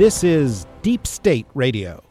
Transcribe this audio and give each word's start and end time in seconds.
This 0.00 0.24
is 0.24 0.66
Deep 0.80 1.06
State 1.06 1.46
Radio, 1.52 2.02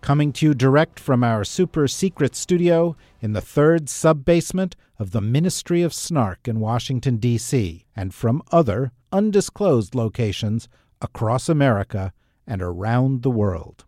coming 0.00 0.32
to 0.32 0.46
you 0.46 0.54
direct 0.54 0.98
from 0.98 1.22
our 1.22 1.44
super 1.44 1.86
secret 1.86 2.34
studio 2.34 2.96
in 3.20 3.34
the 3.34 3.42
third 3.42 3.90
sub 3.90 4.24
basement 4.24 4.74
of 4.98 5.10
the 5.10 5.20
Ministry 5.20 5.82
of 5.82 5.92
Snark 5.92 6.48
in 6.48 6.60
Washington, 6.60 7.18
D.C., 7.18 7.84
and 7.94 8.14
from 8.14 8.42
other 8.52 8.90
undisclosed 9.12 9.94
locations 9.94 10.66
across 11.02 11.50
America 11.50 12.14
and 12.46 12.62
around 12.62 13.20
the 13.20 13.30
world. 13.30 13.84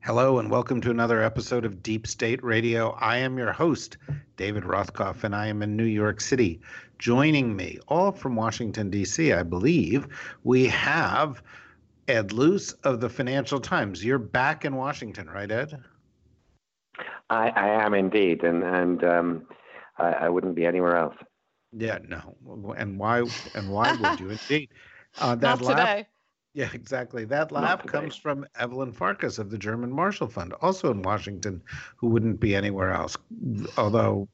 Hello, 0.00 0.38
and 0.38 0.50
welcome 0.50 0.82
to 0.82 0.90
another 0.90 1.22
episode 1.22 1.64
of 1.64 1.82
Deep 1.82 2.06
State 2.06 2.44
Radio. 2.44 2.90
I 3.00 3.16
am 3.16 3.38
your 3.38 3.52
host, 3.52 3.96
David 4.36 4.64
Rothkopf, 4.64 5.24
and 5.24 5.34
I 5.34 5.46
am 5.46 5.62
in 5.62 5.74
New 5.74 5.84
York 5.84 6.20
City. 6.20 6.60
Joining 6.98 7.56
me, 7.56 7.78
all 7.88 8.12
from 8.12 8.36
Washington, 8.36 8.90
D.C., 8.90 9.32
I 9.32 9.42
believe, 9.42 10.06
we 10.44 10.66
have 10.66 11.42
Ed 12.10 12.32
Luce 12.32 12.72
of 12.84 13.00
the 13.00 13.08
Financial 13.08 13.60
Times. 13.60 14.04
You're 14.04 14.18
back 14.18 14.64
in 14.64 14.74
Washington, 14.74 15.28
right, 15.28 15.50
Ed? 15.50 15.80
I, 17.30 17.50
I 17.50 17.84
am 17.84 17.94
indeed, 17.94 18.42
and 18.42 18.64
and 18.64 19.04
um, 19.04 19.46
I, 19.96 20.12
I, 20.12 20.28
wouldn't 20.28 20.56
be 20.56 20.66
anywhere 20.66 20.96
else. 20.96 21.14
Yeah, 21.72 21.98
no, 22.08 22.34
and 22.76 22.98
why? 22.98 23.24
And 23.54 23.70
why 23.70 23.94
would 23.94 24.18
you 24.18 24.30
indeed? 24.48 24.70
Uh, 25.20 25.36
that 25.36 25.60
Not 25.60 25.62
laugh, 25.62 25.76
today. 25.76 26.06
Yeah, 26.52 26.68
exactly. 26.74 27.24
That 27.24 27.52
laugh 27.52 27.86
comes 27.86 28.16
from 28.16 28.44
Evelyn 28.58 28.92
Farkas 28.92 29.38
of 29.38 29.50
the 29.50 29.58
German 29.58 29.92
Marshall 29.92 30.26
Fund, 30.26 30.52
also 30.60 30.90
in 30.90 31.02
Washington, 31.02 31.62
who 31.96 32.08
wouldn't 32.08 32.40
be 32.40 32.56
anywhere 32.56 32.90
else. 32.90 33.16
Although 33.78 34.28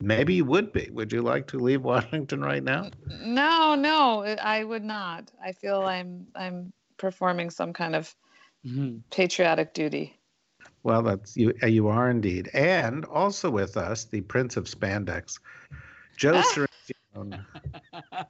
maybe 0.00 0.34
you 0.34 0.44
would 0.46 0.72
be. 0.72 0.90
Would 0.92 1.12
you 1.12 1.22
like 1.22 1.46
to 1.48 1.58
leave 1.58 1.82
Washington 1.82 2.40
right 2.40 2.62
now? 2.62 2.90
No, 3.06 3.76
no, 3.76 4.22
I 4.42 4.64
would 4.64 4.84
not. 4.84 5.30
I 5.42 5.52
feel 5.52 5.82
I'm 5.82 6.26
I'm 6.34 6.72
performing 6.98 7.50
some 7.50 7.72
kind 7.72 7.94
of 7.96 8.14
mm-hmm. 8.66 8.98
patriotic 9.10 9.74
duty. 9.74 10.18
Well, 10.82 11.02
that's 11.02 11.36
you. 11.36 11.54
Uh, 11.62 11.66
you 11.66 11.88
are 11.88 12.10
indeed, 12.10 12.50
and 12.54 13.04
also 13.06 13.50
with 13.50 13.76
us, 13.76 14.04
the 14.04 14.20
Prince 14.22 14.56
of 14.56 14.66
Spandex, 14.66 15.38
Joe 16.16 16.42
ah. 16.44 16.66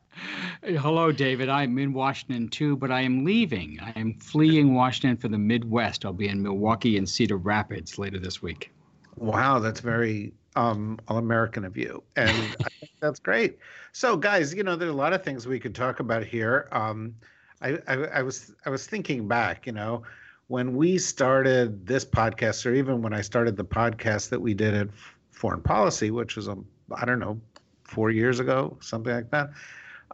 Hello, 0.62 1.12
David. 1.12 1.48
I'm 1.48 1.78
in 1.78 1.92
Washington 1.92 2.48
too, 2.48 2.76
but 2.76 2.90
I 2.90 3.02
am 3.02 3.24
leaving. 3.24 3.78
I 3.80 3.92
am 3.98 4.14
fleeing 4.14 4.74
Washington 4.74 5.16
for 5.16 5.28
the 5.28 5.38
Midwest. 5.38 6.04
I'll 6.04 6.12
be 6.12 6.28
in 6.28 6.42
Milwaukee 6.42 6.96
and 6.96 7.08
Cedar 7.08 7.36
Rapids 7.36 7.98
later 7.98 8.18
this 8.18 8.40
week. 8.40 8.72
Wow, 9.16 9.58
that's 9.58 9.80
very 9.80 10.32
um, 10.56 10.98
all-American 11.08 11.64
of 11.64 11.76
you, 11.76 12.02
and 12.16 12.30
I 12.30 12.68
think 12.80 12.92
that's 13.00 13.20
great. 13.20 13.58
So, 13.92 14.16
guys, 14.16 14.54
you 14.54 14.62
know, 14.62 14.76
there 14.76 14.88
are 14.88 14.92
a 14.92 14.94
lot 14.94 15.12
of 15.12 15.22
things 15.22 15.46
we 15.46 15.60
could 15.60 15.74
talk 15.74 16.00
about 16.00 16.24
here. 16.24 16.68
Um, 16.72 17.14
I, 17.60 17.78
I, 17.86 17.94
I 17.94 18.22
was 18.22 18.54
I 18.64 18.70
was 18.70 18.86
thinking 18.86 19.26
back, 19.28 19.66
you 19.66 19.72
know, 19.72 20.02
when 20.48 20.76
we 20.76 20.98
started 20.98 21.86
this 21.86 22.04
podcast, 22.04 22.64
or 22.66 22.74
even 22.74 23.02
when 23.02 23.12
I 23.12 23.20
started 23.20 23.56
the 23.56 23.64
podcast 23.64 24.30
that 24.30 24.40
we 24.40 24.54
did 24.54 24.74
at 24.74 24.88
Foreign 25.30 25.62
Policy, 25.62 26.10
which 26.10 26.36
was 26.36 26.48
um, 26.48 26.66
I 26.94 27.04
don't 27.04 27.18
know 27.18 27.40
four 27.84 28.10
years 28.10 28.40
ago, 28.40 28.76
something 28.80 29.12
like 29.12 29.30
that. 29.30 29.50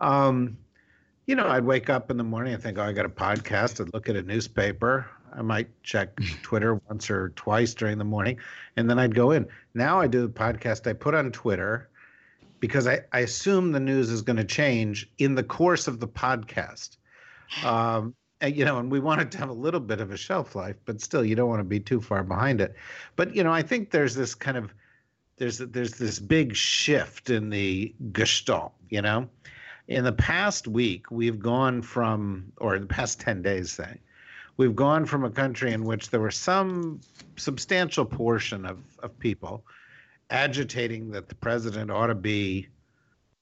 Um, 0.00 0.56
you 1.26 1.34
know, 1.34 1.46
I'd 1.46 1.64
wake 1.64 1.88
up 1.88 2.10
in 2.10 2.16
the 2.16 2.24
morning 2.24 2.54
and 2.54 2.62
think, 2.62 2.78
oh, 2.78 2.82
I 2.82 2.92
got 2.92 3.06
a 3.06 3.10
podcast. 3.10 3.80
I'd 3.80 3.94
look 3.94 4.08
at 4.08 4.16
a 4.16 4.22
newspaper. 4.22 5.08
I 5.32 5.42
might 5.42 5.68
check 5.82 6.16
Twitter 6.42 6.80
once 6.88 7.10
or 7.10 7.30
twice 7.30 7.74
during 7.74 7.98
the 7.98 8.04
morning, 8.04 8.38
and 8.76 8.88
then 8.88 8.98
I'd 8.98 9.14
go 9.14 9.30
in. 9.30 9.46
Now 9.74 10.00
I 10.00 10.06
do 10.06 10.22
the 10.22 10.32
podcast. 10.32 10.88
I 10.88 10.92
put 10.92 11.14
on 11.14 11.30
Twitter 11.32 11.88
because 12.60 12.86
I, 12.86 13.00
I 13.12 13.20
assume 13.20 13.72
the 13.72 13.80
news 13.80 14.10
is 14.10 14.22
going 14.22 14.36
to 14.36 14.44
change 14.44 15.10
in 15.18 15.34
the 15.34 15.42
course 15.42 15.86
of 15.86 16.00
the 16.00 16.08
podcast. 16.08 16.96
Um, 17.64 18.14
and, 18.40 18.56
you 18.56 18.64
know, 18.64 18.78
and 18.78 18.90
we 18.90 19.00
want 19.00 19.20
it 19.20 19.30
to 19.32 19.38
have 19.38 19.48
a 19.48 19.54
little 19.54 19.80
bit 19.80 20.00
of 20.00 20.10
a 20.10 20.16
shelf 20.16 20.54
life, 20.54 20.76
but 20.84 21.00
still, 21.00 21.24
you 21.24 21.34
don't 21.34 21.48
want 21.48 21.60
to 21.60 21.64
be 21.64 21.80
too 21.80 22.00
far 22.00 22.22
behind 22.22 22.60
it. 22.60 22.74
But 23.16 23.34
you 23.34 23.42
know, 23.42 23.52
I 23.52 23.62
think 23.62 23.90
there's 23.90 24.14
this 24.14 24.34
kind 24.34 24.56
of 24.56 24.74
there's 25.36 25.58
there's 25.58 25.94
this 25.94 26.18
big 26.18 26.54
shift 26.54 27.30
in 27.30 27.50
the 27.50 27.94
gestalt. 28.12 28.72
You 28.90 29.02
know, 29.02 29.28
in 29.88 30.04
the 30.04 30.12
past 30.12 30.68
week, 30.68 31.10
we've 31.10 31.38
gone 31.38 31.80
from, 31.82 32.52
or 32.58 32.78
the 32.78 32.86
past 32.86 33.20
ten 33.20 33.40
days, 33.40 33.72
say, 33.72 33.98
we've 34.56 34.76
gone 34.76 35.06
from 35.06 35.24
a 35.24 35.30
country 35.30 35.72
in 35.72 35.84
which 35.84 36.10
there 36.10 36.20
were 36.20 36.30
some 36.30 37.00
substantial 37.36 38.04
portion 38.04 38.66
of 38.66 38.78
of 39.02 39.18
people 39.18 39.64
agitating 40.30 41.10
that 41.12 41.28
the 41.28 41.34
president 41.34 41.90
ought 41.90 42.08
to 42.08 42.14
be 42.14 42.68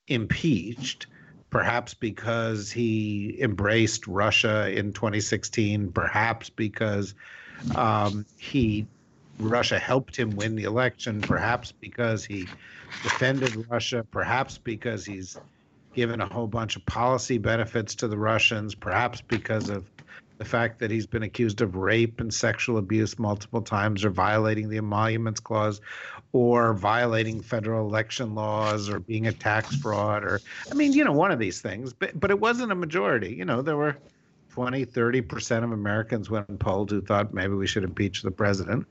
impeached 0.08 1.06
perhaps 1.52 1.94
because 1.94 2.72
he 2.72 3.38
embraced 3.42 4.08
Russia 4.08 4.70
in 4.72 4.94
2016, 4.94 5.92
perhaps 5.92 6.50
because 6.50 7.14
um, 7.74 8.26
he 8.38 8.88
Russia 9.38 9.78
helped 9.78 10.16
him 10.16 10.36
win 10.36 10.56
the 10.56 10.64
election, 10.64 11.24
perhaps 11.24 11.72
because 11.72 12.24
he 12.24 12.50
defended 13.02 13.54
Russia, 13.70 14.06
perhaps 14.12 14.58
because 14.58 15.04
he's 15.06 15.40
given 15.94 16.20
a 16.22 16.26
whole 16.28 16.48
bunch 16.48 16.76
of 16.76 16.86
policy 16.86 17.38
benefits 17.38 17.96
to 17.96 18.08
the 18.08 18.18
Russians, 18.18 18.74
perhaps 18.74 19.22
because 19.22 19.68
of 19.68 19.90
the 20.42 20.48
fact 20.48 20.80
that 20.80 20.90
he's 20.90 21.06
been 21.06 21.22
accused 21.22 21.60
of 21.60 21.76
rape 21.76 22.18
and 22.18 22.34
sexual 22.34 22.76
abuse 22.76 23.16
multiple 23.16 23.62
times 23.62 24.04
or 24.04 24.10
violating 24.10 24.68
the 24.68 24.78
emoluments 24.78 25.38
clause 25.38 25.80
or 26.32 26.74
violating 26.74 27.40
federal 27.40 27.86
election 27.86 28.34
laws 28.34 28.90
or 28.90 28.98
being 28.98 29.28
a 29.28 29.32
tax 29.32 29.76
fraud 29.76 30.24
or 30.24 30.40
i 30.68 30.74
mean 30.74 30.92
you 30.92 31.04
know 31.04 31.12
one 31.12 31.30
of 31.30 31.38
these 31.38 31.60
things. 31.60 31.92
But 31.92 32.18
but 32.18 32.32
it 32.32 32.40
wasn't 32.40 32.72
a 32.72 32.74
majority. 32.74 33.32
You 33.32 33.44
know 33.44 33.62
there 33.62 33.76
were 33.76 33.96
20 34.50 34.84
30% 34.84 35.62
of 35.62 35.70
americans 35.70 36.28
when 36.28 36.44
polled 36.58 36.90
who 36.90 37.00
thought 37.00 37.32
maybe 37.32 37.54
we 37.54 37.68
should 37.68 37.84
impeach 37.84 38.22
the 38.22 38.32
president. 38.32 38.84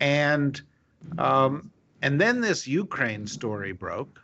And 0.00 0.58
um, 1.18 1.70
and 2.00 2.18
then 2.18 2.40
this 2.40 2.66
ukraine 2.66 3.26
story 3.26 3.72
broke 3.72 4.23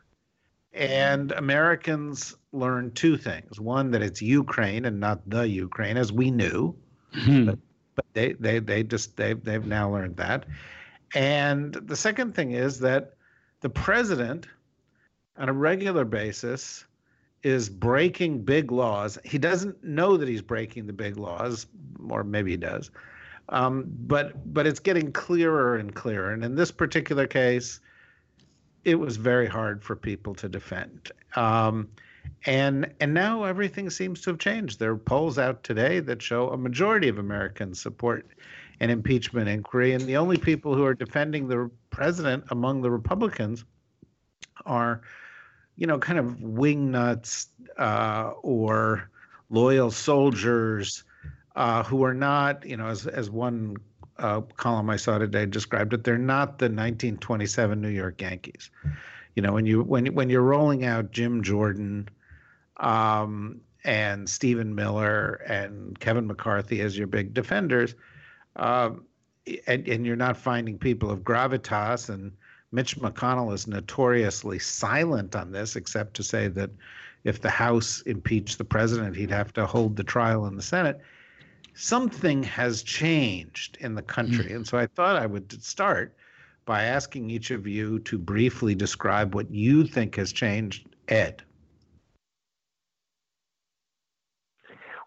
and 0.72 1.32
americans 1.32 2.36
learned 2.52 2.94
two 2.94 3.16
things 3.16 3.60
one 3.60 3.90
that 3.90 4.02
it's 4.02 4.22
ukraine 4.22 4.84
and 4.84 5.00
not 5.00 5.28
the 5.28 5.48
ukraine 5.48 5.96
as 5.96 6.12
we 6.12 6.30
knew 6.30 6.74
hmm. 7.12 7.46
but, 7.46 7.58
but 7.96 8.06
they, 8.12 8.32
they 8.34 8.58
they 8.58 8.82
just 8.82 9.16
they've 9.16 9.42
they've 9.44 9.66
now 9.66 9.90
learned 9.90 10.16
that 10.16 10.46
and 11.14 11.74
the 11.74 11.96
second 11.96 12.34
thing 12.34 12.52
is 12.52 12.78
that 12.80 13.14
the 13.60 13.68
president, 13.68 14.46
on 15.36 15.48
a 15.48 15.52
regular 15.52 16.04
basis, 16.04 16.84
is 17.42 17.68
breaking 17.68 18.42
big 18.42 18.70
laws. 18.70 19.18
He 19.24 19.38
doesn't 19.38 19.82
know 19.82 20.16
that 20.16 20.28
he's 20.28 20.42
breaking 20.42 20.86
the 20.86 20.92
big 20.92 21.16
laws, 21.16 21.66
or 22.08 22.22
maybe 22.22 22.52
he 22.52 22.56
does. 22.56 22.90
Um, 23.48 23.86
but 24.06 24.52
but 24.54 24.66
it's 24.66 24.78
getting 24.78 25.10
clearer 25.10 25.76
and 25.76 25.94
clearer. 25.94 26.32
And 26.32 26.44
in 26.44 26.54
this 26.54 26.70
particular 26.70 27.26
case, 27.26 27.80
it 28.84 28.94
was 28.94 29.16
very 29.16 29.46
hard 29.46 29.82
for 29.82 29.96
people 29.96 30.34
to 30.36 30.48
defend. 30.48 31.12
Um, 31.36 31.88
and 32.46 32.92
and 33.00 33.12
now 33.12 33.44
everything 33.44 33.90
seems 33.90 34.20
to 34.22 34.30
have 34.30 34.38
changed. 34.38 34.78
There 34.78 34.92
are 34.92 34.96
polls 34.96 35.38
out 35.38 35.62
today 35.62 36.00
that 36.00 36.22
show 36.22 36.48
a 36.50 36.56
majority 36.56 37.08
of 37.08 37.18
Americans 37.18 37.80
support 37.80 38.26
an 38.80 38.90
impeachment 38.90 39.48
inquiry. 39.48 39.92
And 39.92 40.04
the 40.06 40.16
only 40.16 40.36
people 40.36 40.74
who 40.74 40.84
are 40.84 40.94
defending 40.94 41.48
the 41.48 41.70
president 41.90 42.44
among 42.50 42.80
the 42.80 42.90
Republicans 42.90 43.64
are, 44.64 45.02
you 45.76 45.86
know, 45.86 45.98
kind 45.98 46.18
of 46.18 46.38
wingnuts 46.38 47.48
uh, 47.78 48.32
or 48.42 49.10
loyal 49.50 49.90
soldiers 49.90 51.04
uh, 51.56 51.82
who 51.82 52.04
are 52.04 52.14
not, 52.14 52.64
you 52.64 52.76
know, 52.76 52.86
as, 52.86 53.06
as 53.06 53.30
one 53.30 53.76
uh, 54.20 54.40
column 54.56 54.90
I 54.90 54.96
saw 54.96 55.18
today 55.18 55.46
described 55.46 55.92
it, 55.92 56.04
they're 56.04 56.18
not 56.18 56.58
the 56.58 56.66
1927 56.66 57.80
New 57.80 57.88
York 57.88 58.20
Yankees. 58.20 58.70
You 59.34 59.42
know, 59.42 59.52
when 59.52 59.66
you 59.66 59.82
when 59.82 60.06
when 60.14 60.28
you're 60.28 60.42
rolling 60.42 60.84
out 60.84 61.12
Jim 61.12 61.42
Jordan 61.42 62.08
um, 62.78 63.60
and 63.84 64.28
Stephen 64.28 64.74
Miller 64.74 65.34
and 65.46 65.98
Kevin 65.98 66.26
McCarthy 66.26 66.80
as 66.80 66.98
your 66.98 67.06
big 67.06 67.32
defenders, 67.32 67.94
um, 68.56 69.04
and, 69.66 69.88
and 69.88 70.04
you're 70.04 70.16
not 70.16 70.36
finding 70.36 70.78
people 70.78 71.10
of 71.10 71.20
gravitas. 71.20 72.08
And 72.08 72.32
Mitch 72.72 72.96
McConnell 72.98 73.54
is 73.54 73.66
notoriously 73.66 74.58
silent 74.58 75.34
on 75.34 75.52
this, 75.52 75.76
except 75.76 76.14
to 76.14 76.22
say 76.22 76.48
that 76.48 76.70
if 77.24 77.40
the 77.40 77.50
House 77.50 78.00
impeached 78.02 78.58
the 78.58 78.64
president, 78.64 79.16
he'd 79.16 79.30
have 79.30 79.52
to 79.54 79.66
hold 79.66 79.96
the 79.96 80.04
trial 80.04 80.46
in 80.46 80.56
the 80.56 80.62
Senate. 80.62 81.00
Something 81.80 82.42
has 82.42 82.82
changed 82.82 83.78
in 83.80 83.94
the 83.94 84.02
country. 84.02 84.50
Mm. 84.50 84.56
And 84.56 84.66
so 84.66 84.76
I 84.76 84.86
thought 84.86 85.16
I 85.16 85.26
would 85.26 85.62
start 85.62 86.14
by 86.66 86.84
asking 86.84 87.30
each 87.30 87.50
of 87.50 87.66
you 87.66 87.98
to 88.00 88.18
briefly 88.18 88.74
describe 88.74 89.34
what 89.34 89.50
you 89.50 89.86
think 89.86 90.16
has 90.16 90.30
changed. 90.30 90.86
Ed. 91.08 91.42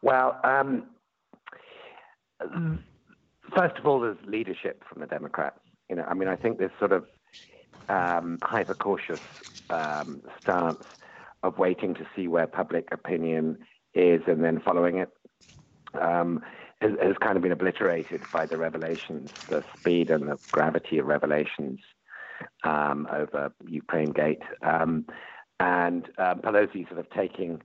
Well, 0.01 0.39
um, 0.43 0.87
first 3.55 3.77
of 3.77 3.85
all, 3.85 3.99
there's 4.01 4.17
leadership 4.25 4.83
from 4.89 4.99
the 4.99 5.07
Democrats. 5.07 5.59
You 5.89 5.97
know, 5.97 6.05
I 6.09 6.15
mean, 6.15 6.27
I 6.27 6.35
think 6.35 6.57
this 6.57 6.71
sort 6.79 6.91
of 6.91 7.05
um, 7.87 8.39
hyper 8.41 8.73
cautious 8.73 9.21
um, 9.69 10.21
stance 10.41 10.85
of 11.43 11.57
waiting 11.59 11.93
to 11.93 12.07
see 12.15 12.27
where 12.27 12.47
public 12.47 12.89
opinion 12.91 13.59
is 13.93 14.21
and 14.27 14.43
then 14.43 14.59
following 14.59 14.97
it 14.97 15.09
um, 15.99 16.41
has, 16.81 16.91
has, 17.01 17.15
kind 17.19 17.37
of 17.37 17.43
been 17.43 17.51
obliterated 17.51 18.21
by 18.31 18.45
the 18.45 18.57
revelations, 18.57 19.31
the 19.47 19.63
speed 19.77 20.09
and 20.09 20.27
the 20.27 20.37
gravity 20.51 20.97
of 20.97 21.05
revelations 21.05 21.79
um, 22.63 23.07
over 23.11 23.53
Ukraine 23.67 24.11
Gate, 24.11 24.41
um, 24.61 25.05
and 25.59 26.09
uh, 26.17 26.35
Pelosi 26.35 26.87
sort 26.87 26.99
of 26.99 27.09
taking 27.11 27.61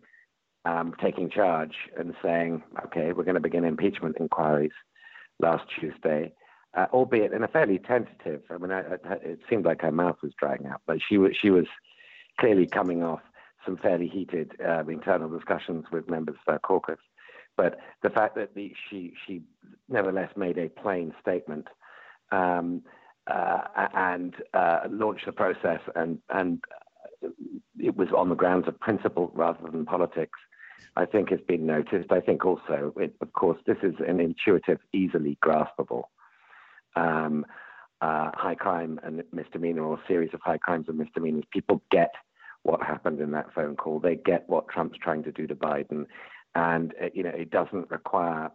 um, 0.64 0.94
taking 1.00 1.30
charge 1.30 1.75
and 1.98 2.14
saying, 2.22 2.62
"Okay, 2.84 3.12
we're 3.12 3.25
going 3.25 3.34
to 3.34 3.40
begin 3.40 3.64
impeachment 3.64 4.16
inquiries." 4.20 4.72
Last 5.40 5.64
Tuesday, 5.78 6.32
uh, 6.76 6.86
albeit 6.92 7.32
in 7.32 7.44
a 7.44 7.48
fairly 7.48 7.78
tentative. 7.78 8.42
I 8.50 8.58
mean, 8.58 8.72
I, 8.72 8.80
I, 8.80 9.12
it 9.22 9.40
seemed 9.48 9.64
like 9.64 9.82
her 9.82 9.92
mouth 9.92 10.16
was 10.22 10.32
drying 10.38 10.66
out, 10.66 10.82
but 10.86 10.98
she 11.06 11.16
was 11.16 11.36
she 11.40 11.50
was 11.50 11.66
clearly 12.40 12.66
coming 12.66 13.02
off 13.02 13.20
some 13.64 13.76
fairly 13.76 14.08
heated 14.08 14.52
uh, 14.64 14.84
internal 14.86 15.28
discussions 15.28 15.86
with 15.92 16.08
members 16.08 16.36
of 16.46 16.52
her 16.52 16.58
caucus. 16.58 16.98
But 17.58 17.78
the 18.05 18.08
fact 18.08 18.37
that 18.37 18.55
the, 18.55 18.72
she 18.88 19.12
she 19.26 19.43
nevertheless 19.88 20.31
made 20.37 20.56
a 20.56 20.69
plain 20.69 21.12
statement 21.20 21.66
um, 22.31 22.82
uh, 23.26 23.62
and 23.94 24.34
uh, 24.55 24.82
launched 24.88 25.26
the 25.26 25.32
process, 25.32 25.81
and 25.96 26.20
and 26.31 26.62
it 27.78 27.96
was 27.96 28.08
on 28.16 28.28
the 28.28 28.37
grounds 28.37 28.69
of 28.69 28.78
principle 28.81 29.32
rather 29.34 29.70
than 29.70 29.84
politics. 29.84 30.38
I 30.96 31.05
think 31.05 31.31
has 31.31 31.40
been 31.46 31.66
noticed. 31.66 32.10
I 32.10 32.20
think 32.20 32.44
also, 32.44 32.93
it, 32.96 33.14
of 33.20 33.32
course, 33.32 33.58
this 33.66 33.76
is 33.82 33.94
an 34.06 34.20
intuitive, 34.20 34.78
easily 34.93 35.37
graspable 35.44 36.04
um, 36.96 37.44
uh, 38.00 38.31
high 38.34 38.54
crime 38.54 38.99
and 39.02 39.22
misdemeanor 39.32 39.82
or 39.82 39.99
series 40.06 40.31
of 40.32 40.40
high 40.43 40.58
crimes 40.58 40.87
and 40.88 40.99
misdemeanors. 40.99 41.44
People 41.52 41.82
get 41.90 42.12
what 42.62 42.82
happened 42.82 43.20
in 43.20 43.32
that 43.32 43.52
phone 43.54 43.76
call. 43.76 43.99
They 44.00 44.16
get 44.16 44.49
what 44.49 44.69
Trump's 44.69 44.99
trying 44.99 45.25
to 45.25 45.32
do 45.32 45.46
to 45.46 45.54
Biden 45.54 46.06
and 46.55 46.95
uh, 47.03 47.09
you 47.12 47.23
know 47.23 47.31
it 47.31 47.50
doesn't 47.50 47.91
require 47.91 48.50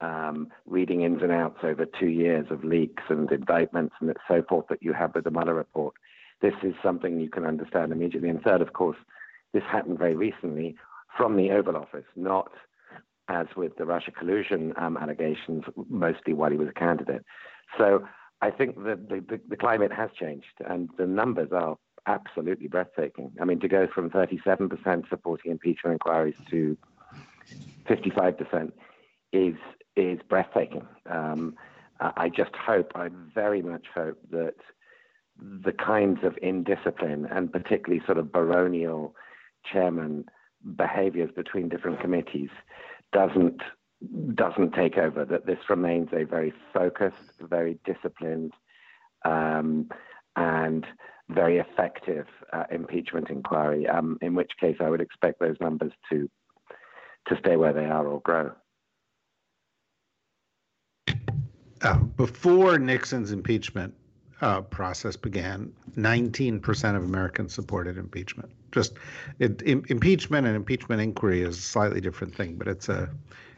um, 0.00 0.48
reading 0.66 1.02
ins 1.02 1.22
and 1.22 1.32
outs 1.32 1.58
over 1.62 1.86
two 1.86 2.08
years 2.08 2.46
of 2.50 2.64
leaks 2.64 3.04
and 3.08 3.30
indictments 3.30 3.94
and 4.00 4.14
so 4.28 4.42
forth 4.48 4.66
that 4.68 4.82
you 4.82 4.92
have 4.92 5.14
with 5.14 5.24
the 5.24 5.30
Mueller 5.30 5.54
report. 5.54 5.94
This 6.40 6.54
is 6.62 6.74
something 6.82 7.20
you 7.20 7.30
can 7.30 7.46
understand 7.46 7.92
immediately. 7.92 8.28
And 8.28 8.42
third, 8.42 8.60
of 8.60 8.72
course, 8.72 8.96
this 9.52 9.62
happened 9.70 9.98
very 9.98 10.16
recently 10.16 10.74
from 11.16 11.36
the 11.36 11.52
Oval 11.52 11.76
Office, 11.76 12.06
not 12.16 12.50
as 13.28 13.46
with 13.56 13.76
the 13.76 13.84
Russia 13.84 14.10
collusion 14.10 14.72
um, 14.76 14.96
allegations, 14.96 15.62
mostly 15.88 16.34
while 16.34 16.50
he 16.50 16.56
was 16.56 16.68
a 16.68 16.72
candidate. 16.72 17.24
So 17.78 18.04
I 18.40 18.50
think 18.50 18.82
that 18.84 19.08
the, 19.08 19.20
the, 19.20 19.40
the 19.48 19.56
climate 19.56 19.92
has 19.92 20.10
changed, 20.18 20.54
and 20.68 20.88
the 20.98 21.06
numbers 21.06 21.50
are 21.52 21.76
absolutely 22.06 22.66
breathtaking. 22.66 23.30
I 23.40 23.44
mean, 23.44 23.60
to 23.60 23.68
go 23.68 23.86
from 23.94 24.10
37% 24.10 25.08
supporting 25.08 25.52
impeachment 25.52 25.94
inquiries 25.94 26.34
to 26.50 26.76
55% 27.88 28.72
is 29.32 29.54
is 29.96 30.18
breathtaking. 30.28 30.86
Um, 31.10 31.54
I 32.00 32.30
just 32.30 32.54
hope, 32.56 32.92
I 32.94 33.10
very 33.34 33.62
much 33.62 33.86
hope 33.94 34.18
that 34.30 34.54
the 35.38 35.72
kinds 35.72 36.20
of 36.24 36.36
indiscipline 36.42 37.26
and 37.30 37.52
particularly 37.52 38.04
sort 38.04 38.18
of 38.18 38.32
baronial 38.32 39.14
chairman 39.70 40.24
behaviors 40.76 41.30
between 41.34 41.68
different 41.68 42.00
committees 42.00 42.50
doesn't 43.12 43.62
doesn't 44.34 44.72
take 44.72 44.98
over. 44.98 45.24
That 45.24 45.46
this 45.46 45.58
remains 45.68 46.08
a 46.12 46.24
very 46.24 46.52
focused, 46.72 47.16
very 47.40 47.78
disciplined, 47.84 48.52
um, 49.24 49.88
and 50.34 50.84
very 51.28 51.58
effective 51.58 52.26
uh, 52.52 52.64
impeachment 52.70 53.30
inquiry. 53.30 53.86
Um, 53.86 54.18
in 54.20 54.34
which 54.34 54.52
case, 54.60 54.76
I 54.80 54.90
would 54.90 55.00
expect 55.00 55.38
those 55.38 55.56
numbers 55.60 55.92
to 56.10 56.28
to 57.28 57.36
stay 57.38 57.56
where 57.56 57.72
they 57.72 57.84
are 57.84 58.06
or 58.06 58.20
grow. 58.20 58.52
Uh, 61.82 61.98
before 61.98 62.78
Nixon's 62.78 63.32
impeachment 63.32 63.92
uh, 64.40 64.60
process 64.60 65.16
began, 65.16 65.72
19% 65.96 66.96
of 66.96 67.04
Americans 67.04 67.54
supported 67.54 67.98
impeachment. 67.98 68.50
Just 68.70 68.94
it, 69.38 69.62
Im- 69.66 69.84
impeachment 69.88 70.46
and 70.46 70.56
impeachment 70.56 71.00
inquiry 71.00 71.42
is 71.42 71.58
a 71.58 71.60
slightly 71.60 72.00
different 72.00 72.34
thing, 72.34 72.54
but 72.56 72.68
it's 72.68 72.88
a 72.88 73.08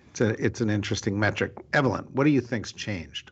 it's 0.08 0.20
a 0.20 0.44
it's 0.44 0.60
an 0.60 0.70
interesting 0.70 1.18
metric. 1.18 1.52
Evelyn, 1.72 2.04
what 2.12 2.24
do 2.24 2.30
you 2.30 2.40
think's 2.40 2.72
changed? 2.72 3.30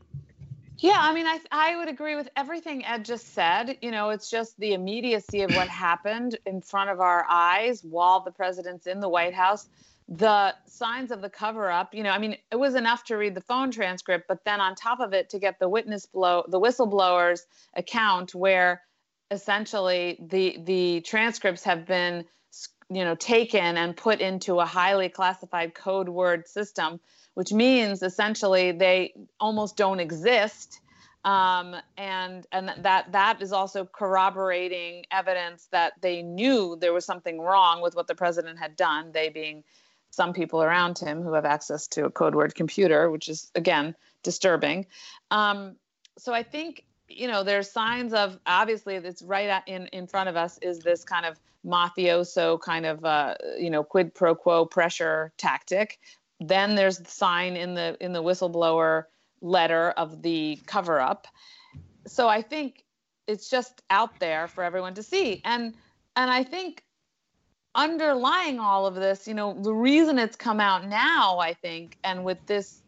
Yeah, 0.79 0.99
I 0.99 1.15
mean, 1.15 1.27
I 1.27 1.39
I 1.51 1.77
would 1.77 1.89
agree 1.89 2.17
with 2.17 2.29
everything 2.37 2.85
Ed 2.85 3.05
just 3.05 3.35
said. 3.35 3.79
You 3.83 3.91
know, 3.91 4.11
it's 4.11 4.31
just 4.31 4.59
the 4.59 4.75
immediacy 4.75 5.43
of 5.43 5.51
what 5.53 5.69
happened 5.69 6.39
in 6.45 6.61
front 6.61 6.91
of 6.91 7.01
our 7.01 7.25
eyes 7.29 7.83
while 7.83 8.21
the 8.21 8.33
president's 8.33 8.87
in 8.87 9.01
the 9.01 9.09
White 9.09 9.35
House 9.35 9.69
the 10.09 10.55
signs 10.67 11.11
of 11.11 11.23
the 11.23 11.31
cover 11.31 11.71
up 11.71 11.95
you 11.95 12.03
know 12.03 12.11
i 12.11 12.19
mean 12.19 12.37
it 12.51 12.57
was 12.57 12.75
enough 12.75 13.05
to 13.05 13.17
read 13.17 13.35
the 13.35 13.41
phone 13.41 13.71
transcript 13.71 14.27
but 14.29 14.45
then 14.45 14.61
on 14.61 14.75
top 14.75 15.01
of 15.01 15.13
it 15.13 15.31
to 15.31 15.39
get 15.39 15.59
the 15.59 15.69
witness 15.69 16.07
blow 16.07 16.45
the 16.49 16.61
whistleblower's 16.61 17.47
account 17.75 18.35
where 18.35 18.83
essentially 19.31 20.19
the 20.21 20.59
the 20.65 21.01
transcripts 21.03 21.63
have 21.65 21.87
been 21.87 22.25
you 22.91 23.05
know 23.05 23.15
taken 23.15 23.77
and 23.77 23.97
put 23.97 24.21
into 24.21 24.59
a 24.59 24.67
highly 24.67 25.09
classified 25.09 25.75
code 25.75 26.09
word 26.09 26.47
system 26.47 27.01
which 27.35 27.53
means 27.53 28.03
essentially 28.03 28.73
they 28.73 29.15
almost 29.41 29.77
don't 29.77 30.01
exist. 30.01 30.81
Um, 31.25 31.77
and 31.97 32.45
and 32.51 32.73
that 32.79 33.13
that 33.13 33.41
is 33.41 33.53
also 33.53 33.85
corroborating 33.85 35.05
evidence 35.13 35.69
that 35.71 35.93
they 36.01 36.21
knew 36.21 36.77
there 36.81 36.93
was 36.93 37.05
something 37.05 37.41
wrong 37.41 37.81
with 37.81 37.95
what 37.95 38.09
the 38.09 38.15
president 38.17 38.59
had 38.59 38.75
done 38.75 39.13
they 39.13 39.29
being 39.29 39.63
some 40.13 40.35
people 40.35 40.63
around 40.63 40.99
him 40.99 41.23
who 41.23 41.33
have 41.33 41.47
access 41.47 41.89
to 41.89 42.05
a 42.05 42.11
code 42.11 42.35
word 42.35 42.55
computer, 42.55 43.11
which 43.11 43.29
is 43.29 43.51
again 43.55 43.97
disturbing. 44.23 44.87
Um, 45.31 45.77
so 46.19 46.35
I 46.35 46.43
think 46.43 46.85
you 47.09 47.27
know 47.27 47.43
there's 47.43 47.71
signs 47.71 48.13
of 48.13 48.39
obviously 48.47 48.99
that's 48.99 49.23
right 49.23 49.63
in 49.67 49.87
in 49.89 50.07
front 50.07 50.29
of 50.29 50.37
us 50.37 50.59
is 50.63 50.81
this 50.81 51.03
kind 51.03 51.25
of 51.25 51.41
mafioso 51.65 52.61
kind 52.61 52.85
of 52.85 53.05
uh, 53.05 53.35
you 53.59 53.71
know 53.71 53.83
quid 53.83 54.15
pro 54.15 54.35
quo 54.35 54.67
pressure 54.67 55.33
tactic. 55.39 55.99
Then 56.41 56.75
there's 56.75 56.99
the 56.99 57.11
sign 57.11 57.57
in 57.57 57.75
the 57.75 57.97
in 58.01 58.13
the 58.13 58.23
whistleblower 58.23 59.05
letter 59.41 59.91
of 59.93 60.21
the 60.21 60.59
cover 60.67 61.01
up. 61.01 61.27
So 62.07 62.29
I 62.29 62.43
think 62.43 62.85
it's 63.27 63.49
just 63.49 63.81
out 63.89 64.21
there 64.21 64.47
for 64.47 64.63
everyone 64.63 64.95
to 64.95 65.03
see 65.03 65.41
and 65.45 65.75
and 66.17 66.31
I 66.31 66.45
think 66.45 66.85
underlying 67.75 68.59
all 68.59 68.87
of 68.87 68.95
this, 68.95 69.27
you 69.27 69.35
know, 69.35 69.57
the 69.63 69.73
reason 69.73 70.19
it's 70.19 70.37
come 70.37 70.61
out 70.61 70.87
now, 70.87 71.39
I 71.39 71.55
think, 71.55 71.99
and 72.05 72.25
with 72.25 72.39
this 72.47 72.83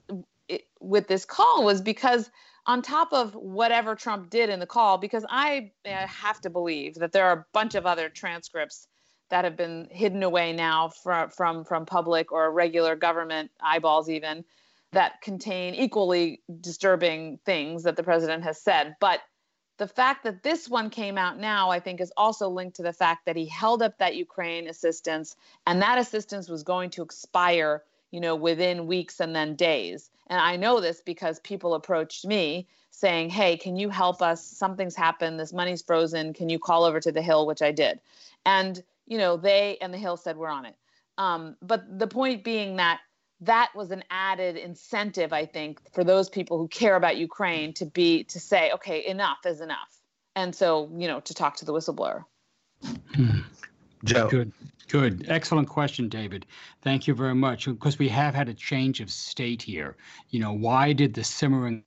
it, 0.49 0.67
with 0.81 1.09
this 1.09 1.25
call 1.25 1.65
was 1.65 1.81
because 1.81 2.31
on 2.67 2.83
top 2.83 3.13
of 3.13 3.35
whatever 3.35 3.95
Trump 3.95 4.31
did 4.31 4.49
in 4.49 4.59
the 4.61 4.67
call, 4.67 4.99
because 4.99 5.25
I, 5.29 5.71
have 5.87 6.41
to 6.43 6.51
believe 6.51 6.95
that 6.97 7.13
there 7.13 7.27
are 7.27 7.41
a 7.41 7.47
bunch 7.53 7.75
of 7.75 7.87
other 7.87 8.09
transcripts 8.09 8.87
that 9.31 9.45
have 9.45 9.57
been 9.57 9.89
hidden 9.91 10.23
away 10.23 10.53
now 10.53 10.89
from 10.89 11.31
from 11.31 11.65
from 11.65 11.87
public 11.87 12.33
or 12.33 12.53
regular 12.53 12.95
government 12.95 13.51
eyeballs 13.61 14.09
even 14.09 14.45
that 14.93 15.21
contain 15.23 15.75
equally 15.75 16.41
disturbing 16.61 17.39
things 17.45 17.83
that 17.83 17.97
the 17.97 18.03
president 18.03 18.45
has 18.45 18.63
said, 18.63 18.95
but 19.01 19.21
the 19.77 19.89
fact 19.89 20.25
that 20.25 20.43
this 20.43 20.69
one 20.69 20.91
came 20.91 21.19
out 21.19 21.39
now, 21.39 21.71
I 21.71 21.81
think, 21.81 22.01
is 22.01 22.13
also 22.17 22.49
linked 22.49 22.77
to 22.77 22.83
the 22.83 22.93
fact 22.93 23.27
that 23.27 23.37
he 23.37 23.47
held 23.47 23.83
up 23.83 23.99
that 23.99 24.17
Ukraine 24.17 24.69
assistance, 24.69 25.37
and 25.67 25.83
that 25.83 25.99
assistance 25.99 26.49
was 26.49 26.63
going 26.63 26.91
to 26.91 27.03
expire, 27.03 27.83
you 28.11 28.21
know, 28.21 28.37
within 28.37 28.87
weeks 28.87 29.21
and 29.21 29.35
then 29.35 29.57
days. 29.57 30.11
And 30.29 30.41
I 30.41 30.57
know 30.57 30.81
this 30.81 31.01
because 31.01 31.41
people 31.41 31.75
approached 31.75 32.25
me 32.25 32.69
saying, 32.91 33.31
"Hey, 33.31 33.57
can 33.57 33.77
you 33.77 33.91
help 33.91 34.23
us? 34.23 34.45
Something's 34.45 34.95
happened. 34.95 35.41
This 35.41 35.53
money's 35.53 35.83
frozen. 35.83 36.33
Can 36.33 36.49
you 36.49 36.59
call 36.59 36.85
over 36.85 37.01
to 37.01 37.11
the 37.11 37.23
Hill?" 37.23 37.47
Which 37.47 37.63
I 37.63 37.73
did, 37.73 38.01
and 38.47 38.83
you 39.07 39.19
know, 39.19 39.37
they 39.37 39.77
and 39.81 39.93
the 39.93 39.99
Hill 39.99 40.17
said 40.17 40.37
we're 40.37 40.49
on 40.49 40.67
it. 40.67 40.77
Um, 41.19 41.57
but 41.63 41.99
the 41.99 42.07
point 42.07 42.45
being 42.45 42.77
that 42.77 43.01
that 43.47 43.71
was 43.75 43.91
an 43.91 44.05
added 44.11 44.57
incentive, 44.57 45.33
I 45.33 45.47
think, 45.47 45.81
for 45.93 46.05
those 46.05 46.29
people 46.29 46.59
who 46.59 46.69
care 46.69 46.97
about 46.97 47.17
Ukraine 47.17 47.73
to 47.75 47.87
be 47.87 48.25
to 48.25 48.41
say, 48.41 48.73
okay, 48.73 49.07
enough 49.07 49.39
is 49.47 49.61
enough, 49.61 50.01
and 50.37 50.55
so 50.55 50.91
you 50.97 51.09
know 51.09 51.21
to 51.21 51.35
talk 51.35 51.57
to 51.57 51.65
the 51.65 51.73
whistleblower. 51.73 52.25
Hmm. 53.15 53.41
Joe. 54.05 54.29
Good, 54.29 54.53
good. 54.89 55.27
Excellent 55.29 55.69
question, 55.69 56.09
David. 56.09 56.47
Thank 56.83 57.07
you 57.07 57.15
very 57.15 57.35
much. 57.35 57.65
Because 57.67 57.99
we 57.99 58.09
have 58.11 58.35
had 58.35 58.49
a 58.49 58.55
change 58.55 59.01
of 59.01 59.11
state 59.11 59.63
here. 59.63 59.97
You 60.31 60.41
know, 60.41 60.53
why 60.53 60.93
did 60.93 61.15
the 61.15 61.25
simmering 61.25 61.85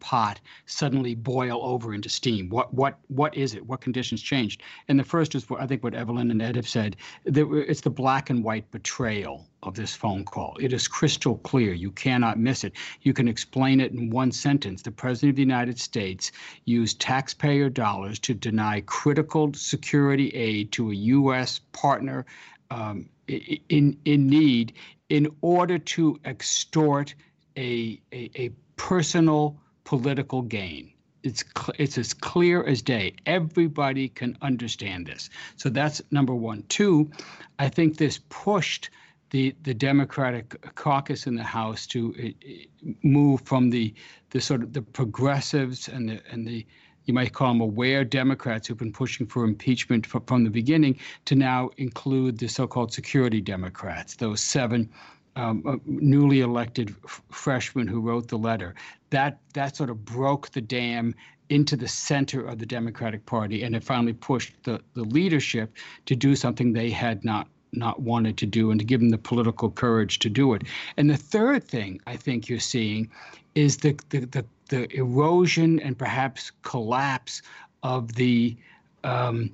pot 0.00 0.40
suddenly 0.66 1.14
boil 1.14 1.60
over 1.62 1.94
into 1.94 2.08
steam? 2.08 2.48
What 2.48 2.72
what 2.74 2.98
what 3.08 3.34
is 3.34 3.54
it? 3.54 3.66
What 3.66 3.80
conditions 3.80 4.22
changed? 4.22 4.62
And 4.88 4.98
the 4.98 5.04
first 5.04 5.34
is 5.34 5.48
what 5.48 5.60
I 5.60 5.66
think 5.66 5.82
what 5.82 5.94
Evelyn 5.94 6.30
and 6.30 6.42
Ed 6.42 6.56
have 6.56 6.68
said. 6.68 6.96
It's 7.24 7.80
the 7.80 7.90
black 7.90 8.30
and 8.30 8.44
white 8.44 8.70
betrayal 8.70 9.46
of 9.62 9.74
this 9.74 9.94
phone 9.94 10.24
call. 10.24 10.56
It 10.60 10.72
is 10.72 10.88
crystal 10.88 11.38
clear. 11.38 11.72
You 11.72 11.90
cannot 11.90 12.38
miss 12.38 12.64
it. 12.64 12.74
You 13.02 13.12
can 13.12 13.28
explain 13.28 13.80
it 13.80 13.92
in 13.92 14.10
one 14.10 14.30
sentence. 14.30 14.82
The 14.82 14.90
President 14.90 15.30
of 15.30 15.36
the 15.36 15.42
United 15.42 15.80
States 15.80 16.32
used 16.64 17.00
taxpayer 17.00 17.70
dollars 17.70 18.18
to 18.20 18.34
deny 18.34 18.82
critical 18.82 19.52
security 19.54 20.28
aid 20.30 20.72
to 20.72 20.90
a 20.90 20.94
U.S. 20.94 21.60
partner 21.72 22.26
um, 22.70 23.08
in 23.26 23.96
in 24.04 24.26
need 24.26 24.74
in 25.08 25.28
order 25.42 25.78
to 25.78 26.18
extort 26.24 27.14
a, 27.56 28.00
a, 28.12 28.30
a 28.36 28.50
personal 28.76 29.56
political 29.84 30.42
gain. 30.42 30.92
It's 31.22 31.44
it's 31.78 31.96
as 31.96 32.12
clear 32.12 32.64
as 32.64 32.82
day. 32.82 33.14
Everybody 33.24 34.08
can 34.08 34.36
understand 34.42 35.06
this. 35.06 35.30
So 35.56 35.70
that's 35.70 36.02
number 36.10 36.34
one. 36.34 36.64
Two, 36.68 37.10
I 37.58 37.68
think 37.68 37.96
this 37.96 38.20
pushed 38.28 38.90
the 39.30 39.54
the 39.62 39.74
Democratic 39.74 40.74
caucus 40.74 41.26
in 41.26 41.34
the 41.34 41.42
House 41.42 41.86
to 41.88 42.14
uh, 42.22 42.88
move 43.02 43.40
from 43.42 43.70
the 43.70 43.94
the 44.30 44.40
sort 44.40 44.62
of 44.62 44.72
the 44.74 44.82
progressives 44.82 45.88
and 45.88 46.08
the 46.08 46.20
and 46.30 46.46
the 46.46 46.66
you 47.06 47.14
might 47.14 47.32
call 47.32 47.48
them 47.48 47.60
aware 47.60 48.04
Democrats 48.04 48.66
who've 48.66 48.78
been 48.78 48.92
pushing 48.92 49.26
for 49.26 49.44
impeachment 49.44 50.06
from 50.06 50.44
the 50.44 50.50
beginning 50.50 50.98
to 51.26 51.34
now 51.34 51.70
include 51.76 52.38
the 52.38 52.48
so-called 52.48 52.92
security 52.92 53.40
Democrats, 53.40 54.16
those 54.16 54.40
seven 54.40 54.88
um, 55.36 55.62
uh, 55.66 55.76
newly 55.86 56.40
elected 56.40 56.94
f- 57.04 57.22
freshman 57.30 57.86
who 57.86 58.00
wrote 58.00 58.28
the 58.28 58.38
letter. 58.38 58.74
That 59.10 59.38
that 59.54 59.76
sort 59.76 59.90
of 59.90 60.04
broke 60.04 60.50
the 60.50 60.60
dam 60.60 61.14
into 61.48 61.76
the 61.76 61.88
center 61.88 62.46
of 62.46 62.58
the 62.58 62.66
Democratic 62.66 63.26
Party, 63.26 63.62
and 63.62 63.76
it 63.76 63.84
finally 63.84 64.14
pushed 64.14 64.54
the, 64.64 64.80
the 64.94 65.04
leadership 65.04 65.74
to 66.06 66.16
do 66.16 66.34
something 66.34 66.72
they 66.72 66.90
had 66.90 67.24
not 67.24 67.48
not 67.72 68.00
wanted 68.00 68.36
to 68.38 68.46
do, 68.46 68.70
and 68.70 68.78
to 68.78 68.86
give 68.86 69.00
them 69.00 69.10
the 69.10 69.18
political 69.18 69.70
courage 69.70 70.20
to 70.20 70.30
do 70.30 70.54
it. 70.54 70.62
And 70.96 71.10
the 71.10 71.16
third 71.16 71.64
thing 71.64 72.00
I 72.06 72.16
think 72.16 72.48
you're 72.48 72.60
seeing 72.60 73.10
is 73.54 73.78
the 73.78 73.98
the 74.10 74.20
the, 74.20 74.44
the 74.68 74.96
erosion 74.96 75.80
and 75.80 75.98
perhaps 75.98 76.52
collapse 76.62 77.42
of 77.82 78.14
the 78.14 78.56
um, 79.02 79.50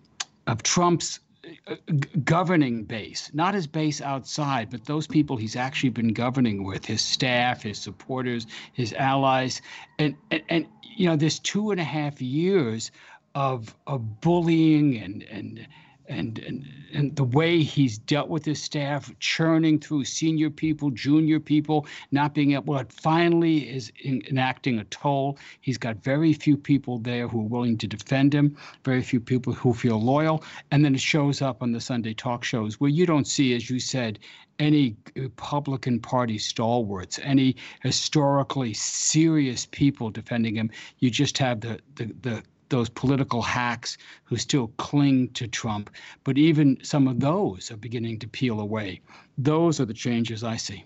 of 0.47 0.63
Trump's 0.63 1.21
Uh, 1.67 1.77
governing 2.25 2.85
base, 2.85 3.31
not 3.33 3.55
his 3.55 3.67
base 3.67 4.03
outside, 4.03 4.69
but 4.71 4.85
those 4.85 5.07
people 5.07 5.39
he's 5.39 5.57
actually 5.57 5.89
been 5.89 6.13
governing 6.13 6.65
with, 6.65 6.85
his 6.85 7.01
staff, 7.01 7.63
his 7.63 7.79
supporters, 7.79 8.47
his 8.75 8.93
allies, 8.93 9.63
and 9.99 10.15
and, 10.31 10.43
and 10.51 10.67
you 10.83 11.07
know, 11.07 11.17
this 11.17 11.39
two 11.39 11.71
and 11.71 11.81
a 11.81 11.85
half 11.85 12.21
years 12.21 12.91
of 13.35 13.75
of 13.87 14.21
bullying 14.21 14.99
and 14.99 15.23
and 15.25 15.67
and, 16.11 16.39
and 16.41 16.67
and 16.93 17.15
the 17.15 17.25
way 17.25 17.63
he's 17.63 17.99
dealt 17.99 18.29
with 18.29 18.45
his 18.45 18.61
staff, 18.61 19.13
churning 19.21 19.79
through 19.79 20.05
senior 20.05 20.51
people, 20.51 20.91
junior 20.91 21.39
people, 21.39 21.87
not 22.11 22.35
being 22.35 22.53
able. 22.53 22.75
What 22.75 22.93
finally 22.93 23.71
is 23.71 23.93
in, 24.03 24.23
enacting 24.29 24.81
a 24.81 24.85
toll. 24.85 25.39
He's 25.61 25.79
got 25.79 26.03
very 26.03 26.33
few 26.33 26.57
people 26.57 26.99
there 26.99 27.29
who 27.29 27.41
are 27.41 27.49
willing 27.49 27.79
to 27.79 27.87
defend 27.87 28.35
him. 28.35 28.57
Very 28.85 29.03
few 29.03 29.21
people 29.21 29.53
who 29.53 29.73
feel 29.73 30.03
loyal, 30.03 30.43
and 30.73 30.85
then 30.85 30.95
it 30.95 31.01
shows 31.01 31.41
up 31.43 31.63
on 31.63 31.73
the 31.73 31.81
Sunday 31.81 32.13
talk 32.13 32.43
shows 32.45 32.81
where 32.81 32.91
you 32.91 33.07
don't 33.07 33.27
see, 33.27 33.55
as 33.55 33.71
you 33.71 33.79
said, 33.79 34.19
any 34.59 34.97
uh, 35.17 35.23
Republican 35.23 36.01
Party 36.01 36.39
stalwarts, 36.39 37.19
any 37.23 37.57
historically 37.83 38.75
serious 38.75 39.67
people 39.71 40.11
defending 40.11 40.57
him. 40.57 40.71
You 40.99 41.11
just 41.11 41.39
have 41.39 41.61
the 41.61 41.81
the 41.95 42.13
the 42.21 42.43
those 42.71 42.89
political 42.89 43.43
hacks 43.43 43.99
who 44.25 44.37
still 44.37 44.69
cling 44.79 45.29
to 45.35 45.47
Trump, 45.47 45.91
but 46.25 46.39
even 46.39 46.79
some 46.83 47.07
of 47.07 47.21
those 47.21 47.71
are 47.71 47.77
beginning 47.77 48.19
to 48.21 48.29
peel 48.29 48.61
away. 48.61 49.01
Those 49.37 49.81
are 49.81 49.85
the 49.85 49.95
changes 49.95 50.43
I 50.43 50.57
see. 50.57 50.85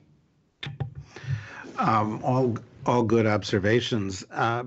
Um, 1.78 2.20
all 2.24 2.58
all 2.86 3.02
good 3.02 3.26
observations. 3.26 4.24
Uh, 4.30 4.64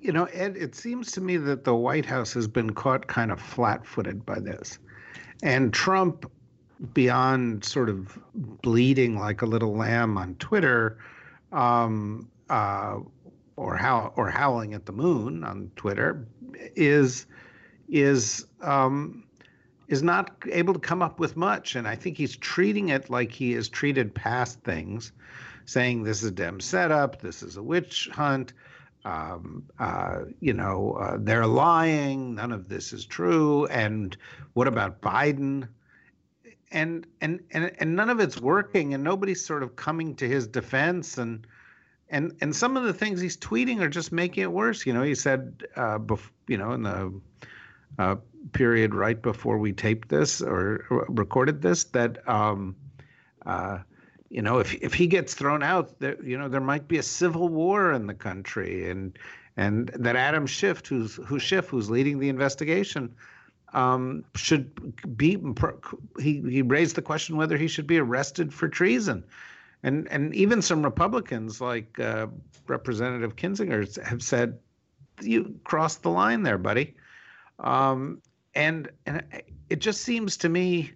you 0.00 0.12
know, 0.12 0.24
Ed, 0.24 0.56
it 0.56 0.74
seems 0.74 1.12
to 1.12 1.20
me 1.20 1.36
that 1.36 1.64
the 1.64 1.74
White 1.74 2.04
House 2.04 2.32
has 2.32 2.48
been 2.48 2.70
caught 2.70 3.06
kind 3.06 3.30
of 3.30 3.40
flat-footed 3.40 4.26
by 4.26 4.40
this, 4.40 4.78
and 5.42 5.72
Trump, 5.72 6.30
beyond 6.92 7.64
sort 7.64 7.88
of 7.88 8.18
bleeding 8.34 9.16
like 9.18 9.42
a 9.42 9.46
little 9.46 9.76
lamb 9.76 10.18
on 10.18 10.34
Twitter, 10.36 10.98
um, 11.52 12.28
uh, 12.50 12.98
or 13.62 13.76
how 13.76 14.12
or 14.16 14.28
howling 14.28 14.74
at 14.74 14.86
the 14.86 14.92
moon 14.92 15.44
on 15.44 15.70
Twitter 15.76 16.26
is 16.74 17.26
is 17.88 18.46
um, 18.60 19.24
is 19.88 20.02
not 20.02 20.34
able 20.50 20.74
to 20.74 20.80
come 20.80 21.02
up 21.02 21.20
with 21.20 21.36
much, 21.36 21.76
and 21.76 21.86
I 21.86 21.94
think 21.94 22.16
he's 22.16 22.36
treating 22.36 22.88
it 22.88 23.10
like 23.10 23.30
he 23.30 23.52
has 23.52 23.68
treated 23.68 24.14
past 24.14 24.60
things, 24.62 25.12
saying 25.66 26.02
this 26.02 26.22
is 26.22 26.30
a 26.30 26.32
Dem 26.32 26.60
setup, 26.60 27.20
this 27.20 27.42
is 27.42 27.56
a 27.56 27.62
witch 27.62 28.08
hunt. 28.12 28.52
Um, 29.04 29.64
uh, 29.80 30.20
you 30.40 30.52
know, 30.52 30.92
uh, 30.92 31.16
they're 31.18 31.46
lying. 31.46 32.36
None 32.36 32.52
of 32.52 32.68
this 32.68 32.92
is 32.92 33.04
true. 33.04 33.66
And 33.66 34.16
what 34.52 34.68
about 34.68 35.00
Biden? 35.00 35.68
And 36.70 37.06
and 37.20 37.40
and 37.50 37.72
and 37.78 37.96
none 37.96 38.10
of 38.10 38.20
it's 38.20 38.40
working. 38.40 38.94
And 38.94 39.02
nobody's 39.02 39.44
sort 39.44 39.64
of 39.64 39.74
coming 39.74 40.14
to 40.16 40.28
his 40.28 40.46
defense. 40.46 41.18
And 41.18 41.46
and 42.12 42.36
and 42.42 42.54
some 42.54 42.76
of 42.76 42.84
the 42.84 42.92
things 42.92 43.20
he's 43.20 43.36
tweeting 43.36 43.80
are 43.80 43.88
just 43.88 44.12
making 44.12 44.44
it 44.44 44.52
worse. 44.52 44.86
You 44.86 44.92
know, 44.92 45.02
he 45.02 45.14
said, 45.14 45.64
uh, 45.74 45.98
bef- 45.98 46.30
you 46.46 46.58
know, 46.58 46.72
in 46.72 46.82
the 46.82 47.20
uh, 47.98 48.16
period 48.52 48.94
right 48.94 49.20
before 49.20 49.58
we 49.58 49.72
taped 49.72 50.08
this 50.08 50.40
or, 50.40 50.84
recorded 51.08 51.62
this, 51.62 51.84
that 51.84 52.26
um, 52.28 52.76
uh, 53.46 53.78
you 54.28 54.42
know, 54.42 54.58
if 54.58 54.74
if 54.74 54.94
he 54.94 55.06
gets 55.06 55.34
thrown 55.34 55.62
out, 55.62 55.98
there, 55.98 56.22
you 56.22 56.38
know, 56.38 56.48
there 56.48 56.60
might 56.60 56.86
be 56.86 56.98
a 56.98 57.02
civil 57.02 57.48
war 57.48 57.92
in 57.92 58.06
the 58.06 58.14
country, 58.14 58.90
and 58.90 59.18
and 59.56 59.88
that 59.98 60.14
Adam 60.14 60.46
Schiff, 60.46 60.86
who's 60.86 61.16
who's 61.26 61.42
Schiff, 61.42 61.68
who's 61.68 61.90
leading 61.90 62.20
the 62.20 62.28
investigation. 62.28 63.14
Um, 63.74 64.26
should 64.34 65.16
be 65.16 65.38
he 66.20 66.42
he 66.42 66.60
raised 66.60 66.94
the 66.94 67.00
question 67.00 67.38
whether 67.38 67.56
he 67.56 67.68
should 67.68 67.86
be 67.86 67.98
arrested 67.98 68.52
for 68.52 68.68
treason 68.68 69.24
and 69.82 70.08
and 70.10 70.34
even 70.34 70.62
some 70.62 70.82
Republicans 70.82 71.60
like 71.60 71.98
uh, 71.98 72.26
Representative 72.66 73.36
Kinzinger 73.36 74.02
have 74.04 74.22
said 74.22 74.58
you 75.20 75.58
crossed 75.64 76.02
the 76.02 76.10
line 76.10 76.42
there, 76.42 76.58
buddy. 76.58 76.94
Um, 77.58 78.20
and 78.54 78.90
and 79.06 79.24
it 79.68 79.80
just 79.80 80.02
seems 80.02 80.36
to 80.38 80.48
me 80.48 80.92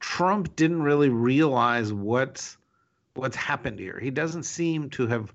Trump 0.00 0.54
didn't 0.56 0.82
really 0.82 1.08
realize 1.08 1.92
what's 1.92 2.58
what's 3.14 3.36
happened 3.36 3.78
here. 3.78 3.98
He 4.00 4.10
doesn't 4.10 4.42
seem 4.42 4.90
to 4.90 5.06
have 5.06 5.32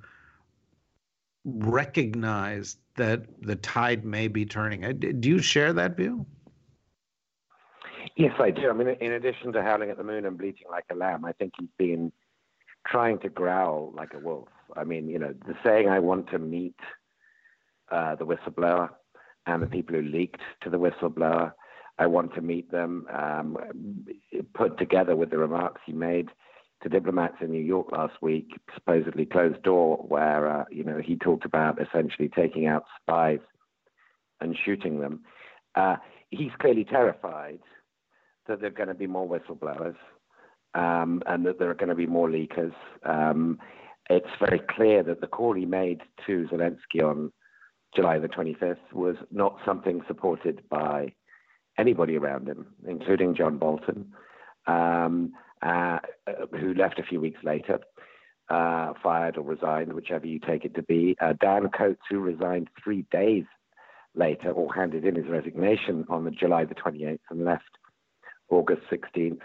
recognized 1.43 2.77
that 2.96 3.25
the 3.41 3.55
tide 3.55 4.05
may 4.05 4.27
be 4.27 4.46
turning. 4.46 4.81
Do 5.00 5.29
you 5.29 5.39
share 5.39 5.74
that 5.74 5.98
view? 5.98 6.25
Yes, 8.15 8.34
I 8.39 8.51
do. 8.51 8.70
I 8.70 8.74
mean, 8.74 8.89
in 9.00 9.13
addition 9.13 9.53
to 9.53 9.63
howling 9.63 9.89
at 9.89 9.98
the 9.98 10.03
moon 10.03 10.25
and 10.25 10.38
bleating 10.38 10.67
like 10.70 10.86
a 10.91 10.96
lamb, 10.96 11.25
I 11.25 11.31
think 11.31 11.53
he's 11.58 11.70
been 11.77 12.12
trying 12.88 13.19
to 13.19 13.29
growl 13.29 13.93
like 13.95 14.13
a 14.13 14.19
wolf. 14.19 14.50
I 14.75 14.83
mean, 14.83 15.09
you 15.09 15.19
know, 15.19 15.33
the 15.45 15.55
saying 15.63 15.89
"I 15.89 16.00
want 16.00 16.29
to 16.31 16.39
meet 16.39 16.75
uh, 17.91 18.15
the 18.15 18.25
whistleblower" 18.25 18.89
and 19.45 19.61
the 19.61 19.67
people 19.67 19.95
who 19.95 20.01
leaked 20.01 20.41
to 20.61 20.69
the 20.69 20.79
whistleblower. 20.79 21.53
I 22.00 22.07
want 22.07 22.33
to 22.35 22.41
meet 22.41 22.71
them. 22.71 23.05
Um, 23.13 23.57
put 24.53 24.77
together 24.77 25.15
with 25.15 25.29
the 25.29 25.38
remarks 25.38 25.81
he 25.85 25.93
made 25.93 26.29
to 26.81 26.89
diplomats 26.89 27.35
in 27.41 27.51
New 27.51 27.61
York 27.61 27.91
last 27.91 28.21
week, 28.21 28.59
supposedly 28.73 29.25
closed 29.25 29.61
door, 29.63 29.97
where 30.07 30.61
uh, 30.61 30.65
you 30.71 30.83
know 30.83 31.00
he 31.00 31.15
talked 31.15 31.45
about 31.45 31.79
essentially 31.81 32.29
taking 32.29 32.65
out 32.65 32.85
spies 33.01 33.39
and 34.39 34.57
shooting 34.65 35.00
them. 35.00 35.21
Uh, 35.75 35.97
he's 36.29 36.51
clearly 36.59 36.83
terrified 36.83 37.59
that 38.47 38.59
there 38.59 38.69
are 38.69 38.73
going 38.73 38.89
to 38.89 38.95
be 38.95 39.07
more 39.07 39.27
whistleblowers 39.27 39.95
um, 40.73 41.21
and 41.25 41.45
that 41.45 41.59
there 41.59 41.69
are 41.69 41.75
going 41.75 41.89
to 41.89 41.95
be 41.95 42.07
more 42.07 42.29
leakers. 42.29 42.73
Um, 43.03 43.59
it's 44.09 44.27
very 44.39 44.59
clear 44.59 45.03
that 45.03 45.21
the 45.21 45.27
call 45.27 45.53
he 45.53 45.65
made 45.65 46.01
to 46.25 46.47
Zelensky 46.51 47.03
on 47.03 47.31
July 47.95 48.19
the 48.19 48.27
25th 48.27 48.93
was 48.93 49.15
not 49.31 49.57
something 49.65 50.01
supported 50.07 50.63
by 50.69 51.13
anybody 51.77 52.17
around 52.17 52.47
him, 52.47 52.67
including 52.87 53.35
John 53.35 53.57
Bolton, 53.57 54.13
um, 54.67 55.33
uh, 55.61 55.99
who 56.59 56.73
left 56.73 56.99
a 56.99 57.03
few 57.03 57.19
weeks 57.19 57.39
later, 57.43 57.79
uh, 58.49 58.93
fired 59.01 59.37
or 59.37 59.43
resigned, 59.43 59.93
whichever 59.93 60.27
you 60.27 60.39
take 60.39 60.65
it 60.65 60.75
to 60.75 60.83
be. 60.83 61.15
Uh, 61.21 61.33
Dan 61.39 61.69
Coats, 61.69 62.01
who 62.09 62.19
resigned 62.19 62.69
three 62.83 63.05
days 63.11 63.45
later, 64.15 64.51
or 64.51 64.73
handed 64.73 65.05
in 65.05 65.15
his 65.15 65.27
resignation 65.27 66.05
on 66.09 66.25
the 66.25 66.31
July 66.31 66.65
the 66.65 66.75
28th 66.75 67.19
and 67.29 67.45
left 67.45 67.77
August 68.49 68.81
16th. 68.91 69.39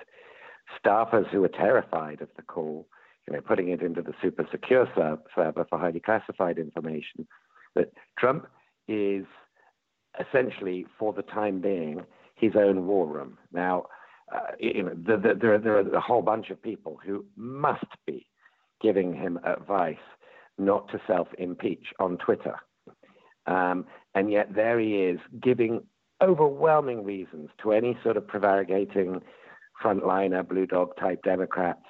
Staffers 0.84 1.28
who 1.30 1.40
were 1.40 1.48
terrified 1.48 2.20
of 2.20 2.28
the 2.36 2.42
call, 2.42 2.86
you 3.26 3.34
know, 3.34 3.40
putting 3.40 3.68
it 3.68 3.82
into 3.82 4.02
the 4.02 4.14
super 4.22 4.46
secure 4.50 4.88
server 4.94 5.66
for 5.68 5.78
highly 5.78 6.00
classified 6.00 6.58
information, 6.58 7.26
that 7.74 7.92
Trump 8.18 8.46
is 8.88 9.24
essentially, 10.18 10.86
for 10.98 11.12
the 11.12 11.22
time 11.22 11.60
being, 11.60 12.02
his 12.34 12.52
own 12.56 12.86
war 12.86 13.06
room. 13.06 13.38
Now, 13.52 13.86
uh, 14.34 14.52
you 14.58 14.82
know, 14.82 14.94
the, 14.94 15.16
the, 15.16 15.34
there, 15.40 15.58
there 15.58 15.76
are 15.76 15.94
a 15.94 16.00
whole 16.00 16.22
bunch 16.22 16.50
of 16.50 16.62
people 16.62 16.98
who 17.04 17.24
must 17.36 17.84
be 18.06 18.26
giving 18.80 19.14
him 19.14 19.38
advice 19.44 19.96
not 20.58 20.88
to 20.90 21.00
self 21.06 21.28
impeach 21.38 21.86
on 21.98 22.18
Twitter. 22.18 22.56
Um, 23.46 23.86
and 24.14 24.30
yet 24.30 24.54
there 24.54 24.80
he 24.80 24.96
is 24.96 25.20
giving 25.40 25.82
overwhelming 26.20 27.04
reasons 27.04 27.50
to 27.62 27.72
any 27.72 27.96
sort 28.02 28.16
of 28.16 28.26
prevaricating 28.26 29.20
frontliner, 29.82 30.46
blue 30.46 30.66
dog 30.66 30.96
type 30.98 31.22
Democrats, 31.22 31.84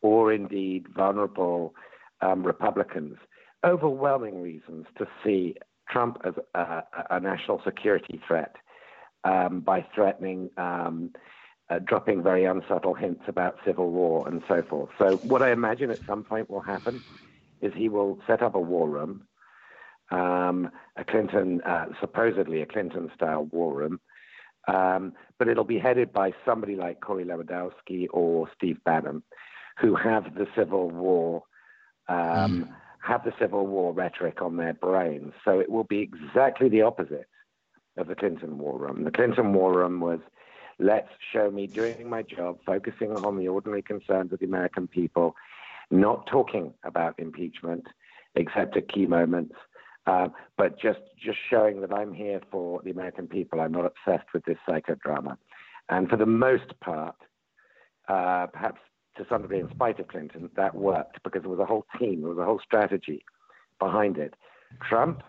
or 0.00 0.32
indeed 0.32 0.86
vulnerable 0.94 1.74
um, 2.20 2.42
Republicans, 2.44 3.16
overwhelming 3.64 4.40
reasons 4.42 4.86
to 4.98 5.06
see 5.24 5.56
Trump 5.90 6.18
as 6.24 6.34
a, 6.54 6.82
a 7.10 7.20
national 7.20 7.60
security 7.64 8.20
threat 8.26 8.56
um, 9.24 9.60
by 9.60 9.84
threatening 9.94 10.50
um, 10.56 11.10
uh, 11.70 11.78
dropping 11.78 12.22
very 12.22 12.44
unsubtle 12.44 12.94
hints 12.94 13.22
about 13.28 13.56
civil 13.64 13.90
war 13.90 14.28
and 14.28 14.42
so 14.48 14.62
forth. 14.68 14.90
So, 14.98 15.16
what 15.22 15.42
I 15.42 15.52
imagine 15.52 15.90
at 15.90 16.00
some 16.06 16.24
point 16.24 16.50
will 16.50 16.60
happen 16.60 17.02
is 17.60 17.72
he 17.74 17.88
will 17.88 18.18
set 18.26 18.42
up 18.42 18.54
a 18.54 18.60
war 18.60 18.88
room, 18.88 19.22
um, 20.10 20.70
a 20.96 21.04
Clinton, 21.04 21.60
uh, 21.62 21.86
supposedly 22.00 22.60
a 22.60 22.66
Clinton 22.66 23.10
style 23.14 23.44
war 23.44 23.74
room, 23.74 24.00
um, 24.68 25.12
but 25.38 25.48
it'll 25.48 25.64
be 25.64 25.78
headed 25.78 26.12
by 26.12 26.32
somebody 26.44 26.76
like 26.76 27.00
Corey 27.00 27.24
Lewandowski 27.24 28.06
or 28.10 28.48
Steve 28.56 28.78
Bannon, 28.84 29.22
who 29.80 29.94
have 29.94 30.34
the 30.34 30.46
Civil 30.56 30.90
War. 30.90 31.44
Um, 32.08 32.64
mm. 32.64 32.68
Have 33.04 33.24
the 33.24 33.32
Civil 33.40 33.66
War 33.66 33.92
rhetoric 33.92 34.42
on 34.42 34.56
their 34.56 34.74
brains. 34.74 35.32
So 35.44 35.58
it 35.58 35.68
will 35.68 35.82
be 35.82 35.98
exactly 35.98 36.68
the 36.68 36.82
opposite 36.82 37.26
of 37.96 38.06
the 38.06 38.14
Clinton 38.14 38.58
War 38.58 38.78
Room. 38.78 39.02
The 39.02 39.10
Clinton 39.10 39.52
War 39.52 39.76
Room 39.76 39.98
was 39.98 40.20
let's 40.78 41.08
show 41.32 41.50
me 41.50 41.66
doing 41.66 42.08
my 42.08 42.22
job, 42.22 42.58
focusing 42.64 43.12
on 43.12 43.38
the 43.38 43.48
ordinary 43.48 43.82
concerns 43.82 44.32
of 44.32 44.38
the 44.38 44.46
American 44.46 44.86
people, 44.86 45.34
not 45.90 46.26
talking 46.26 46.74
about 46.84 47.18
impeachment 47.18 47.86
except 48.34 48.76
at 48.76 48.88
key 48.88 49.06
moments, 49.06 49.54
uh, 50.06 50.28
but 50.56 50.78
just 50.80 51.00
just 51.16 51.38
showing 51.48 51.80
that 51.80 51.92
I'm 51.92 52.12
here 52.12 52.40
for 52.50 52.80
the 52.82 52.90
American 52.90 53.28
people. 53.28 53.60
I'm 53.60 53.72
not 53.72 53.86
obsessed 53.86 54.32
with 54.34 54.44
this 54.44 54.58
psychodrama. 54.68 55.36
And 55.88 56.08
for 56.08 56.16
the 56.16 56.26
most 56.26 56.78
part, 56.80 57.16
uh, 58.08 58.46
perhaps 58.46 58.80
to 59.16 59.26
some 59.28 59.42
degree 59.42 59.60
in 59.60 59.70
spite 59.70 60.00
of 60.00 60.08
Clinton, 60.08 60.50
that 60.56 60.74
worked 60.74 61.22
because 61.22 61.42
there 61.42 61.50
was 61.50 61.60
a 61.60 61.66
whole 61.66 61.86
team, 61.98 62.20
there 62.20 62.30
was 62.30 62.38
a 62.38 62.44
whole 62.44 62.60
strategy 62.64 63.24
behind 63.78 64.16
it. 64.16 64.34
Trump 64.80 65.22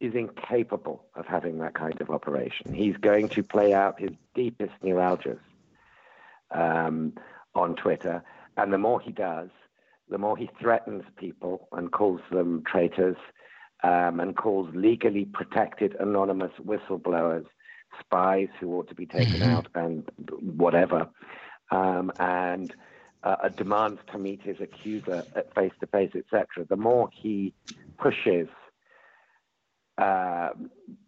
is 0.00 0.14
incapable 0.14 1.04
of 1.14 1.26
having 1.26 1.58
that 1.58 1.74
kind 1.74 2.00
of 2.00 2.10
operation. 2.10 2.72
He's 2.72 2.96
going 2.96 3.28
to 3.30 3.42
play 3.42 3.72
out 3.72 4.00
his 4.00 4.10
deepest 4.34 4.72
neuralgias 4.82 5.40
um, 6.50 7.14
on 7.54 7.74
Twitter, 7.76 8.22
and 8.56 8.72
the 8.72 8.78
more 8.78 9.00
he 9.00 9.12
does, 9.12 9.50
the 10.08 10.18
more 10.18 10.36
he 10.36 10.50
threatens 10.60 11.04
people 11.16 11.68
and 11.72 11.92
calls 11.92 12.20
them 12.30 12.62
traitors 12.66 13.16
um, 13.82 14.20
and 14.20 14.36
calls 14.36 14.68
legally 14.74 15.24
protected 15.24 15.94
anonymous 16.00 16.52
whistleblowers 16.64 17.46
spies 18.00 18.48
who 18.60 18.74
ought 18.74 18.88
to 18.88 18.94
be 18.94 19.06
taken 19.06 19.40
mm-hmm. 19.40 19.50
out 19.50 19.68
and 19.74 20.08
whatever, 20.40 21.08
um, 21.70 22.12
and 22.18 22.74
uh, 23.22 23.48
demands 23.48 24.00
to 24.12 24.18
meet 24.18 24.42
his 24.42 24.56
accuser 24.60 25.24
at 25.34 25.54
face 25.54 25.72
to 25.80 25.86
face, 25.86 26.12
etc. 26.14 26.64
The 26.68 26.76
more 26.76 27.08
he 27.12 27.54
pushes 27.98 28.48
uh, 29.98 30.50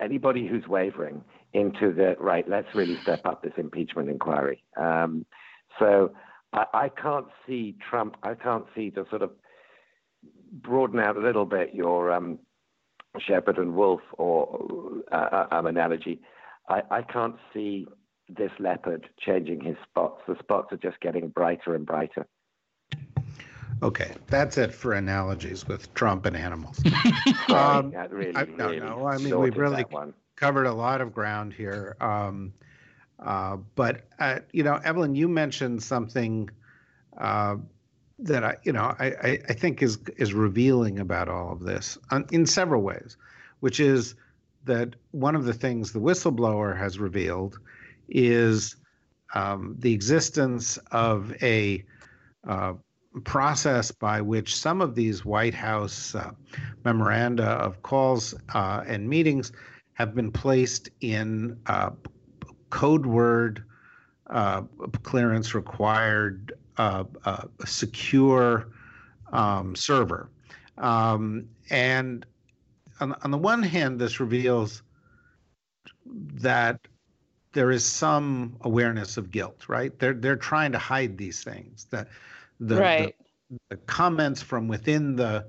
anybody 0.00 0.46
who's 0.46 0.66
wavering 0.66 1.22
into 1.52 1.92
the 1.92 2.16
right, 2.18 2.48
let's 2.48 2.74
really 2.74 2.96
step 3.02 3.24
up 3.24 3.42
this 3.42 3.52
impeachment 3.56 4.08
inquiry. 4.08 4.64
Um, 4.76 5.24
so 5.78 6.12
I, 6.52 6.64
I, 6.74 6.88
can't 6.88 7.28
see 7.46 7.76
Trump, 7.88 8.16
I 8.22 8.34
can't 8.34 8.64
see 8.74 8.90
to 8.90 9.06
sort 9.08 9.22
of 9.22 9.30
broaden 10.52 10.98
out 10.98 11.16
a 11.16 11.20
little 11.20 11.46
bit 11.46 11.74
your 11.74 12.10
um, 12.12 12.40
shepherd 13.18 13.58
and 13.58 13.74
wolf 13.74 14.00
or 14.18 15.02
uh, 15.10 15.46
um, 15.50 15.66
analogy. 15.66 16.20
I, 16.68 16.82
I 16.90 17.02
can't 17.02 17.36
see 17.52 17.86
this 18.28 18.52
leopard 18.58 19.08
changing 19.18 19.62
his 19.62 19.76
spots. 19.88 20.22
The 20.28 20.36
spots 20.38 20.72
are 20.72 20.76
just 20.76 21.00
getting 21.00 21.28
brighter 21.28 21.74
and 21.74 21.84
brighter. 21.84 22.26
Okay, 23.82 24.12
that's 24.26 24.58
it 24.58 24.74
for 24.74 24.92
analogies 24.92 25.66
with 25.66 25.92
Trump 25.94 26.26
and 26.26 26.36
animals. 26.36 26.80
um, 27.48 27.92
really, 28.10 28.36
I, 28.36 28.44
no, 28.44 28.66
really 28.66 28.80
no. 28.80 29.06
I 29.06 29.16
mean, 29.16 29.38
we've 29.38 29.56
really 29.56 29.86
covered 30.36 30.66
a 30.66 30.72
lot 30.72 31.00
of 31.00 31.14
ground 31.14 31.54
here. 31.54 31.96
Um, 32.00 32.52
uh, 33.18 33.56
but 33.74 34.02
uh, 34.18 34.40
you 34.52 34.62
know, 34.62 34.78
Evelyn, 34.84 35.14
you 35.14 35.28
mentioned 35.28 35.82
something 35.82 36.50
uh, 37.16 37.56
that 38.22 38.44
I, 38.44 38.56
you 38.64 38.72
know, 38.72 38.94
I, 38.98 39.38
I, 39.48 39.52
think 39.52 39.82
is 39.82 39.98
is 40.16 40.34
revealing 40.34 40.98
about 40.98 41.28
all 41.28 41.52
of 41.52 41.60
this 41.60 41.96
in 42.30 42.46
several 42.46 42.82
ways, 42.82 43.16
which 43.60 43.80
is 43.80 44.14
that 44.64 44.94
one 45.12 45.34
of 45.34 45.44
the 45.44 45.54
things 45.54 45.92
the 45.92 46.00
whistleblower 46.00 46.76
has 46.76 46.98
revealed 46.98 47.58
is 48.08 48.76
um, 49.34 49.76
the 49.78 49.92
existence 49.92 50.78
of 50.90 51.34
a 51.42 51.84
uh, 52.46 52.74
process 53.24 53.90
by 53.90 54.20
which 54.20 54.56
some 54.56 54.80
of 54.80 54.94
these 54.94 55.24
White 55.24 55.54
House 55.54 56.14
uh, 56.14 56.30
memoranda 56.84 57.44
of 57.44 57.82
calls 57.82 58.34
uh, 58.54 58.84
and 58.86 59.08
meetings 59.08 59.52
have 59.94 60.14
been 60.14 60.30
placed 60.30 60.90
in 61.00 61.58
uh, 61.66 61.90
code 62.70 63.06
word 63.06 63.64
uh, 64.28 64.62
clearance 65.02 65.54
required 65.54 66.52
uh, 66.80 67.04
uh, 67.26 67.42
secure 67.66 68.68
um, 69.32 69.76
server. 69.76 70.30
Um, 70.78 71.46
and 71.68 72.24
on, 73.00 73.14
on 73.22 73.30
the 73.30 73.36
one 73.36 73.62
hand, 73.62 74.00
this 74.00 74.18
reveals 74.18 74.82
that 76.06 76.80
there 77.52 77.70
is 77.70 77.84
some 77.84 78.56
awareness 78.62 79.18
of 79.18 79.30
guilt, 79.30 79.68
right? 79.68 79.96
They're 79.98 80.14
they're 80.14 80.36
trying 80.36 80.72
to 80.72 80.78
hide 80.78 81.18
these 81.18 81.44
things. 81.44 81.86
That 81.90 82.08
the, 82.60 82.76
right. 82.76 83.14
the, 83.50 83.58
the 83.68 83.76
comments 83.76 84.40
from 84.40 84.66
within 84.66 85.16
the 85.16 85.44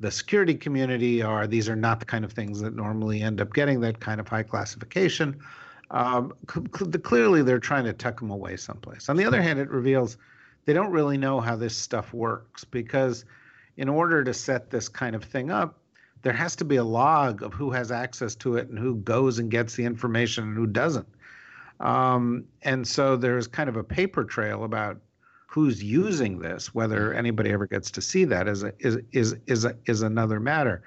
the 0.00 0.10
security 0.10 0.54
community 0.54 1.22
are 1.22 1.46
these 1.46 1.68
are 1.68 1.76
not 1.76 2.00
the 2.00 2.06
kind 2.06 2.24
of 2.24 2.32
things 2.32 2.62
that 2.62 2.74
normally 2.74 3.20
end 3.20 3.42
up 3.42 3.52
getting 3.52 3.78
that 3.80 4.00
kind 4.00 4.20
of 4.20 4.26
high 4.26 4.42
classification. 4.42 5.38
Um, 5.90 6.32
cl- 6.50 6.90
clearly, 7.02 7.42
they're 7.42 7.58
trying 7.58 7.84
to 7.84 7.92
tuck 7.92 8.20
them 8.20 8.30
away 8.30 8.56
someplace. 8.56 9.10
On 9.10 9.16
the 9.18 9.26
other 9.26 9.42
hand, 9.42 9.58
it 9.58 9.68
reveals 9.68 10.16
they 10.64 10.72
don't 10.72 10.90
really 10.90 11.18
know 11.18 11.40
how 11.40 11.56
this 11.56 11.76
stuff 11.76 12.12
works 12.12 12.64
because, 12.64 13.24
in 13.76 13.88
order 13.88 14.22
to 14.24 14.34
set 14.34 14.70
this 14.70 14.88
kind 14.88 15.16
of 15.16 15.24
thing 15.24 15.50
up, 15.50 15.78
there 16.22 16.32
has 16.32 16.54
to 16.56 16.64
be 16.64 16.76
a 16.76 16.84
log 16.84 17.42
of 17.42 17.52
who 17.52 17.70
has 17.70 17.90
access 17.90 18.34
to 18.36 18.56
it 18.56 18.68
and 18.68 18.78
who 18.78 18.96
goes 18.96 19.38
and 19.38 19.50
gets 19.50 19.74
the 19.74 19.84
information 19.84 20.44
and 20.44 20.56
who 20.56 20.66
doesn't. 20.66 21.08
Um, 21.80 22.44
and 22.62 22.86
so 22.86 23.16
there's 23.16 23.48
kind 23.48 23.68
of 23.68 23.76
a 23.76 23.82
paper 23.82 24.24
trail 24.24 24.64
about 24.64 25.00
who's 25.46 25.82
using 25.82 26.38
this, 26.38 26.74
whether 26.74 27.12
anybody 27.12 27.50
ever 27.50 27.66
gets 27.66 27.90
to 27.90 28.00
see 28.00 28.24
that 28.24 28.48
is 28.48 28.62
a, 28.62 28.72
is 28.78 28.98
is 29.12 29.36
is 29.46 29.64
a, 29.64 29.76
is 29.86 30.02
another 30.02 30.40
matter. 30.40 30.82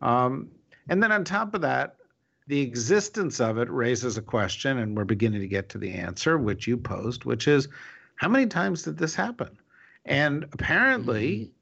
Um, 0.00 0.48
and 0.88 1.02
then 1.02 1.12
on 1.12 1.22
top 1.22 1.54
of 1.54 1.60
that, 1.60 1.96
the 2.46 2.60
existence 2.60 3.40
of 3.40 3.58
it 3.58 3.70
raises 3.70 4.16
a 4.16 4.22
question, 4.22 4.78
and 4.78 4.96
we're 4.96 5.04
beginning 5.04 5.42
to 5.42 5.46
get 5.46 5.68
to 5.68 5.78
the 5.78 5.92
answer, 5.92 6.38
which 6.38 6.66
you 6.66 6.78
posed, 6.78 7.24
which 7.26 7.46
is, 7.46 7.68
how 8.18 8.28
many 8.28 8.46
times 8.46 8.82
did 8.82 8.98
this 8.98 9.14
happen? 9.14 9.56
And 10.04 10.44
apparently, 10.52 11.52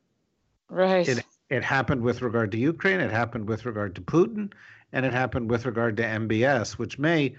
right, 0.68 1.06
it 1.06 1.24
it 1.48 1.62
happened 1.62 2.02
with 2.02 2.22
regard 2.22 2.50
to 2.52 2.58
Ukraine, 2.58 3.00
it 3.00 3.10
happened 3.10 3.46
with 3.46 3.66
regard 3.66 3.94
to 3.94 4.00
Putin, 4.00 4.52
and 4.92 5.06
it 5.06 5.12
happened 5.12 5.50
with 5.50 5.66
regard 5.66 5.96
to 5.98 6.02
MBS, 6.02 6.72
which 6.72 6.98
may, 6.98 7.34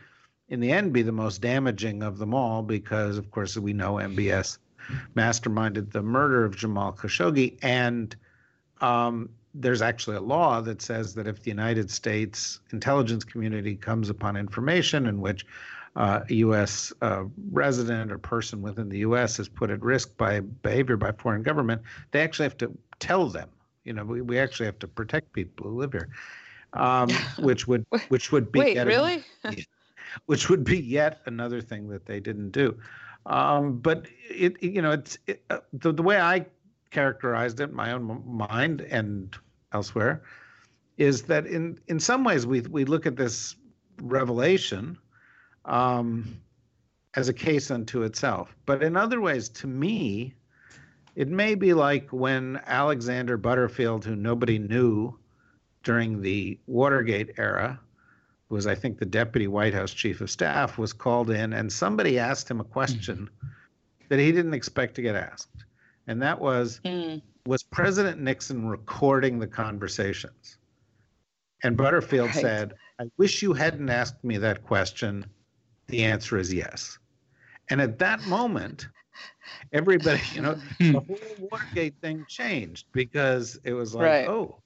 in 0.49 0.59
the 0.59 0.71
end, 0.71 0.93
be 0.93 1.01
the 1.01 1.11
most 1.11 1.41
damaging 1.41 2.03
of 2.03 2.19
them 2.19 2.33
all, 2.33 2.61
because 2.61 3.17
of 3.17 3.29
course 3.31 3.57
we 3.57 3.73
know 3.73 3.95
MBS 3.95 4.59
masterminded 5.15 5.91
the 5.91 6.03
murder 6.03 6.45
of 6.45 6.55
Jamal 6.55 6.93
Khashoggi. 6.93 7.57
And 7.61 8.15
um, 8.81 9.29
there's 9.53 9.81
actually 9.81 10.17
a 10.17 10.21
law 10.21 10.61
that 10.61 10.81
says 10.81 11.15
that 11.15 11.27
if 11.27 11.41
the 11.41 11.49
United 11.49 11.89
States 11.89 12.59
intelligence 12.71 13.23
community 13.23 13.75
comes 13.75 14.09
upon 14.09 14.37
information 14.37 15.07
in 15.07 15.19
which 15.19 15.45
uh, 15.97 16.21
a 16.29 16.33
U.S. 16.35 16.93
Uh, 17.01 17.25
resident 17.51 18.11
or 18.11 18.19
person 18.19 18.61
within 18.63 18.89
the 18.89 18.99
U.S. 18.99 19.39
is 19.39 19.49
put 19.49 19.71
at 19.71 19.81
risk 19.83 20.17
by 20.17 20.41
behavior 20.41 20.97
by 20.97 21.11
foreign 21.13 21.43
government, 21.43 21.81
they 22.11 22.21
actually 22.21 22.45
have 22.45 22.57
to 22.59 22.71
tell 22.99 23.27
them. 23.29 23.49
You 23.85 23.93
know, 23.93 24.05
we, 24.05 24.21
we 24.21 24.39
actually 24.39 24.67
have 24.67 24.79
to 24.79 24.87
protect 24.87 25.33
people 25.33 25.69
who 25.69 25.77
live 25.79 25.93
here. 25.93 26.09
um, 26.73 27.09
which 27.39 27.67
would 27.67 27.85
which 28.09 28.31
would 28.31 28.51
be 28.51 28.59
wait 28.59 28.77
really, 28.85 29.23
which 30.27 30.49
would 30.49 30.63
be 30.63 30.79
yet 30.79 31.21
another 31.25 31.61
thing 31.61 31.89
that 31.89 32.05
they 32.05 32.19
didn't 32.19 32.51
do. 32.51 32.77
Um, 33.25 33.79
but 33.79 34.07
it, 34.29 34.61
you 34.63 34.81
know, 34.81 34.91
it's 34.91 35.17
it, 35.27 35.43
uh, 35.49 35.59
the, 35.73 35.91
the 35.93 36.03
way 36.03 36.19
I 36.19 36.45
characterized 36.91 37.59
it 37.59 37.69
in 37.69 37.75
my 37.75 37.91
own 37.91 38.23
mind 38.25 38.81
and 38.81 39.35
elsewhere 39.73 40.23
is 40.97 41.23
that 41.23 41.47
in 41.47 41.79
in 41.87 41.99
some 41.99 42.23
ways 42.23 42.45
we 42.47 42.61
we 42.61 42.85
look 42.85 43.05
at 43.05 43.17
this 43.17 43.55
revelation 44.01 44.97
um, 45.67 46.39
as 47.15 47.29
a 47.29 47.33
case 47.33 47.69
unto 47.71 48.03
itself, 48.03 48.55
but 48.65 48.81
in 48.81 48.97
other 48.97 49.21
ways, 49.21 49.49
to 49.49 49.67
me, 49.67 50.33
it 51.15 51.27
may 51.27 51.55
be 51.55 51.73
like 51.73 52.11
when 52.11 52.61
Alexander 52.65 53.37
Butterfield, 53.37 54.05
who 54.05 54.15
nobody 54.15 54.59
knew 54.59 55.17
during 55.83 56.21
the 56.21 56.59
Watergate 56.67 57.31
era, 57.37 57.79
was 58.49 58.67
I 58.67 58.75
think 58.75 58.97
the 58.97 59.05
deputy 59.05 59.47
White 59.47 59.73
House 59.73 59.91
chief 59.91 60.21
of 60.21 60.29
staff, 60.29 60.77
was 60.77 60.93
called 60.93 61.29
in, 61.29 61.53
and 61.53 61.71
somebody 61.71 62.17
asked 62.17 62.49
him 62.49 62.61
a 62.61 62.63
question 62.63 63.29
mm. 63.43 63.49
that 64.09 64.19
he 64.19 64.31
didn't 64.31 64.53
expect 64.53 64.95
to 64.95 65.01
get 65.01 65.15
asked, 65.15 65.65
and 66.07 66.21
that 66.21 66.39
was, 66.39 66.79
mm. 66.85 67.21
was 67.45 67.63
President 67.63 68.21
Nixon 68.21 68.67
recording 68.67 69.39
the 69.39 69.47
conversations? 69.47 70.57
And 71.63 71.75
Butterfield 71.75 72.27
right. 72.27 72.35
said, 72.35 72.73
I 72.99 73.05
wish 73.17 73.41
you 73.41 73.53
hadn't 73.53 73.89
asked 73.89 74.23
me 74.23 74.37
that 74.37 74.63
question. 74.63 75.25
The 75.87 76.03
answer 76.03 76.37
is 76.37 76.53
yes. 76.53 76.97
And 77.69 77.81
at 77.81 77.99
that 77.99 78.21
moment, 78.27 78.87
everybody, 79.73 80.21
you 80.33 80.41
know, 80.41 80.53
hmm. 80.77 80.91
the 80.93 80.99
whole 80.99 81.49
Watergate 81.51 81.95
thing 82.01 82.25
changed 82.27 82.87
because 82.91 83.59
it 83.63 83.73
was 83.73 83.95
like, 83.95 84.05
right. 84.05 84.27
oh, 84.27 84.61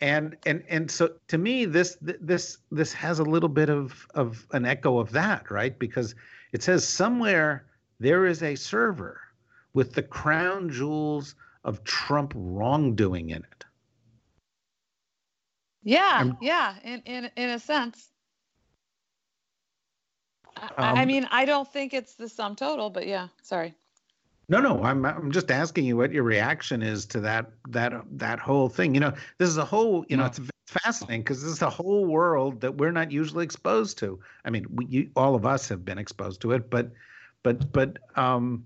and 0.00 0.36
and 0.44 0.62
and 0.68 0.90
so 0.90 1.14
to 1.28 1.38
me, 1.38 1.64
this 1.64 1.96
this 2.00 2.58
this 2.70 2.92
has 2.92 3.18
a 3.18 3.24
little 3.24 3.48
bit 3.48 3.70
of 3.70 4.06
of 4.14 4.46
an 4.52 4.66
echo 4.66 4.98
of 4.98 5.10
that, 5.12 5.50
right? 5.50 5.78
Because 5.78 6.14
it 6.52 6.62
says 6.62 6.86
somewhere 6.86 7.66
there 7.98 8.26
is 8.26 8.42
a 8.42 8.54
server 8.54 9.20
with 9.72 9.94
the 9.94 10.02
crown 10.02 10.68
jewels 10.68 11.34
of 11.64 11.82
Trump 11.84 12.32
wrongdoing 12.36 13.30
in 13.30 13.38
it. 13.38 13.64
Yeah, 15.82 16.12
I'm, 16.12 16.36
yeah, 16.42 16.74
in 16.84 17.00
in 17.06 17.30
in 17.36 17.50
a 17.50 17.58
sense. 17.58 18.10
Um, 20.56 20.70
I 20.78 21.04
mean, 21.04 21.26
I 21.30 21.44
don't 21.44 21.70
think 21.70 21.94
it's 21.94 22.14
the 22.14 22.28
sum 22.28 22.56
total, 22.56 22.90
but 22.90 23.06
yeah, 23.06 23.28
sorry. 23.42 23.74
No, 24.48 24.60
no, 24.60 24.82
I'm 24.82 25.04
I'm 25.04 25.32
just 25.32 25.50
asking 25.50 25.86
you 25.86 25.96
what 25.96 26.12
your 26.12 26.22
reaction 26.22 26.82
is 26.82 27.04
to 27.06 27.20
that 27.20 27.50
that 27.70 27.92
that 28.12 28.38
whole 28.38 28.68
thing. 28.68 28.94
You 28.94 29.00
know, 29.00 29.12
this 29.38 29.48
is 29.48 29.56
a 29.56 29.64
whole. 29.64 30.04
You 30.08 30.16
know, 30.16 30.26
it's 30.26 30.40
fascinating 30.66 31.22
because 31.22 31.42
this 31.42 31.52
is 31.52 31.62
a 31.62 31.70
whole 31.70 32.04
world 32.06 32.60
that 32.60 32.76
we're 32.76 32.92
not 32.92 33.10
usually 33.10 33.44
exposed 33.44 33.98
to. 33.98 34.20
I 34.44 34.50
mean, 34.50 34.66
we 34.70 34.86
you, 34.86 35.10
all 35.16 35.34
of 35.34 35.44
us 35.46 35.68
have 35.68 35.84
been 35.84 35.98
exposed 35.98 36.40
to 36.42 36.52
it, 36.52 36.70
but 36.70 36.92
but 37.42 37.72
but 37.72 37.98
um, 38.14 38.64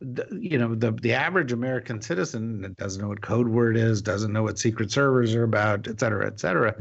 the, 0.00 0.26
you 0.32 0.58
know 0.58 0.74
the 0.74 0.90
the 0.90 1.12
average 1.12 1.52
American 1.52 2.00
citizen 2.00 2.74
doesn't 2.76 3.00
know 3.00 3.08
what 3.08 3.20
code 3.20 3.48
word 3.48 3.76
is, 3.76 4.02
doesn't 4.02 4.32
know 4.32 4.42
what 4.42 4.58
secret 4.58 4.90
servers 4.90 5.32
are 5.34 5.44
about, 5.44 5.86
et 5.86 6.00
cetera, 6.00 6.26
et 6.26 6.40
cetera. 6.40 6.74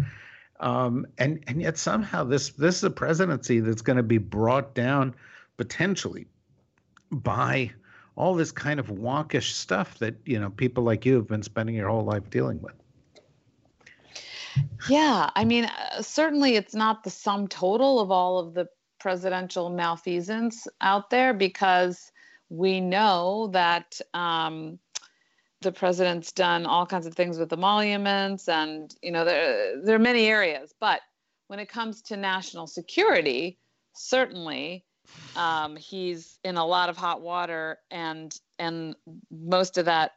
Um, 0.63 1.06
and 1.17 1.43
and 1.47 1.62
yet 1.62 1.78
somehow 1.78 2.23
this 2.23 2.52
this 2.52 2.78
is 2.78 2.84
a 2.86 2.89
presidency 2.89 3.60
that's 3.60 3.82
going 3.82 3.97
to 3.97 4.04
be 4.04 4.17
brought 4.17 4.73
down 4.73 5.13
potentially 5.58 6.26
by 7.12 7.69
all 8.15 8.34
this 8.34 8.54
kind 8.54 8.80
of 8.80 8.88
wonkish 8.88 9.52
stuff 9.52 9.99
that 9.99 10.15
you 10.26 10.39
know 10.39 10.49
people 10.49 10.86
like 10.86 11.06
you 11.06 11.15
have 11.15 11.28
been 11.28 11.43
spending 11.43 11.76
your 11.76 11.89
whole 11.89 12.06
life 12.06 12.30
dealing 12.30 12.62
with. 12.62 12.73
Yeah, 14.88 15.32
I 15.36 15.43
mean, 15.43 15.65
uh, 15.65 16.02
certainly 16.02 16.56
it's 16.56 16.76
not 16.76 17.04
the 17.04 17.10
sum 17.10 17.49
total 17.49 17.99
of 17.99 18.10
all 18.10 18.39
of 18.39 18.54
the 18.54 18.69
presidential 18.99 19.69
malfeasance 19.69 20.65
out 20.80 21.10
there 21.10 21.34
because 21.34 22.10
we 22.47 22.80
know 22.80 23.49
that 23.52 23.99
um, 24.13 24.80
the 25.63 25.71
president's 25.71 26.32
done 26.32 26.65
all 26.65 26.86
kinds 26.86 27.06
of 27.06 27.15
things 27.15 27.38
with 27.38 27.52
emoluments, 27.52 28.47
and 28.47 28.93
you 29.02 29.12
know 29.12 29.26
there 29.26 29.82
there 29.84 29.95
are 29.95 29.99
many 29.99 30.28
areas. 30.28 30.73
But 30.80 31.02
when 31.47 31.60
it 31.60 31.69
comes 31.69 32.02
to 32.04 32.17
national 32.17 32.67
security, 32.67 33.58
certainly 33.93 34.86
um, 35.36 35.76
he's 35.76 36.39
in 36.43 36.58
a 36.58 36.65
lot 36.65 36.89
of 36.89 36.97
hot 36.97 37.21
water, 37.21 37.80
and 37.89 38.38
and 38.60 38.95
most 39.32 39.78
of 39.78 39.86
that 39.86 40.12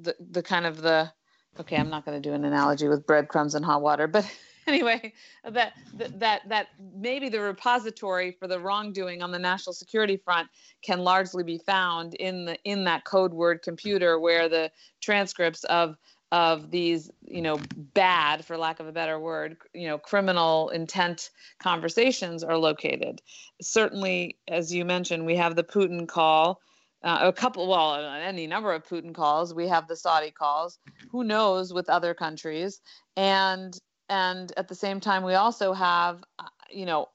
the 0.00 0.14
the 0.30 0.42
kind 0.42 0.66
of 0.66 0.80
the 0.80 1.12
okay, 1.60 1.76
I'm 1.76 1.90
not 1.90 2.04
going 2.04 2.20
to 2.20 2.28
do 2.28 2.34
an 2.34 2.44
analogy 2.44 2.88
with 2.88 3.06
breadcrumbs 3.06 3.54
and 3.54 3.64
hot 3.64 3.82
water, 3.82 4.06
but 4.06 4.30
anyway, 4.68 5.12
that 5.44 5.74
that 5.94 6.48
that 6.48 6.68
maybe 6.94 7.28
the 7.28 7.40
repository 7.40 8.32
for 8.32 8.48
the 8.48 8.58
wrongdoing 8.58 9.22
on 9.22 9.30
the 9.30 9.38
national 9.38 9.72
security 9.72 10.16
front 10.16 10.48
can 10.82 11.00
largely 11.00 11.44
be 11.44 11.58
found 11.58 12.14
in 12.14 12.46
the 12.46 12.58
in 12.64 12.84
that 12.84 13.04
code 13.04 13.32
word 13.32 13.62
computer 13.62 14.18
where 14.18 14.48
the 14.48 14.70
transcripts 15.00 15.62
of 15.64 15.96
of 16.32 16.72
these 16.72 17.10
you 17.22 17.42
know 17.42 17.60
bad 17.94 18.44
for 18.44 18.58
lack 18.58 18.80
of 18.80 18.88
a 18.88 18.92
better 18.92 19.20
word 19.20 19.56
you 19.72 19.86
know 19.86 19.98
criminal 19.98 20.70
intent 20.70 21.30
conversations 21.60 22.42
are 22.42 22.58
located. 22.58 23.22
Certainly 23.62 24.36
as 24.48 24.74
you 24.74 24.84
mentioned 24.84 25.26
we 25.26 25.36
have 25.36 25.54
the 25.54 25.64
putin 25.64 26.08
call 26.08 26.60
uh, 27.04 27.18
a 27.22 27.32
couple 27.32 27.68
well 27.68 27.94
any 27.94 28.48
number 28.48 28.72
of 28.72 28.84
putin 28.84 29.14
calls. 29.14 29.54
We 29.54 29.68
have 29.68 29.86
the 29.86 29.94
saudi 29.94 30.32
calls. 30.32 30.80
Who 31.12 31.22
knows 31.22 31.72
with 31.72 31.88
other 31.88 32.14
countries? 32.14 32.80
And 33.16 33.78
and 34.08 34.52
at 34.56 34.68
the 34.68 34.74
same 34.74 35.00
time 35.00 35.22
we 35.24 35.34
also 35.34 35.72
have 35.72 36.22
uh, 36.38 36.44
you 36.70 36.86
know 36.86 37.08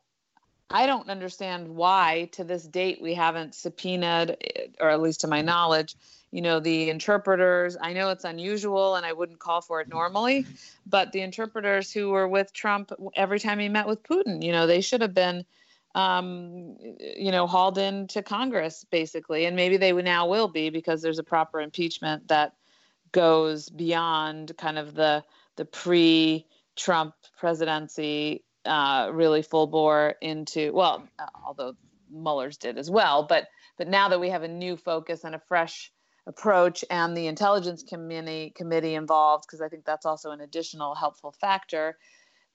i 0.69 0.85
don't 0.85 1.09
understand 1.09 1.67
why 1.67 2.29
to 2.31 2.43
this 2.43 2.63
date 2.63 3.01
we 3.01 3.13
haven't 3.13 3.55
subpoenaed 3.55 4.37
or 4.79 4.89
at 4.89 5.01
least 5.01 5.21
to 5.21 5.27
my 5.27 5.41
knowledge 5.41 5.95
you 6.33 6.41
know 6.41 6.61
the 6.61 6.89
interpreters. 6.89 7.75
I 7.81 7.91
know 7.91 8.09
it's 8.09 8.23
unusual 8.23 8.95
and 8.95 9.05
i 9.05 9.13
wouldn't 9.13 9.39
call 9.39 9.61
for 9.61 9.81
it 9.81 9.89
normally 9.89 10.45
but 10.85 11.11
the 11.11 11.21
interpreters 11.21 11.91
who 11.91 12.09
were 12.09 12.27
with 12.27 12.53
trump 12.53 12.91
every 13.15 13.39
time 13.39 13.59
he 13.59 13.69
met 13.69 13.87
with 13.87 14.03
putin 14.03 14.43
you 14.43 14.51
know 14.51 14.67
they 14.67 14.81
should 14.81 15.01
have 15.01 15.13
been 15.13 15.45
um, 15.95 16.77
you 16.99 17.31
know 17.31 17.47
hauled 17.47 17.77
into 17.77 18.21
congress 18.21 18.85
basically. 18.89 19.45
And 19.45 19.55
maybe 19.55 19.77
they 19.77 19.91
now 19.91 20.27
will 20.27 20.47
be 20.47 20.69
because 20.69 21.01
there's 21.01 21.19
a 21.19 21.23
proper 21.23 21.61
impeachment 21.61 22.27
that 22.29 22.53
goes 23.11 23.69
beyond 23.69 24.55
kind 24.57 24.77
of 24.77 24.93
the 24.93 25.23
the 25.57 25.65
pre 25.65 26.45
Trump 26.81 27.13
presidency 27.37 28.43
uh, 28.65 29.09
really 29.13 29.43
full 29.43 29.67
bore 29.67 30.15
into 30.21 30.71
well, 30.73 31.07
although 31.45 31.75
Mueller's 32.11 32.57
did 32.57 32.77
as 32.77 32.89
well, 32.89 33.23
but 33.23 33.47
but 33.77 33.87
now 33.87 34.09
that 34.09 34.19
we 34.19 34.29
have 34.29 34.43
a 34.43 34.47
new 34.47 34.75
focus 34.77 35.23
and 35.23 35.35
a 35.35 35.41
fresh 35.47 35.91
approach 36.27 36.83
and 36.89 37.15
the 37.15 37.27
intelligence 37.27 37.83
committee 37.83 38.51
committee 38.55 38.95
involved 38.95 39.45
because 39.47 39.61
I 39.61 39.69
think 39.69 39.85
that's 39.85 40.05
also 40.05 40.31
an 40.31 40.41
additional 40.41 40.95
helpful 40.95 41.31
factor. 41.39 41.97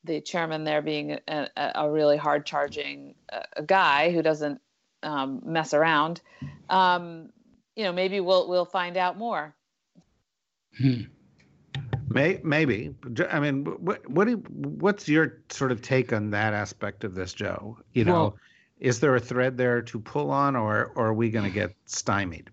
The 0.04 0.20
chairman 0.20 0.64
there 0.64 0.82
being 0.82 1.18
a, 1.28 1.48
a 1.56 1.90
really 1.90 2.16
hard 2.16 2.46
charging 2.46 3.14
uh, 3.32 3.62
guy 3.64 4.10
who 4.10 4.22
doesn't 4.22 4.60
um, 5.02 5.42
mess 5.44 5.72
around. 5.72 6.20
Um, 6.68 7.30
you 7.76 7.84
know, 7.84 7.92
maybe 7.92 8.20
we'll 8.20 8.48
we'll 8.48 8.64
find 8.64 8.96
out 8.96 9.16
more. 9.16 9.54
Hmm. 10.78 11.02
May, 12.16 12.40
maybe. 12.42 12.94
I 13.30 13.40
mean, 13.40 13.64
what 13.64 14.08
what 14.08 14.26
you, 14.26 14.36
what's 14.48 15.06
your 15.06 15.42
sort 15.50 15.70
of 15.70 15.82
take 15.82 16.14
on 16.14 16.30
that 16.30 16.54
aspect 16.54 17.04
of 17.04 17.14
this, 17.14 17.34
Joe? 17.34 17.76
You 17.92 18.06
know, 18.06 18.12
well, 18.12 18.36
is 18.80 19.00
there 19.00 19.14
a 19.16 19.20
thread 19.20 19.58
there 19.58 19.82
to 19.82 20.00
pull 20.00 20.30
on, 20.30 20.56
or 20.56 20.92
or 20.94 21.08
are 21.08 21.14
we 21.14 21.30
going 21.30 21.44
to 21.44 21.50
get 21.50 21.74
stymied? 21.84 22.50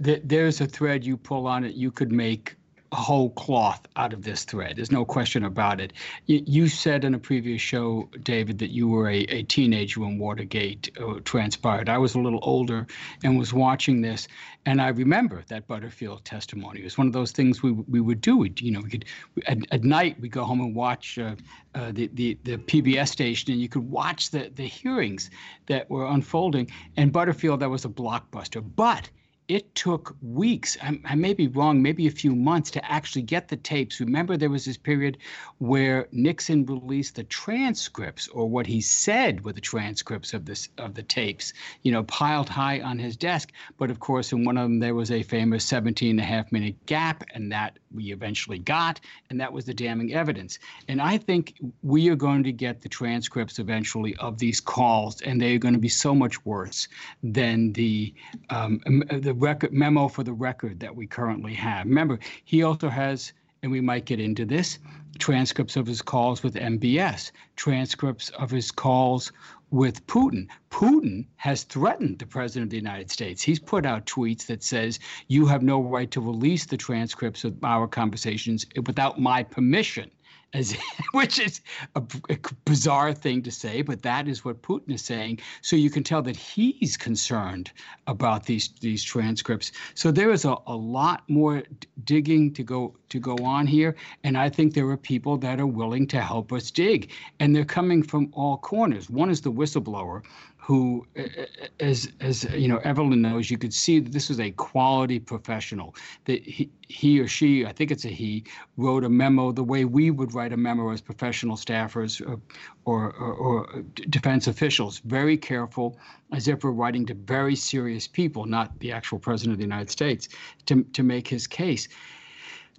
there's 0.00 0.60
a 0.60 0.66
thread 0.66 1.04
you 1.04 1.16
pull 1.16 1.48
on 1.48 1.64
it. 1.64 1.74
You 1.74 1.90
could 1.90 2.12
make 2.12 2.54
whole 2.92 3.30
cloth 3.30 3.86
out 3.96 4.12
of 4.12 4.22
this 4.22 4.44
thread. 4.44 4.76
There's 4.76 4.90
no 4.90 5.04
question 5.04 5.44
about 5.44 5.80
it. 5.80 5.92
You, 6.26 6.42
you 6.46 6.68
said 6.68 7.04
in 7.04 7.14
a 7.14 7.18
previous 7.18 7.60
show, 7.60 8.08
David, 8.22 8.58
that 8.58 8.70
you 8.70 8.88
were 8.88 9.08
a, 9.08 9.20
a 9.24 9.42
teenager 9.42 10.00
when 10.00 10.18
Watergate 10.18 10.90
uh, 11.00 11.20
transpired. 11.24 11.88
I 11.88 11.98
was 11.98 12.14
a 12.14 12.20
little 12.20 12.40
older 12.42 12.86
and 13.22 13.38
was 13.38 13.52
watching 13.52 14.00
this, 14.00 14.26
and 14.64 14.80
I 14.80 14.88
remember 14.88 15.44
that 15.48 15.66
Butterfield 15.66 16.24
testimony. 16.24 16.80
It 16.80 16.84
was 16.84 16.96
one 16.96 17.06
of 17.06 17.12
those 17.12 17.32
things 17.32 17.62
we 17.62 17.72
we 17.72 18.00
would 18.00 18.20
do. 18.20 18.36
We, 18.38 18.54
you 18.58 18.72
know, 18.72 18.80
we 18.80 18.90
could 18.90 19.04
at, 19.46 19.58
at 19.70 19.84
night 19.84 20.18
we 20.20 20.28
go 20.28 20.44
home 20.44 20.60
and 20.60 20.74
watch 20.74 21.18
uh, 21.18 21.34
uh, 21.74 21.92
the, 21.92 22.08
the 22.14 22.38
the 22.44 22.56
PBS 22.56 23.08
station, 23.08 23.52
and 23.52 23.60
you 23.60 23.68
could 23.68 23.88
watch 23.90 24.30
the 24.30 24.50
the 24.54 24.66
hearings 24.66 25.30
that 25.66 25.88
were 25.90 26.06
unfolding. 26.06 26.70
And 26.96 27.12
Butterfield, 27.12 27.60
that 27.60 27.70
was 27.70 27.84
a 27.84 27.88
blockbuster, 27.88 28.64
but 28.76 29.10
it 29.48 29.74
took 29.74 30.14
weeks, 30.20 30.76
I, 30.82 31.00
I, 31.06 31.14
may 31.14 31.32
be 31.32 31.48
wrong, 31.48 31.80
maybe 31.80 32.06
a 32.06 32.10
few 32.10 32.36
months 32.36 32.70
to 32.72 32.90
actually 32.90 33.22
get 33.22 33.48
the 33.48 33.56
tapes. 33.56 33.98
Remember, 33.98 34.36
there 34.36 34.50
was 34.50 34.66
this 34.66 34.76
period 34.76 35.16
where 35.56 36.06
Nixon 36.12 36.66
released 36.66 37.16
the 37.16 37.24
transcripts, 37.24 38.28
or 38.28 38.48
what 38.48 38.66
he 38.66 38.82
said 38.82 39.44
were 39.44 39.54
the 39.54 39.60
transcripts 39.62 40.34
of 40.34 40.44
this 40.44 40.68
of 40.76 40.94
the 40.94 41.02
tapes, 41.02 41.54
you 41.82 41.90
know, 41.90 42.04
piled 42.04 42.50
high 42.50 42.82
on 42.82 42.98
his 42.98 43.16
desk. 43.16 43.50
But 43.78 43.90
of 43.90 44.00
course, 44.00 44.32
in 44.32 44.44
one 44.44 44.58
of 44.58 44.64
them 44.64 44.80
there 44.80 44.94
was 44.94 45.10
a 45.10 45.22
famous 45.22 45.64
17 45.64 46.10
and 46.10 46.20
a 46.20 46.24
half 46.24 46.52
minute 46.52 46.84
gap, 46.84 47.24
and 47.32 47.50
that 47.50 47.78
we 47.94 48.12
eventually 48.12 48.58
got, 48.58 49.00
and 49.30 49.40
that 49.40 49.52
was 49.52 49.64
the 49.64 49.74
damning 49.74 50.14
evidence. 50.14 50.58
And 50.88 51.00
I 51.00 51.18
think 51.18 51.54
we 51.82 52.08
are 52.08 52.16
going 52.16 52.42
to 52.44 52.52
get 52.52 52.80
the 52.80 52.88
transcripts 52.88 53.58
eventually 53.58 54.14
of 54.16 54.38
these 54.38 54.60
calls, 54.60 55.20
and 55.22 55.40
they 55.40 55.54
are 55.54 55.58
going 55.58 55.74
to 55.74 55.80
be 55.80 55.88
so 55.88 56.14
much 56.14 56.44
worse 56.44 56.88
than 57.22 57.72
the 57.72 58.14
um, 58.50 58.80
the 59.10 59.34
record 59.34 59.72
memo 59.72 60.08
for 60.08 60.22
the 60.22 60.32
record 60.32 60.80
that 60.80 60.94
we 60.94 61.06
currently 61.06 61.54
have. 61.54 61.86
Remember, 61.86 62.18
he 62.44 62.62
also 62.62 62.88
has, 62.88 63.32
and 63.62 63.72
we 63.72 63.80
might 63.80 64.04
get 64.04 64.20
into 64.20 64.44
this, 64.44 64.78
transcripts 65.18 65.76
of 65.76 65.86
his 65.86 66.02
calls 66.02 66.42
with 66.42 66.54
MBS, 66.54 67.32
transcripts 67.56 68.30
of 68.30 68.50
his 68.50 68.70
calls 68.70 69.32
with 69.70 70.06
Putin. 70.06 70.48
Putin 70.70 71.26
has 71.36 71.64
threatened 71.64 72.18
the 72.18 72.26
president 72.26 72.64
of 72.64 72.70
the 72.70 72.76
United 72.76 73.10
States. 73.10 73.42
He's 73.42 73.58
put 73.58 73.84
out 73.84 74.06
tweets 74.06 74.46
that 74.46 74.62
says 74.62 74.98
you 75.28 75.46
have 75.46 75.62
no 75.62 75.82
right 75.82 76.10
to 76.10 76.20
release 76.20 76.66
the 76.66 76.76
transcripts 76.76 77.44
of 77.44 77.62
our 77.62 77.86
conversations 77.86 78.64
without 78.86 79.20
my 79.20 79.42
permission 79.42 80.10
as 80.54 80.76
which 81.12 81.38
is 81.38 81.60
a, 81.94 82.02
a, 82.30 82.38
bizarre 82.64 83.12
thing 83.12 83.42
to 83.42 83.50
say, 83.50 83.82
but 83.82 84.02
that 84.02 84.28
is 84.28 84.44
what 84.44 84.62
Putin 84.62 84.94
is 84.94 85.04
saying. 85.04 85.40
So 85.62 85.76
you 85.76 85.90
can 85.90 86.02
tell 86.02 86.22
that 86.22 86.36
he's 86.36 86.96
concerned 86.96 87.70
about 88.06 88.46
these 88.46 88.68
these 88.80 89.02
transcripts. 89.02 89.72
So 89.94 90.10
there 90.10 90.30
is 90.30 90.44
a, 90.44 90.56
a 90.66 90.74
lot 90.74 91.24
more 91.28 91.62
digging 92.04 92.52
to 92.54 92.62
go 92.62 92.94
to 93.08 93.18
go 93.18 93.36
on 93.44 93.66
here, 93.66 93.94
and 94.24 94.36
I 94.36 94.48
think 94.48 94.74
there 94.74 94.88
are 94.88 94.96
people 94.96 95.36
that 95.38 95.60
are 95.60 95.66
willing 95.66 96.06
to 96.08 96.20
help 96.20 96.52
us 96.52 96.70
dig, 96.70 97.10
and 97.40 97.54
they're 97.54 97.64
coming 97.64 98.02
from 98.02 98.30
all 98.32 98.58
corners. 98.58 99.10
One 99.10 99.30
is 99.30 99.40
the 99.40 99.52
whistleblower, 99.52 100.22
who, 100.68 101.06
uh, 101.18 101.22
uh, 101.22 101.46
as 101.80 102.12
as 102.20 102.44
you 102.52 102.68
know, 102.68 102.76
Evelyn 102.84 103.22
knows, 103.22 103.50
you 103.50 103.56
could 103.56 103.72
see 103.72 104.00
that 104.00 104.12
this 104.12 104.28
was 104.28 104.38
a 104.38 104.50
quality 104.50 105.18
professional. 105.18 105.94
That 106.26 106.42
he, 106.46 106.68
he 106.82 107.20
or 107.20 107.26
she, 107.26 107.64
I 107.64 107.72
think 107.72 107.90
it's 107.90 108.04
a 108.04 108.10
he, 108.10 108.44
wrote 108.76 109.02
a 109.02 109.08
memo 109.08 109.50
the 109.50 109.64
way 109.64 109.86
we 109.86 110.10
would 110.10 110.34
write 110.34 110.52
a 110.52 110.58
memo 110.58 110.90
as 110.90 111.00
professional 111.00 111.56
staffers 111.56 112.20
uh, 112.20 112.36
or, 112.84 113.14
or, 113.14 113.32
or, 113.32 113.66
or 113.70 113.82
defense 114.10 114.46
officials. 114.46 114.98
Very 115.06 115.38
careful, 115.38 115.98
as 116.32 116.48
if 116.48 116.62
we're 116.62 116.72
writing 116.72 117.06
to 117.06 117.14
very 117.14 117.56
serious 117.56 118.06
people, 118.06 118.44
not 118.44 118.78
the 118.80 118.92
actual 118.92 119.18
president 119.18 119.54
of 119.54 119.58
the 119.58 119.64
United 119.64 119.90
States, 119.90 120.28
to 120.66 120.84
to 120.92 121.02
make 121.02 121.26
his 121.26 121.46
case 121.46 121.88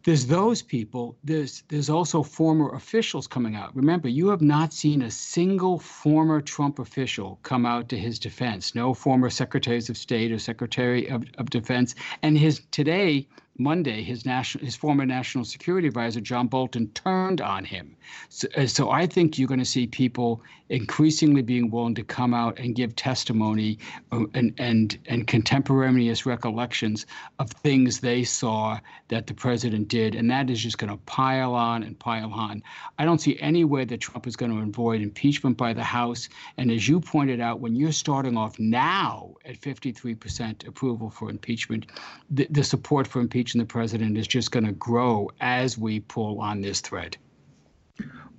there's 0.04 0.26
those 0.26 0.62
people. 0.62 1.18
There's 1.24 1.64
there's 1.68 1.90
also 1.90 2.24
former 2.24 2.70
officials 2.70 3.28
coming 3.28 3.56
out. 3.56 3.76
Remember, 3.76 4.08
you 4.08 4.28
have 4.30 4.42
not 4.42 4.74
seen 4.74 5.02
a 5.02 5.12
single 5.12 5.80
former 5.80 6.42
Trump 6.42 6.80
official 6.80 7.40
come 7.44 7.66
out 7.66 7.90
to 7.90 7.98
his 7.98 8.20
defense. 8.20 8.76
No 8.76 8.94
former 8.94 9.30
secretaries 9.30 9.90
of 9.90 9.98
state 9.98 10.32
or 10.32 10.40
secretary 10.40 11.08
of, 11.10 11.26
of 11.38 11.50
defense. 11.50 11.96
And 12.22 12.38
his 12.38 12.62
today 12.72 13.28
Monday, 13.60 14.02
his 14.02 14.26
national, 14.26 14.64
his 14.64 14.76
former 14.76 15.06
national 15.06 15.44
security 15.44 15.88
advisor 15.90 16.22
John 16.22 16.48
Bolton 16.48 16.88
turned 16.92 17.42
on 17.42 17.66
him. 17.66 17.98
So, 18.30 18.48
uh, 18.56 18.66
so 18.66 18.90
I 18.90 19.06
think 19.06 19.38
you're 19.38 19.50
going 19.50 19.60
to 19.60 19.66
see 19.66 19.86
people 19.86 20.42
increasingly 20.70 21.42
being 21.42 21.70
willing 21.70 21.96
to 21.96 22.04
come 22.04 22.34
out 22.34 22.58
and 22.58 22.76
give 22.76 22.96
testimony 22.96 23.78
um, 24.12 24.30
and 24.34 24.54
and 24.58 24.98
and 25.08 25.28
contemporaneous 25.28 26.26
recollections 26.26 27.06
of 27.40 27.52
things 27.52 28.00
they 28.00 28.24
saw 28.24 28.80
that 29.10 29.28
the 29.28 29.34
president 29.34 29.90
did, 29.90 30.16
and 30.16 30.32
that 30.32 30.50
is 30.50 30.62
just 30.62 30.78
going 30.78 30.92
to 30.92 30.98
pile 31.06 31.54
on 31.54 31.84
and 31.84 32.00
pile 32.00 32.32
on. 32.32 32.64
I 32.98 33.04
don't 33.04 33.20
see 33.20 33.38
any 33.42 33.66
way 33.66 33.84
that 33.86 34.00
Trump 34.00 34.26
is 34.26 34.38
going 34.38 34.52
to 34.52 34.62
avoid 34.62 35.02
impeachment 35.02 35.58
by 35.58 35.74
the 35.74 35.84
House. 35.84 36.30
And 36.58 36.72
as 36.72 36.88
you 36.88 37.02
pointed 37.02 37.42
out, 37.42 37.60
when 37.60 37.76
you're 37.76 37.92
starting 37.92 38.38
off 38.38 38.58
now 38.60 39.34
at 39.44 39.60
53% 39.60 40.68
approval 40.68 41.10
for 41.10 41.30
impeachment, 41.30 41.88
the, 42.30 42.48
the 42.50 42.64
support 42.64 43.08
for 43.08 43.20
impeachment 43.20 43.49
the 43.58 43.66
president 43.66 44.18
is 44.18 44.28
just 44.28 44.52
going 44.52 44.66
to 44.66 44.74
grow 44.74 45.32
as 45.42 45.78
we 45.78 46.02
pull 46.02 46.40
on 46.40 46.62
this 46.62 46.82
thread. 46.82 47.18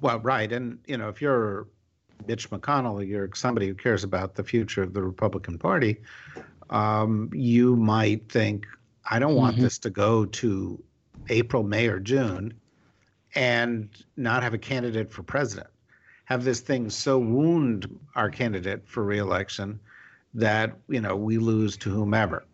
Well, 0.01 0.21
right. 0.21 0.51
And, 0.53 0.79
you 0.87 0.97
know, 0.97 1.09
if 1.09 1.21
you're 1.21 1.67
Mitch 2.27 2.49
McConnell, 2.51 3.07
you're 3.07 3.29
somebody 3.35 3.67
who 3.67 3.75
cares 3.75 4.05
about 4.05 4.35
the 4.35 4.45
future 4.45 4.83
of 4.83 4.95
the 4.95 5.03
Republican 5.03 5.59
Party, 5.59 6.01
um, 6.71 7.31
you 7.35 7.77
might 7.77 8.31
think, 8.31 8.67
I 9.11 9.19
don't 9.19 9.35
want 9.35 9.57
mm-hmm. 9.57 9.65
this 9.65 9.79
to 9.81 9.91
go 9.91 10.25
to 10.27 10.83
April, 11.29 11.63
May, 11.63 11.89
or 11.89 11.99
June 11.99 12.55
and 13.35 13.89
not 14.17 14.43
have 14.43 14.55
a 14.55 14.59
candidate 14.59 15.13
for 15.13 15.23
president. 15.23 15.69
Have 16.25 16.45
this 16.45 16.61
thing 16.61 16.91
so 16.91 17.19
wound 17.19 17.99
our 18.15 18.31
candidate 18.31 18.87
for 18.87 19.05
reelection 19.05 19.81
that, 20.35 20.77
you 20.89 21.01
know, 21.01 21.17
we 21.17 21.39
lose 21.39 21.77
to 21.79 21.91
whomever 21.91 22.45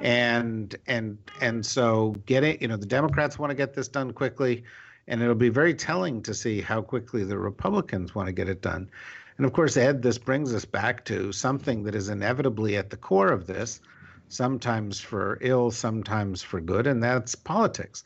and 0.00 0.76
and 0.86 1.18
and 1.40 1.64
so 1.64 2.14
get 2.26 2.44
it 2.44 2.60
you 2.60 2.68
know 2.68 2.76
the 2.76 2.86
democrats 2.86 3.38
want 3.38 3.50
to 3.50 3.54
get 3.54 3.74
this 3.74 3.88
done 3.88 4.12
quickly 4.12 4.62
and 5.08 5.22
it'll 5.22 5.34
be 5.34 5.48
very 5.48 5.74
telling 5.74 6.22
to 6.22 6.34
see 6.34 6.60
how 6.60 6.82
quickly 6.82 7.24
the 7.24 7.38
republicans 7.38 8.14
want 8.14 8.26
to 8.26 8.32
get 8.32 8.48
it 8.48 8.62
done. 8.62 8.90
And 9.36 9.46
of 9.46 9.52
course 9.52 9.76
ed 9.76 10.02
this 10.02 10.18
brings 10.18 10.54
us 10.54 10.64
back 10.64 11.04
to 11.06 11.32
something 11.32 11.84
that 11.84 11.94
is 11.94 12.08
inevitably 12.08 12.76
at 12.76 12.90
the 12.90 12.96
core 12.96 13.32
of 13.32 13.46
this 13.46 13.80
sometimes 14.28 14.98
for 14.98 15.38
ill 15.40 15.70
sometimes 15.70 16.42
for 16.42 16.60
good 16.60 16.86
and 16.86 17.02
that's 17.02 17.34
politics. 17.34 18.02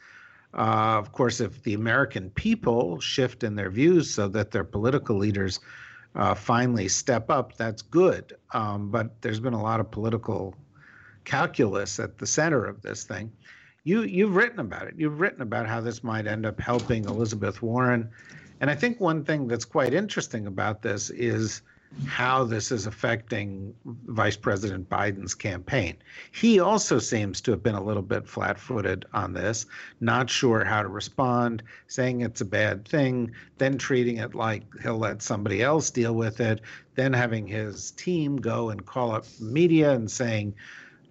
Uh, 0.52 0.98
of 0.98 1.12
course 1.12 1.40
if 1.40 1.62
the 1.62 1.74
american 1.74 2.28
people 2.30 2.98
shift 2.98 3.44
in 3.44 3.54
their 3.54 3.70
views 3.70 4.12
so 4.12 4.26
that 4.28 4.50
their 4.50 4.64
political 4.64 5.16
leaders 5.16 5.60
uh, 6.16 6.34
finally 6.34 6.88
step 6.88 7.30
up 7.30 7.56
that's 7.56 7.82
good. 7.82 8.36
Um, 8.52 8.90
but 8.90 9.22
there's 9.22 9.40
been 9.40 9.54
a 9.54 9.62
lot 9.62 9.78
of 9.78 9.90
political 9.90 10.56
calculus 11.30 12.00
at 12.00 12.18
the 12.18 12.26
center 12.26 12.64
of 12.64 12.82
this 12.82 13.04
thing. 13.04 13.30
You 13.84 14.02
you've 14.02 14.34
written 14.34 14.58
about 14.58 14.88
it. 14.88 14.94
You've 14.96 15.20
written 15.20 15.42
about 15.42 15.68
how 15.68 15.80
this 15.80 16.02
might 16.02 16.26
end 16.26 16.44
up 16.44 16.60
helping 16.60 17.04
Elizabeth 17.04 17.62
Warren. 17.62 18.10
And 18.60 18.68
I 18.68 18.74
think 18.74 19.00
one 19.00 19.24
thing 19.24 19.46
that's 19.46 19.64
quite 19.64 19.94
interesting 19.94 20.48
about 20.48 20.82
this 20.82 21.08
is 21.10 21.62
how 22.06 22.44
this 22.44 22.70
is 22.70 22.86
affecting 22.86 23.74
Vice 24.06 24.36
President 24.36 24.88
Biden's 24.88 25.34
campaign. 25.34 25.96
He 26.32 26.60
also 26.60 26.98
seems 26.98 27.40
to 27.42 27.52
have 27.52 27.62
been 27.62 27.74
a 27.74 27.82
little 27.82 28.02
bit 28.02 28.28
flat 28.28 28.58
footed 28.58 29.06
on 29.12 29.32
this, 29.32 29.66
not 30.00 30.28
sure 30.28 30.64
how 30.64 30.82
to 30.82 30.88
respond, 30.88 31.62
saying 31.86 32.20
it's 32.20 32.42
a 32.42 32.44
bad 32.44 32.86
thing, 32.86 33.32
then 33.58 33.78
treating 33.78 34.18
it 34.18 34.34
like 34.34 34.62
he'll 34.82 34.98
let 34.98 35.22
somebody 35.22 35.62
else 35.62 35.90
deal 35.90 36.14
with 36.14 36.40
it, 36.40 36.60
then 36.96 37.12
having 37.12 37.46
his 37.46 37.92
team 37.92 38.36
go 38.36 38.70
and 38.70 38.84
call 38.84 39.12
up 39.12 39.24
media 39.40 39.92
and 39.92 40.10
saying, 40.10 40.54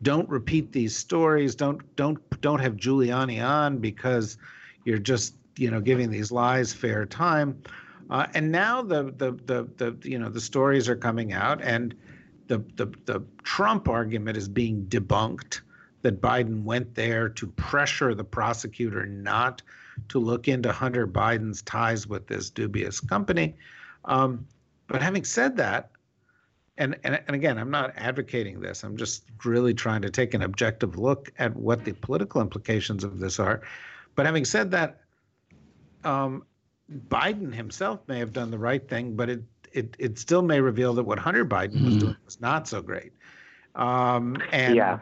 don't 0.01 0.29
repeat 0.29 0.71
these 0.71 0.95
stories. 0.95 1.55
Don't 1.55 1.95
don't 1.95 2.19
don't 2.41 2.59
have 2.59 2.75
Giuliani 2.75 3.45
on 3.45 3.77
because 3.77 4.38
you're 4.85 4.97
just 4.97 5.35
you 5.57 5.69
know 5.71 5.81
giving 5.81 6.09
these 6.09 6.31
lies 6.31 6.73
fair 6.73 7.05
time. 7.05 7.62
Uh, 8.09 8.25
and 8.33 8.51
now 8.51 8.81
the, 8.81 9.13
the 9.17 9.31
the 9.45 9.67
the 9.77 10.09
you 10.09 10.17
know 10.17 10.29
the 10.29 10.41
stories 10.41 10.89
are 10.89 10.95
coming 10.95 11.33
out, 11.33 11.62
and 11.62 11.95
the 12.47 12.59
the 12.75 12.88
the 13.05 13.23
Trump 13.43 13.88
argument 13.88 14.38
is 14.38 14.47
being 14.47 14.85
debunked 14.85 15.62
that 16.01 16.21
Biden 16.21 16.63
went 16.63 16.95
there 16.95 17.29
to 17.29 17.47
pressure 17.47 18.15
the 18.15 18.23
prosecutor 18.23 19.05
not 19.05 19.62
to 20.07 20.19
look 20.19 20.47
into 20.47 20.71
Hunter 20.71 21.05
Biden's 21.05 21.62
ties 21.62 22.07
with 22.07 22.25
this 22.27 22.49
dubious 22.49 23.01
company. 23.01 23.55
Um, 24.05 24.47
but 24.88 25.01
having 25.01 25.25
said 25.25 25.57
that, 25.57 25.91
and, 26.79 26.97
and 27.03 27.21
and 27.27 27.35
again, 27.35 27.57
I'm 27.57 27.69
not 27.69 27.93
advocating 27.95 28.59
this. 28.59 28.83
I'm 28.83 28.97
just 28.97 29.25
really 29.45 29.73
trying 29.73 30.01
to 30.01 30.09
take 30.09 30.33
an 30.33 30.41
objective 30.41 30.97
look 30.97 31.31
at 31.37 31.55
what 31.55 31.85
the 31.85 31.93
political 31.93 32.41
implications 32.41 33.03
of 33.03 33.19
this 33.19 33.39
are. 33.39 33.61
But 34.15 34.25
having 34.25 34.45
said 34.45 34.71
that, 34.71 35.01
um, 36.03 36.45
Biden 37.09 37.53
himself 37.53 37.99
may 38.07 38.17
have 38.19 38.33
done 38.33 38.49
the 38.49 38.57
right 38.57 38.87
thing, 38.87 39.15
but 39.15 39.29
it 39.29 39.43
it 39.73 39.95
it 39.99 40.17
still 40.17 40.41
may 40.41 40.61
reveal 40.61 40.93
that 40.95 41.03
what 41.03 41.19
Hunter 41.19 41.45
Biden 41.45 41.73
mm-hmm. 41.73 41.85
was 41.85 41.97
doing 41.97 42.15
was 42.25 42.41
not 42.41 42.67
so 42.67 42.81
great. 42.81 43.11
Um, 43.75 44.37
and 44.51 44.75
yeah. 44.75 44.99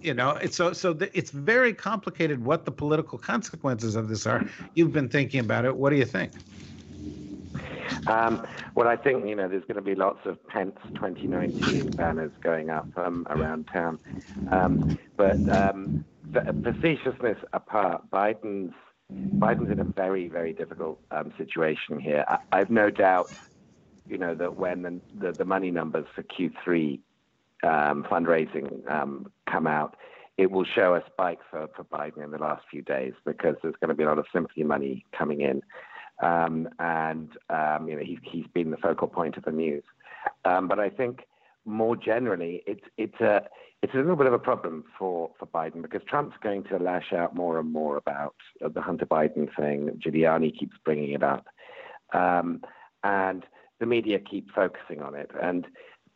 you 0.00 0.14
know, 0.14 0.32
it's 0.32 0.56
so 0.56 0.72
so 0.72 0.92
the, 0.92 1.16
it's 1.16 1.30
very 1.30 1.72
complicated 1.72 2.44
what 2.44 2.64
the 2.64 2.70
political 2.70 3.18
consequences 3.18 3.96
of 3.96 4.08
this 4.08 4.26
are. 4.26 4.44
You've 4.74 4.92
been 4.92 5.08
thinking 5.08 5.40
about 5.40 5.64
it. 5.64 5.74
What 5.74 5.90
do 5.90 5.96
you 5.96 6.04
think? 6.04 6.32
Um, 8.06 8.46
well, 8.74 8.88
I 8.88 8.96
think 8.96 9.26
you 9.26 9.34
know 9.34 9.48
there's 9.48 9.64
going 9.64 9.76
to 9.76 9.82
be 9.82 9.94
lots 9.94 10.20
of 10.24 10.44
Pence 10.48 10.76
2019 10.94 11.90
banners 11.92 12.32
going 12.42 12.70
up 12.70 12.86
um, 12.96 13.26
around 13.30 13.68
town. 13.72 13.98
Um, 14.50 14.98
but 15.16 15.48
um, 15.48 16.04
facetiousness 16.32 17.38
apart, 17.52 18.10
Biden's 18.10 18.74
Biden's 19.12 19.70
in 19.70 19.80
a 19.80 19.84
very 19.84 20.28
very 20.28 20.52
difficult 20.52 21.00
um, 21.10 21.32
situation 21.38 21.98
here. 21.98 22.24
I, 22.52 22.58
have 22.58 22.70
no 22.70 22.90
doubt, 22.90 23.32
you 24.08 24.18
know, 24.18 24.34
that 24.34 24.56
when 24.56 24.82
the 24.82 25.00
the, 25.20 25.32
the 25.32 25.44
money 25.44 25.70
numbers 25.70 26.06
for 26.14 26.22
Q3 26.22 27.00
um, 27.64 28.04
fundraising 28.04 28.84
come 29.46 29.66
out, 29.66 29.96
it 30.38 30.52
will 30.52 30.64
show 30.64 30.94
a 30.94 31.02
spike 31.10 31.40
for, 31.50 31.68
for 31.74 31.84
Biden 31.84 32.24
in 32.24 32.30
the 32.30 32.38
last 32.38 32.64
few 32.70 32.80
days 32.80 33.12
because 33.26 33.56
there's 33.60 33.74
going 33.80 33.88
to 33.88 33.94
be 33.94 34.04
a 34.04 34.06
lot 34.06 34.18
of 34.18 34.26
sympathy 34.32 34.62
money 34.62 35.04
coming 35.16 35.40
in. 35.40 35.62
Um, 36.20 36.68
and 36.78 37.30
um, 37.48 37.88
you 37.88 37.96
know 37.96 38.02
he, 38.02 38.18
he's 38.22 38.46
been 38.52 38.70
the 38.70 38.76
focal 38.76 39.08
point 39.08 39.36
of 39.36 39.44
the 39.44 39.52
news. 39.52 39.84
Um, 40.44 40.68
but 40.68 40.78
I 40.78 40.90
think 40.90 41.20
more 41.64 41.96
generally, 41.96 42.62
it's 42.66 42.84
it's 42.96 43.20
a 43.20 43.42
it's 43.82 43.94
a 43.94 43.98
little 43.98 44.16
bit 44.16 44.26
of 44.26 44.32
a 44.32 44.38
problem 44.38 44.84
for, 44.98 45.30
for 45.38 45.46
Biden 45.46 45.82
because 45.82 46.02
Trump's 46.08 46.36
going 46.42 46.64
to 46.64 46.78
lash 46.78 47.12
out 47.12 47.36
more 47.36 47.60
and 47.60 47.72
more 47.72 47.96
about 47.96 48.34
the 48.60 48.80
Hunter 48.80 49.06
Biden 49.06 49.48
thing. 49.56 50.00
Giuliani 50.04 50.56
keeps 50.58 50.76
bringing 50.84 51.12
it 51.12 51.22
up, 51.22 51.46
um, 52.12 52.62
and 53.04 53.44
the 53.78 53.86
media 53.86 54.18
keep 54.18 54.50
focusing 54.52 55.00
on 55.00 55.14
it. 55.14 55.30
And 55.40 55.66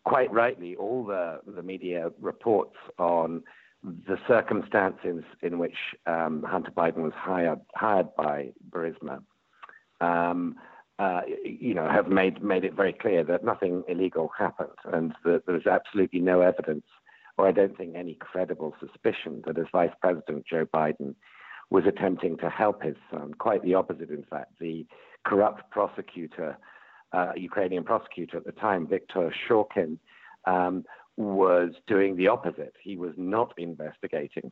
quite 0.05 0.33
rightly, 0.33 0.75
all 0.75 1.05
the 1.05 1.41
the 1.47 1.63
media 1.63 2.11
reports 2.21 2.77
on 2.99 3.43
the 3.85 4.17
circumstances 4.29 5.25
in 5.43 5.59
which 5.59 5.77
um, 6.07 6.45
Hunter 6.47 6.71
Biden 6.71 7.03
was 7.03 7.13
hired 7.15 7.61
hired 7.75 8.15
by 8.17 8.53
Burisma, 8.71 9.23
um, 10.03 10.57
uh, 10.99 11.23
you 11.45 11.75
know, 11.75 11.89
have 11.89 12.09
made 12.09 12.43
made 12.43 12.65
it 12.65 12.75
very 12.75 12.93
clear 12.93 13.25
that 13.25 13.45
nothing 13.45 13.83
illegal 13.89 14.31
happened, 14.39 14.79
and 14.93 15.15
that 15.25 15.47
there 15.47 15.57
is 15.57 15.67
absolutely 15.67 16.21
no 16.21 16.43
evidence, 16.43 16.85
or 17.39 17.49
I 17.49 17.53
don't 17.53 17.77
think 17.77 17.95
any 17.95 18.15
credible 18.15 18.75
suspicion 18.79 19.43
that 19.47 19.59
as 19.59 19.67
Vice 19.73 19.97
President 20.01 20.45
Joe 20.47 20.67
Biden 20.67 21.15
was 21.71 21.85
attempting 21.87 22.37
to 22.39 22.51
help 22.51 22.83
his 22.83 22.97
son. 23.11 23.33
Quite 23.35 23.63
the 23.63 23.75
opposite, 23.75 24.11
in 24.11 24.25
fact. 24.29 24.53
The 24.61 24.87
corrupt 25.25 25.71
prosecutor, 25.71 26.59
uh, 27.13 27.33
Ukrainian 27.37 27.85
prosecutor 27.85 28.37
at 28.37 28.45
the 28.45 28.53
time, 28.53 28.87
Viktor 28.87 29.33
Shokin. 29.49 29.99
Um, 30.47 30.85
was 31.17 31.73
doing 31.87 32.17
the 32.17 32.29
opposite. 32.29 32.75
He 32.83 32.97
was 32.97 33.13
not 33.17 33.53
investigating 33.59 34.51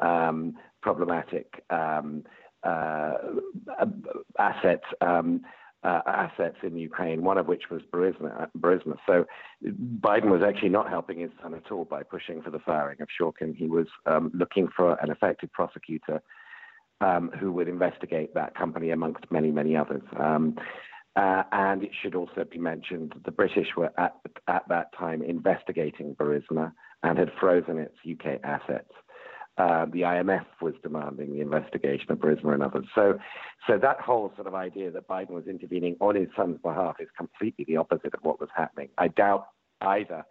um, 0.00 0.54
problematic 0.82 1.64
um, 1.70 2.24
assets. 4.38 4.84
Um, 5.00 5.42
uh, 5.84 6.00
assets 6.06 6.58
in 6.62 6.76
Ukraine, 6.76 7.24
one 7.24 7.38
of 7.38 7.48
which 7.48 7.64
was 7.68 7.82
Burisma. 7.92 8.48
So 9.04 9.26
Biden 9.64 10.30
was 10.30 10.40
actually 10.46 10.68
not 10.68 10.88
helping 10.88 11.18
his 11.18 11.30
son 11.42 11.54
at 11.54 11.72
all 11.72 11.84
by 11.84 12.04
pushing 12.04 12.40
for 12.40 12.50
the 12.50 12.60
firing 12.60 13.00
of 13.00 13.08
Shokin. 13.20 13.56
He 13.56 13.66
was 13.66 13.88
um, 14.06 14.30
looking 14.32 14.68
for 14.76 14.94
an 15.02 15.10
effective 15.10 15.50
prosecutor 15.50 16.22
um, 17.00 17.32
who 17.38 17.50
would 17.50 17.66
investigate 17.66 18.32
that 18.34 18.54
company 18.54 18.90
amongst 18.90 19.24
many, 19.32 19.50
many 19.50 19.76
others. 19.76 20.02
Uh, 21.14 21.42
and 21.52 21.82
it 21.82 21.90
should 22.00 22.14
also 22.14 22.44
be 22.50 22.58
mentioned 22.58 23.12
that 23.14 23.24
the 23.24 23.30
British 23.30 23.68
were 23.76 23.92
at, 23.98 24.14
at 24.48 24.66
that 24.68 24.96
time 24.96 25.22
investigating 25.22 26.14
Burisma 26.14 26.72
and 27.02 27.18
had 27.18 27.30
frozen 27.38 27.78
its 27.78 27.96
UK 28.10 28.40
assets. 28.44 28.90
Uh, 29.58 29.84
the 29.86 30.00
IMF 30.00 30.46
was 30.62 30.72
demanding 30.82 31.32
the 31.32 31.40
investigation 31.42 32.10
of 32.10 32.18
Burisma 32.18 32.54
and 32.54 32.62
others. 32.62 32.86
So, 32.94 33.18
so 33.66 33.78
that 33.78 34.00
whole 34.00 34.32
sort 34.34 34.46
of 34.46 34.54
idea 34.54 34.90
that 34.90 35.06
Biden 35.06 35.30
was 35.30 35.46
intervening 35.46 35.96
on 36.00 36.14
his 36.14 36.28
son's 36.34 36.58
behalf 36.62 36.96
is 37.00 37.08
completely 37.16 37.66
the 37.66 37.76
opposite 37.76 38.14
of 38.14 38.20
what 38.22 38.40
was 38.40 38.48
happening. 38.56 38.88
I 38.96 39.08
doubt 39.08 39.48
either 39.82 40.24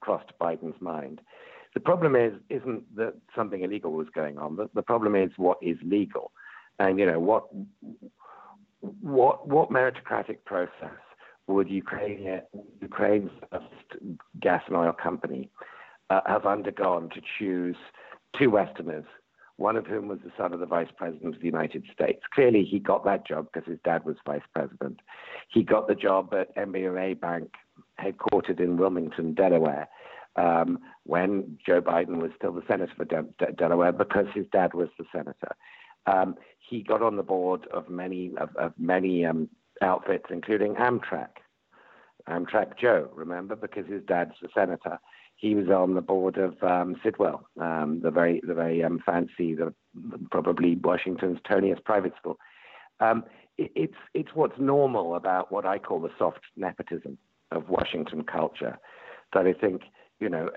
crossed 0.00 0.32
Biden's 0.40 0.80
mind. 0.80 1.20
The 1.74 1.80
problem 1.80 2.16
is 2.16 2.32
isn't 2.50 2.96
that 2.96 3.14
something 3.34 3.62
illegal 3.62 3.92
was 3.92 4.08
going 4.14 4.38
on. 4.38 4.56
The, 4.56 4.68
the 4.74 4.82
problem 4.82 5.14
is 5.14 5.30
what 5.36 5.58
is 5.62 5.76
legal, 5.84 6.30
and 6.78 6.98
you 6.98 7.06
know 7.06 7.18
what 7.18 7.44
what 9.00 9.48
what 9.48 9.70
meritocratic 9.70 10.44
process 10.44 11.00
would 11.46 11.68
Ukraine, 11.68 12.40
Ukraine's 12.80 13.30
gas 14.40 14.62
and 14.66 14.76
oil 14.76 14.92
company 14.92 15.50
uh, 16.10 16.20
have 16.26 16.46
undergone 16.46 17.10
to 17.10 17.20
choose 17.38 17.76
two 18.38 18.50
Westerners, 18.50 19.04
one 19.56 19.76
of 19.76 19.86
whom 19.86 20.08
was 20.08 20.18
the 20.24 20.32
son 20.36 20.52
of 20.52 20.60
the 20.60 20.66
Vice 20.66 20.88
President 20.96 21.34
of 21.34 21.40
the 21.40 21.46
United 21.46 21.84
States? 21.92 22.20
Clearly, 22.34 22.64
he 22.64 22.78
got 22.78 23.04
that 23.04 23.26
job 23.26 23.48
because 23.52 23.68
his 23.68 23.78
dad 23.84 24.04
was 24.04 24.16
Vice 24.26 24.42
President. 24.54 25.00
He 25.48 25.62
got 25.62 25.86
the 25.86 25.94
job 25.94 26.34
at 26.34 26.54
MBNA 26.56 27.20
Bank, 27.20 27.50
headquartered 28.00 28.60
in 28.60 28.76
Wilmington, 28.76 29.34
Delaware. 29.34 29.88
Um, 30.36 30.80
when 31.04 31.58
Joe 31.64 31.80
Biden 31.80 32.20
was 32.20 32.32
still 32.36 32.52
the 32.52 32.64
senator 32.66 32.92
for 32.96 33.04
De- 33.04 33.26
De- 33.38 33.52
Delaware, 33.52 33.92
because 33.92 34.26
his 34.34 34.46
dad 34.50 34.74
was 34.74 34.88
the 34.98 35.04
senator. 35.12 35.54
Um, 36.06 36.34
he 36.58 36.82
got 36.82 37.02
on 37.02 37.16
the 37.16 37.22
board 37.22 37.68
of 37.72 37.88
many 37.88 38.32
of, 38.38 38.54
of 38.56 38.72
many 38.76 39.24
um, 39.24 39.48
outfits, 39.80 40.26
including 40.30 40.74
Amtrak. 40.74 41.28
Amtrak 42.28 42.78
Joe, 42.78 43.10
remember, 43.14 43.54
because 43.54 43.86
his 43.86 44.02
dad's 44.06 44.32
a 44.42 44.48
senator. 44.54 44.98
He 45.36 45.54
was 45.54 45.68
on 45.68 45.94
the 45.94 46.00
board 46.00 46.38
of 46.38 46.62
um, 46.62 46.96
Sidwell, 47.02 47.46
um, 47.60 48.00
the 48.02 48.10
very 48.10 48.40
the 48.46 48.54
very 48.54 48.82
um, 48.82 49.00
fancy, 49.04 49.54
the 49.54 49.74
probably 50.30 50.76
Washington's 50.76 51.38
toniest 51.48 51.84
private 51.84 52.12
school. 52.16 52.38
Um, 53.00 53.24
it, 53.58 53.70
it's 53.74 53.96
it's 54.14 54.30
what's 54.34 54.58
normal 54.58 55.16
about 55.16 55.52
what 55.52 55.66
I 55.66 55.78
call 55.78 56.00
the 56.00 56.10
soft 56.18 56.40
nepotism 56.56 57.18
of 57.50 57.68
Washington 57.68 58.24
culture 58.24 58.78
that 59.32 59.46
I 59.46 59.52
think 59.52 59.82
you 60.20 60.28
know 60.28 60.50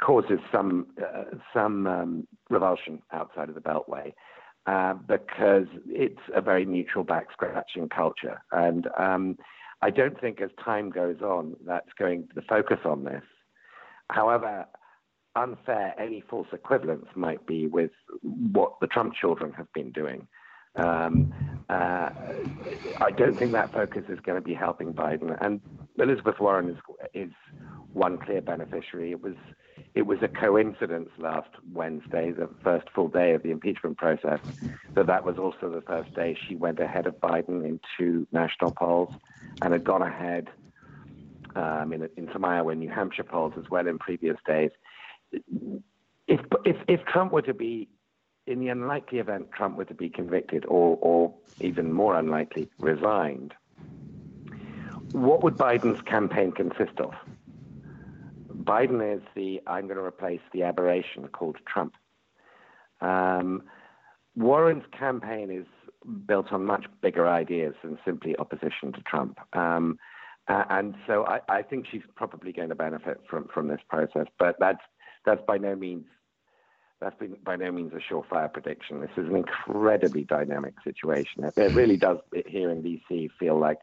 causes 0.00 0.40
some 0.50 0.86
uh, 1.00 1.36
some 1.52 1.86
um, 1.86 2.26
revulsion 2.50 3.02
outside 3.12 3.48
of 3.48 3.54
the 3.54 3.60
Beltway 3.60 4.12
uh, 4.66 4.94
because 4.94 5.66
it's 5.86 6.20
a 6.34 6.40
very 6.40 6.64
mutual 6.64 7.04
back 7.04 7.26
scratching 7.32 7.88
culture. 7.88 8.42
And 8.52 8.88
um, 8.98 9.36
I 9.80 9.90
don't 9.90 10.20
think 10.20 10.40
as 10.40 10.50
time 10.64 10.90
goes 10.90 11.20
on, 11.20 11.56
that's 11.66 11.92
going 11.98 12.28
to 12.34 12.42
focus 12.42 12.78
on 12.84 13.04
this. 13.04 13.22
However, 14.10 14.66
unfair 15.34 15.94
any 15.98 16.22
false 16.28 16.48
equivalence 16.52 17.06
might 17.14 17.46
be 17.46 17.66
with 17.66 17.90
what 18.22 18.74
the 18.80 18.86
Trump 18.86 19.14
children 19.14 19.52
have 19.52 19.72
been 19.72 19.90
doing. 19.92 20.26
Um, 20.76 21.32
uh, 21.68 22.10
I 23.00 23.10
don't 23.16 23.38
think 23.38 23.52
that 23.52 23.72
focus 23.72 24.04
is 24.08 24.18
going 24.20 24.40
to 24.40 24.46
be 24.46 24.54
helping 24.54 24.92
Biden. 24.92 25.36
And 25.44 25.60
Elizabeth 25.98 26.40
Warren 26.40 26.70
is, 26.70 26.78
is 27.14 27.30
one 27.92 28.18
clear 28.18 28.40
beneficiary. 28.40 29.10
It 29.10 29.22
was 29.22 29.34
it 29.94 30.02
was 30.02 30.18
a 30.22 30.28
coincidence 30.28 31.10
last 31.18 31.50
Wednesday, 31.72 32.30
the 32.30 32.48
first 32.62 32.88
full 32.94 33.08
day 33.08 33.32
of 33.32 33.42
the 33.42 33.50
impeachment 33.50 33.98
process, 33.98 34.40
that 34.94 35.06
that 35.06 35.24
was 35.24 35.36
also 35.38 35.70
the 35.70 35.82
first 35.82 36.14
day 36.14 36.36
she 36.48 36.56
went 36.56 36.78
ahead 36.78 37.06
of 37.06 37.14
Biden 37.20 37.64
in 37.64 37.78
two 37.98 38.26
national 38.32 38.70
polls 38.72 39.14
and 39.60 39.72
had 39.72 39.84
gone 39.84 40.02
ahead 40.02 40.48
um, 41.54 41.92
in, 41.92 42.08
in 42.16 42.28
some 42.32 42.44
Iowa 42.44 42.70
and 42.70 42.80
New 42.80 42.90
Hampshire 42.90 43.24
polls 43.24 43.54
as 43.58 43.68
well 43.70 43.86
in 43.86 43.98
previous 43.98 44.36
days. 44.46 44.70
If, 46.26 46.40
if, 46.64 46.76
if 46.88 47.04
Trump 47.06 47.32
were 47.32 47.42
to 47.42 47.54
be, 47.54 47.88
in 48.46 48.60
the 48.60 48.68
unlikely 48.68 49.18
event 49.18 49.52
Trump 49.52 49.76
were 49.76 49.84
to 49.84 49.94
be 49.94 50.08
convicted 50.08 50.64
or, 50.66 50.98
or 51.00 51.34
even 51.60 51.92
more 51.92 52.16
unlikely, 52.18 52.68
resigned, 52.78 53.54
what 55.12 55.42
would 55.42 55.56
Biden's 55.56 56.02
campaign 56.02 56.52
consist 56.52 56.98
of? 56.98 57.12
Biden 58.54 59.16
is 59.16 59.22
the 59.34 59.60
I'm 59.66 59.86
going 59.86 59.96
to 59.96 60.04
replace 60.04 60.40
the 60.52 60.62
aberration 60.62 61.28
called 61.28 61.56
Trump. 61.66 61.94
Um, 63.00 63.62
Warren's 64.36 64.84
campaign 64.96 65.50
is 65.50 65.66
built 66.26 66.52
on 66.52 66.64
much 66.64 66.86
bigger 67.00 67.28
ideas 67.28 67.74
than 67.82 67.98
simply 68.04 68.36
opposition 68.36 68.92
to 68.92 69.00
Trump. 69.02 69.38
Um, 69.52 69.98
uh, 70.48 70.64
and 70.70 70.94
so 71.06 71.24
I, 71.26 71.40
I, 71.48 71.62
think 71.62 71.86
she's 71.90 72.02
probably 72.16 72.52
going 72.52 72.68
to 72.70 72.74
benefit 72.74 73.20
from, 73.28 73.48
from 73.54 73.68
this 73.68 73.80
process, 73.88 74.26
but 74.38 74.56
that's 74.58 74.80
that's 75.24 75.40
by 75.46 75.58
no 75.58 75.76
means 75.76 76.04
that's 77.00 77.16
been 77.18 77.36
by 77.44 77.56
no 77.56 77.70
means 77.70 77.92
a 77.92 78.12
surefire 78.12 78.52
prediction. 78.52 79.00
This 79.00 79.10
is 79.16 79.28
an 79.28 79.36
incredibly 79.36 80.24
dynamic 80.24 80.74
situation. 80.84 81.44
It, 81.44 81.54
it 81.56 81.72
really 81.74 81.96
does 81.96 82.18
here 82.46 82.70
in 82.70 82.82
DC 82.82 83.28
feel 83.38 83.58
like 83.58 83.78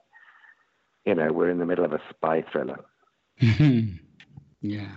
you 1.05 1.15
know 1.15 1.31
we're 1.31 1.49
in 1.49 1.59
the 1.59 1.65
middle 1.65 1.85
of 1.85 1.93
a 1.93 2.01
spy 2.09 2.43
thriller. 2.51 2.83
Yeah. 4.61 4.89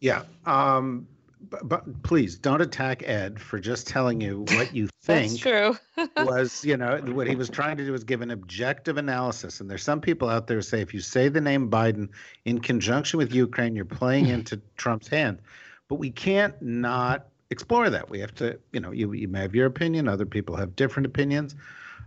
Yeah. 0.00 0.22
Um, 0.44 1.08
but, 1.50 1.68
but, 1.68 2.02
please 2.02 2.36
don't 2.36 2.60
attack 2.60 3.02
Ed 3.04 3.40
for 3.40 3.58
just 3.58 3.86
telling 3.86 4.20
you 4.20 4.44
what 4.50 4.74
you 4.74 4.88
think. 5.02 5.38
true. 5.38 5.76
was 6.16 6.64
you 6.64 6.76
know 6.76 6.98
what 6.98 7.26
he 7.26 7.34
was 7.34 7.48
trying 7.48 7.76
to 7.76 7.84
do 7.84 7.92
was 7.92 8.04
give 8.04 8.22
an 8.22 8.30
objective 8.30 8.96
analysis, 8.96 9.60
and 9.60 9.70
there's 9.70 9.82
some 9.82 10.00
people 10.00 10.28
out 10.28 10.46
there 10.46 10.58
who 10.58 10.62
say 10.62 10.80
if 10.80 10.94
you 10.94 11.00
say 11.00 11.28
the 11.28 11.40
name 11.40 11.70
Biden 11.70 12.08
in 12.44 12.60
conjunction 12.60 13.18
with 13.18 13.34
Ukraine, 13.34 13.76
you're 13.76 13.84
playing 13.84 14.26
into 14.36 14.60
Trump's 14.76 15.08
hand. 15.08 15.40
But 15.88 15.96
we 15.96 16.10
can't 16.10 16.60
not 16.62 17.26
explore 17.50 17.90
that. 17.90 18.08
We 18.08 18.18
have 18.20 18.34
to, 18.36 18.58
you 18.72 18.80
know, 18.80 18.90
you 18.92 19.12
you 19.12 19.28
may 19.28 19.40
have 19.42 19.54
your 19.54 19.66
opinion, 19.66 20.08
other 20.08 20.26
people 20.26 20.56
have 20.56 20.76
different 20.76 21.06
opinions. 21.06 21.54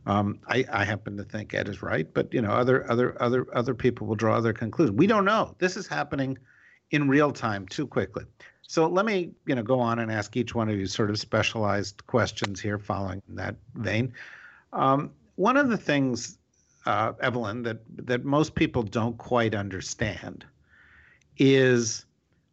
Um, 0.08 0.40
I, 0.48 0.66
I 0.72 0.86
happen 0.86 1.18
to 1.18 1.24
think 1.24 1.54
Ed 1.54 1.68
is 1.68 1.82
right, 1.82 2.12
but 2.14 2.32
you 2.34 2.42
know, 2.42 2.52
other 2.52 2.90
other 2.90 3.22
other 3.22 3.48
other 3.54 3.74
people 3.74 4.06
will 4.08 4.16
draw 4.16 4.38
other 4.38 4.54
conclusions. 4.54 4.98
We 4.98 5.08
don't 5.08 5.26
know. 5.26 5.56
This 5.58 5.78
is 5.78 5.88
happening 5.88 6.38
in 6.92 7.08
real 7.08 7.32
time 7.32 7.68
too 7.68 7.88
quickly. 7.88 8.26
So 8.68 8.88
let 8.88 9.06
me, 9.06 9.32
you 9.46 9.56
know, 9.56 9.64
go 9.64 9.80
on 9.80 10.00
and 10.00 10.12
ask 10.12 10.36
each 10.36 10.56
one 10.56 10.70
of 10.70 10.78
you 10.78 10.88
sort 10.88 11.10
of 11.10 11.20
specialized 11.20 12.06
questions 12.08 12.60
here, 12.60 12.80
following 12.80 13.22
that 13.30 13.56
vein. 13.76 14.14
Um, 14.74 15.12
one 15.36 15.58
of 15.58 15.70
the 15.70 15.78
things, 15.78 16.38
uh, 16.86 17.14
Evelyn, 17.22 17.64
that 17.64 17.80
that 18.08 18.26
most 18.26 18.56
people 18.56 18.84
don't 18.84 19.18
quite 19.18 19.54
understand 19.54 20.46
is 21.38 22.06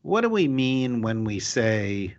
what 0.02 0.22
do 0.22 0.28
we 0.28 0.48
mean 0.48 1.00
when 1.00 1.24
we 1.24 1.38
say 1.38 2.14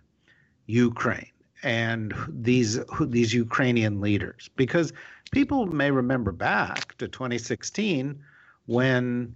Ukraine 0.66 1.30
and 1.62 2.14
these 2.28 2.78
these 3.00 3.32
Ukrainian 3.34 4.00
leaders 4.00 4.50
because 4.56 4.92
people 5.30 5.66
may 5.66 5.90
remember 5.90 6.32
back 6.32 6.96
to 6.98 7.08
2016 7.08 8.18
when 8.66 9.34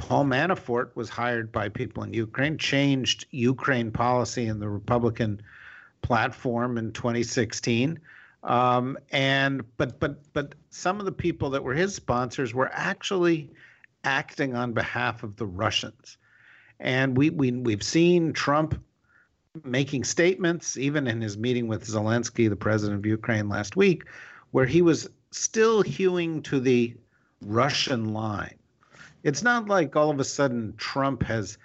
Paul 0.00 0.24
Manafort 0.24 0.96
was 0.96 1.10
hired 1.10 1.52
by 1.52 1.68
people 1.68 2.02
in 2.02 2.14
Ukraine, 2.14 2.56
changed 2.56 3.26
Ukraine 3.30 3.90
policy 3.90 4.46
in 4.46 4.58
the 4.58 4.68
Republican 4.68 5.42
platform 6.00 6.78
in 6.78 6.92
2016. 6.92 8.00
Um, 8.42 8.96
and 9.12 9.62
but 9.76 10.00
but 10.00 10.32
but 10.32 10.54
some 10.70 10.98
of 11.00 11.04
the 11.04 11.12
people 11.12 11.50
that 11.50 11.62
were 11.62 11.74
his 11.74 11.94
sponsors 11.94 12.54
were 12.54 12.70
actually 12.72 13.50
acting 14.02 14.56
on 14.56 14.72
behalf 14.72 15.22
of 15.22 15.36
the 15.36 15.46
Russians. 15.46 16.16
And 16.80 17.14
we, 17.14 17.28
we 17.28 17.52
we've 17.52 17.82
seen 17.82 18.32
Trump 18.32 18.82
making 19.64 20.04
statements, 20.04 20.78
even 20.78 21.06
in 21.08 21.20
his 21.20 21.36
meeting 21.36 21.68
with 21.68 21.86
Zelensky, 21.86 22.48
the 22.48 22.56
president 22.56 23.00
of 23.00 23.06
Ukraine, 23.06 23.50
last 23.50 23.76
week, 23.76 24.04
where 24.52 24.66
he 24.66 24.80
was 24.80 25.10
still 25.30 25.82
hewing 25.82 26.42
to 26.44 26.58
the 26.58 26.96
Russian 27.42 28.14
line. 28.14 28.59
It's 29.22 29.42
not 29.42 29.68
like 29.68 29.96
all 29.96 30.10
of 30.10 30.20
a 30.20 30.24
sudden 30.24 30.74
Trump 30.76 31.22
has, 31.24 31.58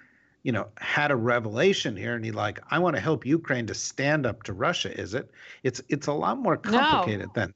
you 0.43 0.51
know, 0.51 0.67
had 0.77 1.11
a 1.11 1.15
revelation 1.15 1.95
here 1.95 2.15
and 2.15 2.23
he 2.23 2.31
like, 2.31 2.59
I 2.69 2.79
want 2.79 2.95
to 2.95 3.01
help 3.01 3.25
Ukraine 3.25 3.67
to 3.67 3.73
stand 3.73 4.25
up 4.25 4.43
to 4.43 4.53
Russia, 4.53 4.99
is 4.99 5.13
it? 5.13 5.31
It's 5.63 5.81
it's 5.89 6.07
a 6.07 6.13
lot 6.13 6.37
more 6.37 6.57
complicated 6.57 7.27
no. 7.27 7.31
than 7.33 7.53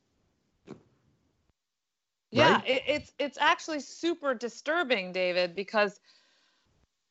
yeah, 2.32 2.54
right? 2.54 2.68
it, 2.68 2.84
it's 2.88 3.14
it's 3.18 3.38
actually 3.40 3.80
super 3.80 4.34
disturbing, 4.34 5.12
David, 5.12 5.56
because 5.56 6.00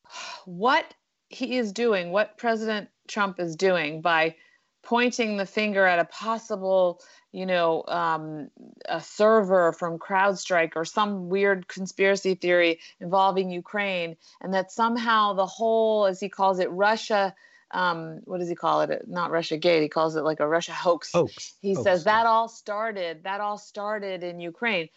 what 0.44 0.94
he 1.28 1.58
is 1.58 1.72
doing, 1.72 2.10
what 2.10 2.38
President 2.38 2.88
Trump 3.08 3.40
is 3.40 3.56
doing 3.56 4.00
by 4.00 4.36
pointing 4.82 5.36
the 5.36 5.46
finger 5.46 5.84
at 5.84 5.98
a 5.98 6.04
possible, 6.04 7.00
you 7.32 7.46
know, 7.46 7.84
um, 7.88 8.48
a 8.88 9.00
server 9.00 9.72
from 9.72 9.98
CrowdStrike 9.98 10.72
or 10.76 10.84
some 10.84 11.28
weird 11.28 11.68
conspiracy 11.68 12.34
theory 12.34 12.80
involving 13.00 13.50
Ukraine, 13.50 14.16
and 14.40 14.54
that 14.54 14.72
somehow 14.72 15.34
the 15.34 15.46
whole, 15.46 16.06
as 16.06 16.20
he 16.20 16.28
calls 16.28 16.58
it, 16.58 16.70
Russia. 16.70 17.34
Um, 17.70 18.20
what 18.24 18.38
does 18.38 18.48
he 18.48 18.54
call 18.54 18.80
it? 18.80 19.06
Not 19.06 19.30
Russia 19.30 19.58
Gate. 19.58 19.82
He 19.82 19.88
calls 19.88 20.16
it 20.16 20.22
like 20.22 20.40
a 20.40 20.48
Russia 20.48 20.72
hoax. 20.72 21.12
Hoax. 21.12 21.54
He 21.60 21.74
hoax. 21.74 21.84
says 21.84 22.04
that 22.04 22.24
all 22.24 22.48
started. 22.48 23.24
That 23.24 23.42
all 23.42 23.58
started 23.58 24.22
in 24.22 24.40
Ukraine. 24.40 24.88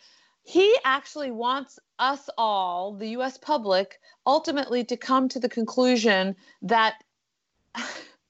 He 0.44 0.76
actually 0.84 1.32
wants 1.32 1.80
us 2.00 2.30
all, 2.38 2.96
the 2.96 3.10
U.S. 3.10 3.38
public, 3.38 4.00
ultimately 4.26 4.84
to 4.86 4.98
come 4.98 5.30
to 5.30 5.40
the 5.40 5.50
conclusion 5.50 6.36
that 6.64 6.96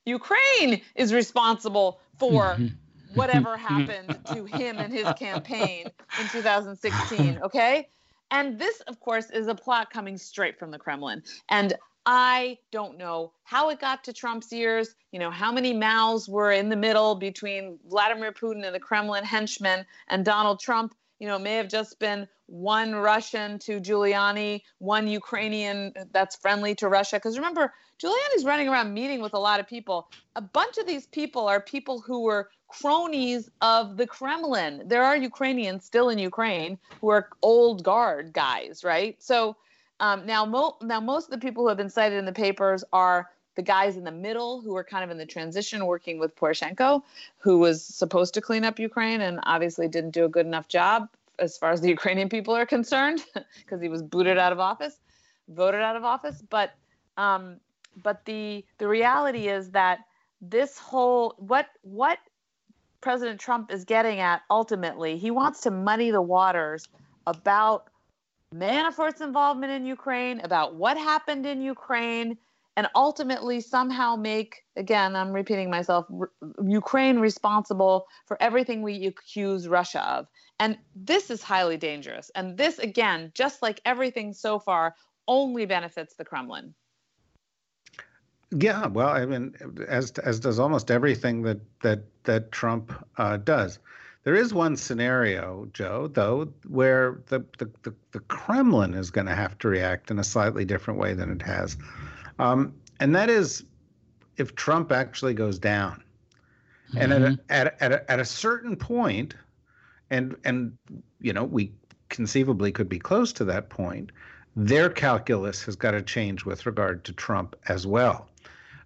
Ukraine 0.06 0.82
is 0.96 1.14
responsible 1.14 2.00
for 2.18 2.58
whatever 3.14 3.58
happened 3.58 4.18
to 4.34 4.46
him 4.46 4.78
and 4.78 4.92
his 4.94 5.08
campaign 5.14 5.88
in 6.20 6.28
2016. 6.30 7.40
Okay. 7.44 7.90
And 8.34 8.58
this, 8.58 8.80
of 8.82 9.00
course, 9.02 9.30
is 9.30 9.48
a 9.48 9.56
plot 9.56 9.90
coming 9.90 10.18
straight 10.18 10.58
from 10.58 10.72
the 10.72 10.80
Kremlin. 10.80 11.22
And 11.50 11.74
I 12.06 12.58
don't 12.72 12.98
know 12.98 13.34
how 13.44 13.70
it 13.70 13.80
got 13.80 14.04
to 14.06 14.14
Trump's 14.14 14.52
ears, 14.54 14.96
you 15.12 15.20
know, 15.20 15.30
how 15.30 15.52
many 15.52 15.74
mouths 15.74 16.30
were 16.30 16.52
in 16.52 16.70
the 16.70 16.76
middle 16.76 17.16
between 17.16 17.78
Vladimir 17.88 18.32
Putin 18.32 18.66
and 18.66 18.74
the 18.74 18.80
Kremlin 18.80 19.24
henchmen 19.24 19.86
and 20.08 20.24
Donald 20.24 20.60
Trump. 20.62 20.96
You 21.22 21.28
know, 21.28 21.36
it 21.36 21.44
may 21.44 21.58
have 21.58 21.68
just 21.68 22.00
been 22.00 22.28
one 22.48 22.96
Russian 22.96 23.60
to 23.60 23.80
Giuliani, 23.80 24.64
one 24.80 25.08
Ukrainian 25.08 25.94
that's 26.12 26.36
friendly 26.36 26.74
to 26.76 26.90
Russia. 26.90 27.18
Because 27.18 27.38
remember, 27.38 27.72
Giuliani's 28.02 28.44
running 28.44 28.68
around 28.68 28.92
meeting 28.92 29.22
with 29.22 29.36
a 29.36 29.38
lot 29.38 29.60
of 29.60 29.68
people. 29.68 30.10
A 30.36 30.42
bunch 30.42 30.80
of 30.80 30.88
these 30.88 31.06
people 31.06 31.48
are 31.48 31.62
people 31.62 32.02
who 32.02 32.24
were 32.24 32.50
cronies 32.70 33.52
of 33.62 33.98
the 33.98 34.08
Kremlin. 34.08 34.82
There 34.88 35.04
are 35.04 35.16
Ukrainians 35.16 35.86
still 35.86 36.10
in 36.10 36.18
Ukraine 36.18 36.80
who 37.02 37.10
are 37.10 37.30
old 37.44 37.84
guard 37.84 38.34
guys, 38.34 38.84
right? 38.84 39.16
So 39.22 39.56
um, 40.00 40.26
now, 40.26 40.44
mo- 40.46 40.78
now 40.82 41.00
most 41.00 41.26
of 41.26 41.32
the 41.40 41.46
people 41.46 41.64
who 41.64 41.68
have 41.68 41.78
been 41.78 41.92
cited 41.92 42.18
in 42.18 42.26
the 42.26 42.34
papers 42.34 42.84
are 42.92 43.30
the 43.56 43.62
guys 43.62 43.98
in 43.98 44.04
the 44.04 44.12
middle 44.12 44.62
who 44.62 44.74
were 44.74 44.84
kind 44.84 45.04
of 45.04 45.10
in 45.10 45.18
the 45.18 45.26
transition 45.26 45.86
working 45.86 46.20
with 46.20 46.36
Poroshenko, 46.36 47.04
who 47.40 47.60
was 47.60 47.84
supposed 47.84 48.34
to 48.36 48.42
clean 48.42 48.64
up 48.64 48.80
Ukraine 48.80 49.22
and 49.22 49.40
obviously 49.44 49.88
didn't 49.88 50.12
do 50.12 50.26
a 50.26 50.30
good 50.30 50.46
enough 50.46 50.68
job 50.68 51.10
as 51.40 51.58
far 51.58 51.72
as 51.72 51.82
the 51.82 51.90
Ukrainian 51.98 52.30
people 52.30 52.56
are 52.56 52.66
concerned, 52.66 53.26
because 53.60 53.82
he 53.82 53.90
was 53.90 54.02
booted 54.02 54.38
out 54.38 54.52
of 54.52 54.60
office, 54.60 55.00
voted 55.50 55.82
out 55.82 55.96
of 55.96 56.04
office. 56.04 56.42
But 56.50 56.72
um, 57.18 57.58
but 58.02 58.24
the 58.26 58.64
the 58.78 58.88
reality 58.88 59.48
is 59.50 59.72
that 59.72 60.00
this 60.42 60.78
whole 60.78 61.36
what 61.38 61.68
what 61.82 62.20
President 63.02 63.40
Trump 63.40 63.72
is 63.72 63.84
getting 63.84 64.20
at 64.20 64.44
ultimately, 64.50 65.18
he 65.18 65.32
wants 65.32 65.62
to 65.62 65.72
muddy 65.72 66.12
the 66.12 66.22
waters 66.22 66.88
about 67.26 67.88
Manafort's 68.54 69.22
involvement 69.22 69.72
in 69.72 69.86
Ukraine, 69.86 70.40
about 70.42 70.76
what 70.76 70.98
happened 70.98 71.46
in 71.46 71.62
Ukraine, 71.62 72.38
and 72.78 72.88
ultimately 72.96 73.60
somehow 73.60 74.16
make, 74.16 74.64
again, 74.76 75.16
I'm 75.16 75.32
repeating 75.32 75.70
myself, 75.70 76.06
r- 76.20 76.32
Ukraine 76.64 77.20
responsible 77.20 78.08
for 78.26 78.42
everything 78.42 78.82
we 78.82 79.08
accuse 79.08 79.68
Russia 79.68 80.08
of. 80.08 80.28
And 80.60 80.78
this 80.96 81.30
is 81.30 81.44
highly 81.44 81.78
dangerous. 81.78 82.32
And 82.36 82.58
this, 82.58 82.80
again, 82.80 83.32
just 83.34 83.62
like 83.62 83.82
everything 83.84 84.34
so 84.34 84.60
far, 84.60 84.96
only 85.28 85.66
benefits 85.66 86.16
the 86.16 86.26
Kremlin. 86.26 86.74
Yeah, 88.52 88.88
well, 88.88 89.10
I 89.10 89.26
mean, 89.26 89.56
as 89.88 90.12
as 90.12 90.42
does 90.42 90.60
almost 90.60 90.92
everything 90.92 91.44
that 91.44 91.62
that 91.82 92.04
that 92.24 92.52
Trump 92.52 92.92
uh, 93.18 93.38
does. 93.38 93.80
There 94.24 94.36
is 94.36 94.54
one 94.54 94.76
scenario, 94.76 95.68
Joe, 95.74 96.08
though, 96.12 96.54
where 96.68 97.22
the 97.28 97.46
the, 97.58 97.72
the, 97.84 97.96
the 98.12 98.20
Kremlin 98.20 98.94
is 98.94 99.10
going 99.10 99.28
to 99.28 99.36
have 99.36 99.58
to 99.60 99.70
react 99.70 100.12
in 100.12 100.20
a 100.20 100.24
slightly 100.24 100.66
different 100.66 101.00
way 101.00 101.14
than 101.14 101.32
it 101.32 101.42
has. 101.42 101.78
Um, 102.42 102.74
and 103.00 103.16
that 103.16 103.30
is 103.30 103.64
if 104.38 104.56
Trump 104.56 104.92
actually 104.92 105.34
goes 105.34 105.60
down. 105.60 106.04
Mm-hmm. 106.90 106.98
And 106.98 107.14
at 107.14 107.22
a, 107.22 107.26
mm-hmm. 107.26 107.42
at, 107.50 107.68
a, 107.68 107.84
at, 107.84 107.92
a, 107.92 108.12
at 108.12 108.20
a 108.20 108.26
certain 108.26 108.76
point, 108.76 109.36
and 110.10 110.36
and 110.44 110.78
you 111.22 111.32
know 111.34 111.44
we 111.44 111.72
conceivably 112.10 112.72
could 112.72 112.90
be 112.90 113.00
close 113.00 113.32
to 113.34 113.46
that 113.46 113.70
point, 113.70 114.12
their 114.56 114.90
calculus 114.90 115.64
has 115.64 115.76
got 115.76 115.92
to 115.92 116.02
change 116.02 116.44
with 116.46 116.66
regard 116.66 117.04
to 117.06 117.14
Trump 117.14 117.56
as 117.70 117.88
well. 117.88 118.28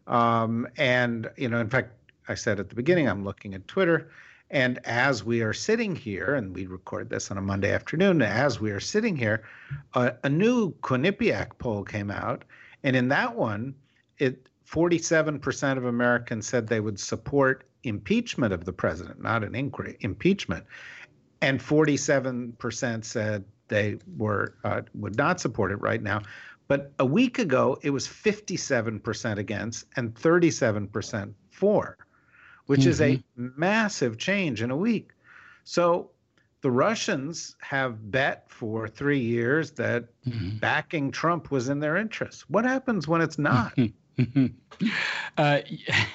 Um, 0.08 0.68
and 0.78 1.30
you 1.38 1.50
know, 1.50 1.60
in 1.60 1.70
fact, 1.70 1.94
I 2.28 2.36
said 2.36 2.60
at 2.60 2.70
the 2.70 2.76
beginning, 2.76 3.08
I'm 3.08 3.24
looking 3.24 3.54
at 3.54 3.68
Twitter. 3.68 4.10
And 4.52 4.80
as 4.86 5.24
we 5.24 5.42
are 5.42 5.54
sitting 5.54 5.96
here, 5.96 6.36
and 6.36 6.56
we 6.56 6.68
record 6.68 7.10
this 7.10 7.32
on 7.32 7.38
a 7.38 7.42
Monday 7.42 7.74
afternoon, 7.74 8.22
as 8.22 8.60
we 8.60 8.70
are 8.70 8.80
sitting 8.80 9.18
here, 9.18 9.44
uh, 9.96 10.12
a 10.24 10.30
new 10.30 10.72
Quinnipiac 10.82 11.58
poll 11.58 11.84
came 11.84 12.12
out, 12.12 12.46
and 12.86 12.96
in 12.96 13.08
that 13.10 13.36
one, 13.36 13.74
it 14.20 14.48
47% 14.70 15.78
of 15.78 15.86
Americans 15.86 16.48
said 16.48 16.68
they 16.68 16.80
would 16.80 17.00
support 17.00 17.68
impeachment 17.84 18.54
of 18.54 18.64
the 18.64 18.74
president, 18.74 19.22
not 19.22 19.44
an 19.44 19.56
inquiry, 19.56 19.98
impeachment. 20.02 20.64
And 21.42 21.60
47% 21.60 23.04
said 23.04 23.44
they 23.68 23.98
were 24.18 24.56
uh, 24.64 24.82
would 24.94 25.18
not 25.18 25.40
support 25.40 25.72
it 25.72 25.78
right 25.78 26.02
now. 26.02 26.22
But 26.68 26.94
a 27.00 27.06
week 27.06 27.40
ago, 27.40 27.78
it 27.82 27.90
was 27.90 28.08
57% 28.08 29.38
against 29.38 29.86
and 29.98 30.14
37% 30.14 31.34
for, 31.50 31.98
which 32.68 32.82
mm-hmm. 32.82 32.90
is 32.90 33.02
a 33.02 33.18
mm-hmm. 33.18 33.48
massive 33.58 34.18
change 34.20 34.62
in 34.62 34.70
a 34.70 34.78
week. 34.78 35.10
So 35.64 36.12
the 36.66 36.72
Russians 36.72 37.56
have 37.62 38.10
bet 38.10 38.46
for 38.50 38.88
three 38.88 39.20
years 39.20 39.70
that 39.74 40.06
mm-hmm. 40.28 40.58
backing 40.58 41.12
Trump 41.12 41.52
was 41.52 41.70
in 41.70 41.80
their 41.80 41.96
interest. 41.96 42.50
What 42.50 42.66
happens 42.66 43.08
when 43.08 43.22
it's 43.22 43.38
not? 43.38 43.78
uh, 45.38 45.60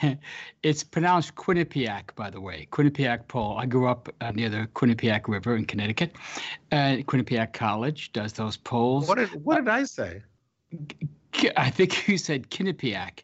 it's 0.65 0.83
pronounced 0.83 1.37
Quinnipiac, 1.37 2.17
by 2.17 2.31
the 2.31 2.41
way. 2.41 2.67
Quinnipiac 2.73 3.29
poll. 3.29 3.59
I 3.59 3.67
grew 3.67 3.87
up 3.87 4.09
uh, 4.21 4.33
near 4.33 4.49
the 4.49 4.69
Quinnipiac 4.75 5.29
River 5.29 5.55
in 5.55 5.67
Connecticut. 5.67 6.17
Uh, 6.73 6.99
Quinnipiac 7.07 7.53
College 7.53 8.13
does 8.13 8.33
those 8.33 8.57
polls. 8.57 9.07
What 9.07 9.19
did 9.19 9.29
What 9.45 9.55
did 9.55 9.69
I 9.69 9.85
say? 9.85 10.21
I 11.57 11.71
think 11.71 12.09
you 12.09 12.19
said 12.19 12.51
Quinnipiac, 12.51 13.21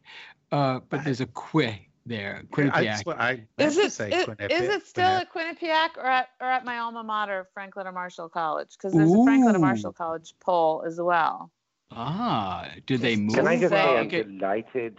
uh, 0.53 0.79
but 0.89 1.03
there's 1.03 1.21
a 1.21 1.27
qui 1.27 1.89
there, 2.07 2.43
Quinnipiac. 2.53 3.03
I, 3.19 3.45
I 3.59 3.63
is 3.63 3.77
it, 3.77 3.87
is, 3.87 4.01
is 4.01 4.69
it 4.69 4.87
still 4.87 5.05
at 5.05 5.33
Quinnipiac 5.33 5.97
or 5.97 6.07
at, 6.07 6.29
or 6.41 6.47
at 6.47 6.65
my 6.65 6.79
alma 6.79 7.03
mater, 7.03 7.47
Franklin 7.53 7.87
or 7.87 7.93
Marshall 7.93 8.29
College? 8.29 8.71
Because 8.77 8.93
there's 8.93 9.11
Ooh. 9.11 9.23
a 9.23 9.25
Franklin 9.25 9.57
or 9.57 9.59
Marshall 9.59 9.93
College 9.93 10.35
poll 10.41 10.85
as 10.87 11.01
well. 11.01 11.51
Ah, 11.91 12.69
did 12.87 13.01
they 13.01 13.17
move? 13.17 13.35
Can 13.35 13.47
I 13.47 13.59
just 13.59 13.71
say 13.71 13.99
I'm 13.99 14.09
delighted, 14.09 14.99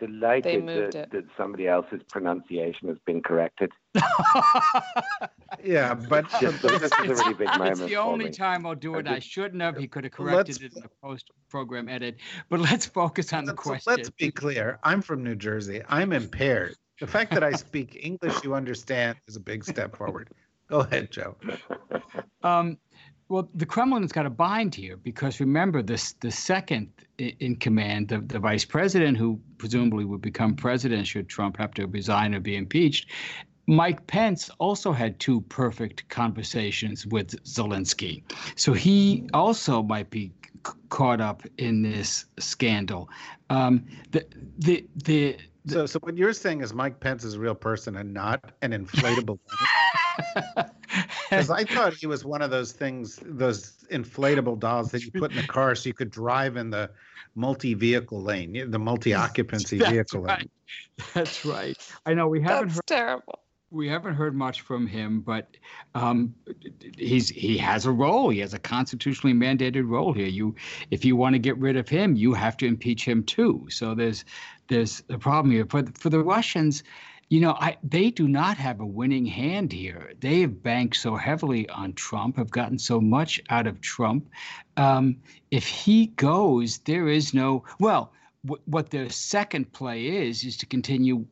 delighted 0.00 0.66
that, 0.66 1.10
that 1.12 1.24
somebody 1.36 1.68
else's 1.68 2.00
pronunciation 2.08 2.88
has 2.88 2.96
been 3.06 3.22
corrected. 3.22 3.70
yeah, 5.62 5.94
but 5.94 6.28
just, 6.40 6.62
this 6.62 6.82
is 6.82 6.92
a 6.92 7.02
really 7.02 7.34
big 7.34 7.48
moment. 7.48 7.70
It's 7.70 7.80
the 7.80 7.96
only 7.96 8.24
me. 8.26 8.30
time 8.30 8.66
I'll 8.66 8.74
do 8.74 8.96
it. 8.96 9.06
I 9.06 9.18
shouldn't 9.20 9.62
have. 9.62 9.76
He 9.76 9.86
could 9.86 10.04
have 10.04 10.12
corrected 10.12 10.62
it 10.62 10.72
in 10.74 10.82
the 10.82 10.90
post-program 11.02 11.88
edit. 11.88 12.16
But 12.48 12.60
let's 12.60 12.86
focus 12.86 13.32
on 13.32 13.44
the 13.44 13.54
question. 13.54 13.92
Let's 13.94 14.10
be 14.10 14.30
clear. 14.30 14.80
I'm 14.82 15.02
from 15.02 15.22
New 15.22 15.36
Jersey. 15.36 15.82
I'm 15.88 16.12
impaired. 16.12 16.74
The 16.98 17.06
fact 17.06 17.32
that 17.34 17.44
I 17.44 17.52
speak 17.52 17.98
English 18.02 18.42
you 18.42 18.54
understand 18.54 19.18
is 19.28 19.36
a 19.36 19.40
big 19.40 19.64
step 19.64 19.96
forward. 19.96 20.30
Go 20.68 20.80
ahead, 20.80 21.10
Joe. 21.10 21.36
Um, 22.42 22.78
well, 23.30 23.48
the 23.54 23.64
Kremlin's 23.64 24.10
got 24.10 24.26
a 24.26 24.30
bind 24.30 24.74
here 24.74 24.96
because 24.96 25.38
remember 25.38 25.82
this 25.82 26.14
the 26.14 26.32
second 26.32 26.88
in 27.18 27.54
command, 27.56 28.08
the, 28.08 28.18
the 28.18 28.40
vice 28.40 28.64
president 28.64 29.16
who 29.16 29.40
presumably 29.56 30.04
would 30.04 30.20
become 30.20 30.56
president 30.56 31.06
should 31.06 31.28
Trump 31.28 31.56
have 31.56 31.72
to 31.74 31.86
resign 31.86 32.34
or 32.34 32.40
be 32.40 32.56
impeached. 32.56 33.08
Mike 33.68 34.04
Pence 34.08 34.50
also 34.58 34.90
had 34.90 35.20
two 35.20 35.42
perfect 35.42 36.08
conversations 36.08 37.06
with 37.06 37.40
Zelensky. 37.44 38.24
So 38.56 38.72
he 38.72 39.28
also 39.32 39.80
might 39.80 40.10
be 40.10 40.32
c- 40.66 40.72
caught 40.88 41.20
up 41.20 41.44
in 41.56 41.82
this 41.82 42.24
scandal. 42.40 43.08
Um, 43.48 43.86
the, 44.10 44.26
the, 44.58 44.88
the, 45.04 45.36
the, 45.64 45.74
so, 45.74 45.86
so 45.86 45.98
what 46.00 46.16
you're 46.16 46.32
saying 46.32 46.62
is 46.62 46.74
Mike 46.74 46.98
Pence 46.98 47.22
is 47.22 47.34
a 47.34 47.38
real 47.38 47.54
person 47.54 47.96
and 47.96 48.12
not 48.12 48.50
an 48.62 48.72
inflatable. 48.72 49.38
Because 51.30 51.50
I 51.50 51.62
thought 51.62 51.94
he 51.94 52.08
was 52.08 52.24
one 52.24 52.42
of 52.42 52.50
those 52.50 52.72
things, 52.72 53.20
those 53.24 53.84
inflatable 53.92 54.58
dolls 54.58 54.90
that 54.90 55.04
you 55.04 55.12
put 55.12 55.30
in 55.30 55.36
the 55.36 55.42
car 55.46 55.76
so 55.76 55.88
you 55.88 55.94
could 55.94 56.10
drive 56.10 56.56
in 56.56 56.70
the 56.70 56.90
multi-vehicle 57.36 58.20
lane, 58.20 58.70
the 58.70 58.78
multi-occupancy 58.78 59.78
vehicle 59.90 60.22
right. 60.22 60.38
lane. 60.40 60.50
That's 61.14 61.44
right. 61.44 61.76
I 62.06 62.14
know 62.14 62.26
we 62.26 62.40
haven't 62.42 62.68
That's 62.68 62.76
heard 62.78 62.86
terrible. 62.86 63.38
we 63.70 63.88
haven't 63.88 64.14
heard 64.14 64.34
much 64.34 64.62
from 64.62 64.88
him, 64.88 65.20
but 65.20 65.56
um, 65.94 66.34
he's 66.98 67.28
he 67.28 67.56
has 67.58 67.86
a 67.86 67.92
role. 67.92 68.30
He 68.30 68.40
has 68.40 68.52
a 68.52 68.58
constitutionally 68.58 69.34
mandated 69.34 69.88
role 69.88 70.12
here. 70.12 70.26
You, 70.26 70.56
if 70.90 71.04
you 71.04 71.14
want 71.14 71.34
to 71.34 71.38
get 71.38 71.56
rid 71.58 71.76
of 71.76 71.88
him, 71.88 72.16
you 72.16 72.34
have 72.34 72.56
to 72.58 72.66
impeach 72.66 73.04
him 73.04 73.22
too. 73.22 73.66
So 73.70 73.94
there's 73.94 74.24
there's 74.66 75.04
a 75.08 75.18
problem 75.18 75.52
here. 75.52 75.66
For 75.66 75.84
for 75.94 76.10
the 76.10 76.22
Russians, 76.22 76.82
you 77.30 77.40
know, 77.40 77.56
I, 77.60 77.76
they 77.82 78.10
do 78.10 78.26
not 78.26 78.56
have 78.58 78.80
a 78.80 78.86
winning 78.86 79.24
hand 79.24 79.72
here. 79.72 80.12
They 80.20 80.40
have 80.40 80.62
banked 80.62 80.96
so 80.96 81.14
heavily 81.14 81.68
on 81.70 81.92
Trump, 81.92 82.36
have 82.36 82.50
gotten 82.50 82.78
so 82.78 83.00
much 83.00 83.40
out 83.50 83.68
of 83.68 83.80
Trump. 83.80 84.28
Um, 84.76 85.16
if 85.52 85.66
he 85.66 86.08
goes, 86.08 86.78
there 86.78 87.08
is 87.08 87.32
no 87.32 87.64
well 87.78 88.12
what 88.64 88.88
their 88.88 89.10
second 89.10 89.70
play 89.72 90.06
is 90.06 90.44
is 90.44 90.56
to 90.56 90.66
continue 90.66 91.26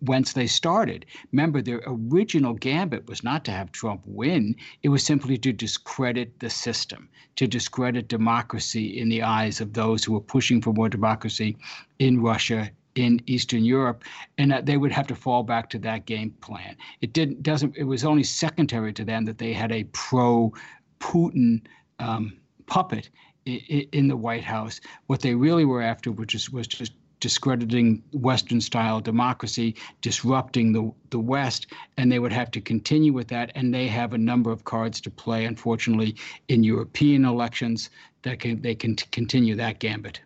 whence 0.00 0.32
they 0.32 0.46
started. 0.46 1.04
Remember, 1.32 1.60
their 1.60 1.82
original 1.86 2.54
gambit 2.54 3.06
was 3.06 3.22
not 3.22 3.44
to 3.44 3.50
have 3.50 3.70
Trump 3.72 4.02
win; 4.06 4.56
it 4.82 4.88
was 4.88 5.04
simply 5.04 5.36
to 5.36 5.52
discredit 5.52 6.40
the 6.40 6.48
system, 6.48 7.10
to 7.36 7.46
discredit 7.46 8.08
democracy 8.08 8.98
in 8.98 9.10
the 9.10 9.22
eyes 9.22 9.60
of 9.60 9.74
those 9.74 10.02
who 10.02 10.14
were 10.14 10.20
pushing 10.20 10.62
for 10.62 10.72
more 10.72 10.88
democracy 10.88 11.58
in 11.98 12.22
Russia. 12.22 12.70
In 12.96 13.20
Eastern 13.26 13.64
Europe, 13.64 14.02
and 14.36 14.50
that 14.50 14.66
they 14.66 14.76
would 14.76 14.92
have 14.92 15.06
to 15.06 15.14
fall 15.14 15.44
back 15.44 15.70
to 15.70 15.78
that 15.78 16.06
game 16.06 16.30
plan. 16.40 16.76
It 17.00 17.12
didn't 17.12 17.42
doesn't. 17.42 17.76
It 17.76 17.84
was 17.84 18.04
only 18.04 18.24
secondary 18.24 18.92
to 18.94 19.04
them 19.04 19.24
that 19.26 19.38
they 19.38 19.52
had 19.52 19.70
a 19.70 19.84
pro-Putin 19.92 21.62
um, 22.00 22.36
puppet 22.66 23.10
in 23.44 24.08
the 24.08 24.16
White 24.16 24.44
House. 24.44 24.80
What 25.06 25.20
they 25.20 25.34
really 25.34 25.64
were 25.64 25.82
after, 25.82 26.10
which 26.10 26.34
is, 26.34 26.50
was 26.50 26.66
just 26.66 26.92
discrediting 27.20 28.02
Western 28.12 28.60
style 28.60 29.00
democracy, 29.00 29.76
disrupting 30.00 30.72
the, 30.72 30.90
the 31.10 31.18
West, 31.18 31.66
and 31.96 32.10
they 32.10 32.18
would 32.18 32.32
have 32.32 32.50
to 32.50 32.60
continue 32.60 33.12
with 33.12 33.28
that. 33.28 33.52
And 33.54 33.72
they 33.72 33.86
have 33.86 34.14
a 34.14 34.18
number 34.18 34.50
of 34.50 34.64
cards 34.64 35.00
to 35.02 35.10
play, 35.10 35.44
unfortunately, 35.44 36.16
in 36.48 36.64
European 36.64 37.24
elections 37.24 37.90
that 38.22 38.40
can 38.40 38.60
they 38.60 38.74
can 38.74 38.96
continue 38.96 39.54
that 39.56 39.78
gambit. 39.78 40.20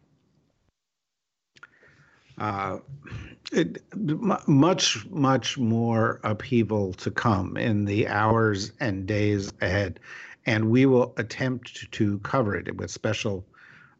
Uh, 2.38 2.78
it, 3.52 3.82
much, 4.48 5.06
much 5.10 5.58
more 5.58 6.20
upheaval 6.24 6.92
to 6.94 7.10
come 7.10 7.56
in 7.56 7.84
the 7.84 8.08
hours 8.08 8.72
and 8.80 9.06
days 9.06 9.52
ahead 9.60 10.00
and 10.46 10.70
we 10.70 10.86
will 10.86 11.14
attempt 11.16 11.90
to 11.92 12.18
cover 12.18 12.56
it 12.56 12.76
with 12.76 12.90
special 12.90 13.44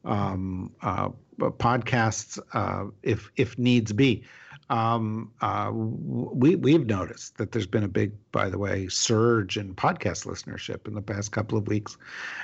um, 0.05 0.71
uh, 0.83 1.09
podcasts 1.39 2.39
uh, 2.53 2.91
if 3.03 3.31
if 3.37 3.59
needs 3.59 3.93
be. 3.93 4.23
Um, 4.71 5.31
uh, 5.41 5.71
we 5.73 6.57
we've 6.57 6.87
noticed 6.87 7.37
that 7.37 7.53
there's 7.53 7.67
been 7.67 7.85
a 7.85 7.89
big, 7.89 8.13
by 8.33 8.49
the 8.49 8.59
way, 8.59 8.89
surge 8.89 9.59
in 9.59 9.75
podcast 9.75 10.27
listenership 10.27 10.89
in 10.89 10.95
the 10.95 11.03
past 11.03 11.33
couple 11.33 11.59
of 11.59 11.69
weeks, 11.69 11.99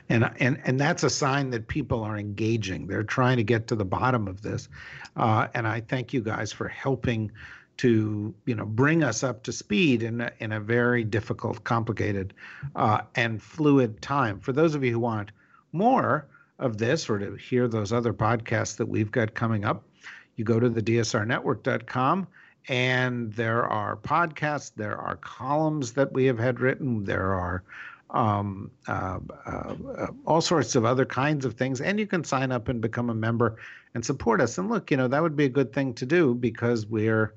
and 0.08 0.30
and 0.38 0.60
and 0.64 0.78
that's 0.78 1.02
a 1.02 1.10
sign 1.10 1.50
that 1.50 1.68
people 1.68 2.02
are 2.02 2.18
engaging. 2.18 2.86
They're 2.86 3.02
trying 3.02 3.38
to 3.38 3.44
get 3.44 3.68
to 3.68 3.76
the 3.76 3.84
bottom 3.84 4.28
of 4.28 4.42
this, 4.42 4.68
uh, 5.16 5.48
and 5.54 5.66
I 5.66 5.80
thank 5.80 6.12
you 6.12 6.20
guys 6.20 6.52
for 6.52 6.68
helping 6.68 7.32
to 7.78 8.34
you 8.44 8.54
know 8.54 8.66
bring 8.66 9.02
us 9.02 9.24
up 9.24 9.42
to 9.44 9.52
speed 9.52 10.02
in 10.02 10.20
a, 10.20 10.30
in 10.40 10.52
a 10.52 10.60
very 10.60 11.04
difficult, 11.04 11.64
complicated, 11.64 12.34
uh, 12.76 13.00
and 13.14 13.42
fluid 13.42 14.02
time. 14.02 14.40
For 14.40 14.52
those 14.52 14.74
of 14.74 14.84
you 14.84 14.92
who 14.92 15.00
want 15.00 15.32
more 15.72 16.26
of 16.58 16.76
this 16.76 17.08
or 17.08 17.18
to 17.18 17.34
hear 17.36 17.66
those 17.66 17.92
other 17.92 18.12
podcasts 18.12 18.76
that 18.76 18.86
we've 18.86 19.10
got 19.10 19.32
coming 19.32 19.64
up, 19.64 19.84
you 20.40 20.44
go 20.44 20.58
to 20.58 20.70
the 20.70 20.82
DSRnetwork.com 20.82 22.26
and 22.68 23.32
there 23.34 23.64
are 23.66 23.96
podcasts, 23.96 24.72
there 24.74 24.96
are 24.96 25.16
columns 25.16 25.92
that 25.92 26.12
we 26.12 26.24
have 26.24 26.38
had 26.38 26.60
written, 26.60 27.04
there 27.04 27.34
are 27.34 27.62
um, 28.08 28.70
uh, 28.88 29.18
uh, 29.46 29.74
uh, 29.98 30.06
all 30.26 30.40
sorts 30.40 30.74
of 30.74 30.84
other 30.86 31.04
kinds 31.04 31.44
of 31.44 31.54
things. 31.54 31.82
And 31.82 32.00
you 32.00 32.06
can 32.06 32.24
sign 32.24 32.50
up 32.52 32.68
and 32.68 32.80
become 32.80 33.10
a 33.10 33.14
member 33.14 33.58
and 33.94 34.04
support 34.04 34.40
us. 34.40 34.56
And 34.56 34.70
look, 34.70 34.90
you 34.90 34.96
know, 34.96 35.08
that 35.08 35.22
would 35.22 35.36
be 35.36 35.44
a 35.44 35.50
good 35.50 35.72
thing 35.74 35.92
to 35.94 36.06
do 36.06 36.34
because 36.34 36.86
we're 36.86 37.34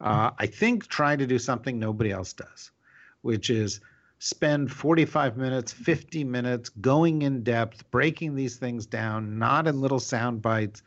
uh, 0.00 0.30
I 0.38 0.46
think 0.46 0.86
trying 0.86 1.18
to 1.18 1.26
do 1.26 1.38
something 1.38 1.78
nobody 1.78 2.10
else 2.10 2.32
does, 2.32 2.70
which 3.22 3.50
is 3.50 3.80
spend 4.18 4.72
45 4.72 5.36
minutes, 5.36 5.72
50 5.72 6.24
minutes 6.24 6.68
going 6.68 7.22
in 7.22 7.42
depth, 7.42 7.90
breaking 7.90 8.34
these 8.34 8.56
things 8.56 8.86
down, 8.86 9.38
not 9.38 9.66
in 9.66 9.80
little 9.80 10.00
sound 10.00 10.40
bites, 10.40 10.82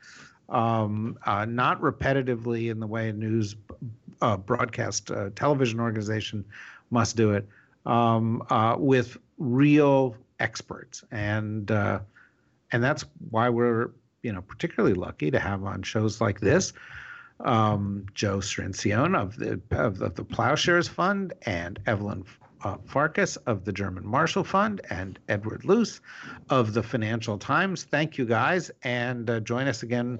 um, 0.49 1.17
uh, 1.25 1.45
not 1.45 1.81
repetitively 1.81 2.69
in 2.69 2.79
the 2.79 2.87
way 2.87 3.09
a 3.09 3.13
news 3.13 3.55
uh, 4.21 4.37
broadcast 4.37 5.11
uh, 5.11 5.29
television 5.35 5.79
organization 5.79 6.45
must 6.89 7.15
do 7.15 7.31
it, 7.31 7.47
um, 7.85 8.43
uh, 8.49 8.75
with 8.77 9.17
real 9.37 10.15
experts. 10.39 11.03
And 11.11 11.69
uh, 11.69 11.99
and 12.71 12.83
that's 12.83 13.05
why 13.29 13.49
we're 13.49 13.91
you 14.23 14.31
know 14.31 14.41
particularly 14.41 14.95
lucky 14.95 15.31
to 15.31 15.39
have 15.39 15.63
on 15.63 15.83
shows 15.83 16.21
like 16.21 16.39
this 16.39 16.73
um, 17.41 18.05
Joe 18.13 18.37
Cirincione 18.37 19.15
of 19.15 19.37
the 19.37 19.61
of 19.71 19.99
the, 19.99 20.23
Plowshares 20.23 20.87
Fund 20.87 21.33
and 21.43 21.79
Evelyn 21.85 22.25
uh, 22.63 22.77
Farkas 22.85 23.37
of 23.37 23.65
the 23.65 23.71
German 23.71 24.05
Marshall 24.05 24.43
Fund 24.43 24.81
and 24.89 25.19
Edward 25.29 25.63
Luce 25.65 26.01
of 26.49 26.73
the 26.73 26.81
Financial 26.81 27.37
Times. 27.37 27.83
Thank 27.83 28.17
you 28.17 28.25
guys, 28.25 28.71
and 28.83 29.29
uh, 29.29 29.39
join 29.39 29.67
us 29.67 29.83
again 29.83 30.19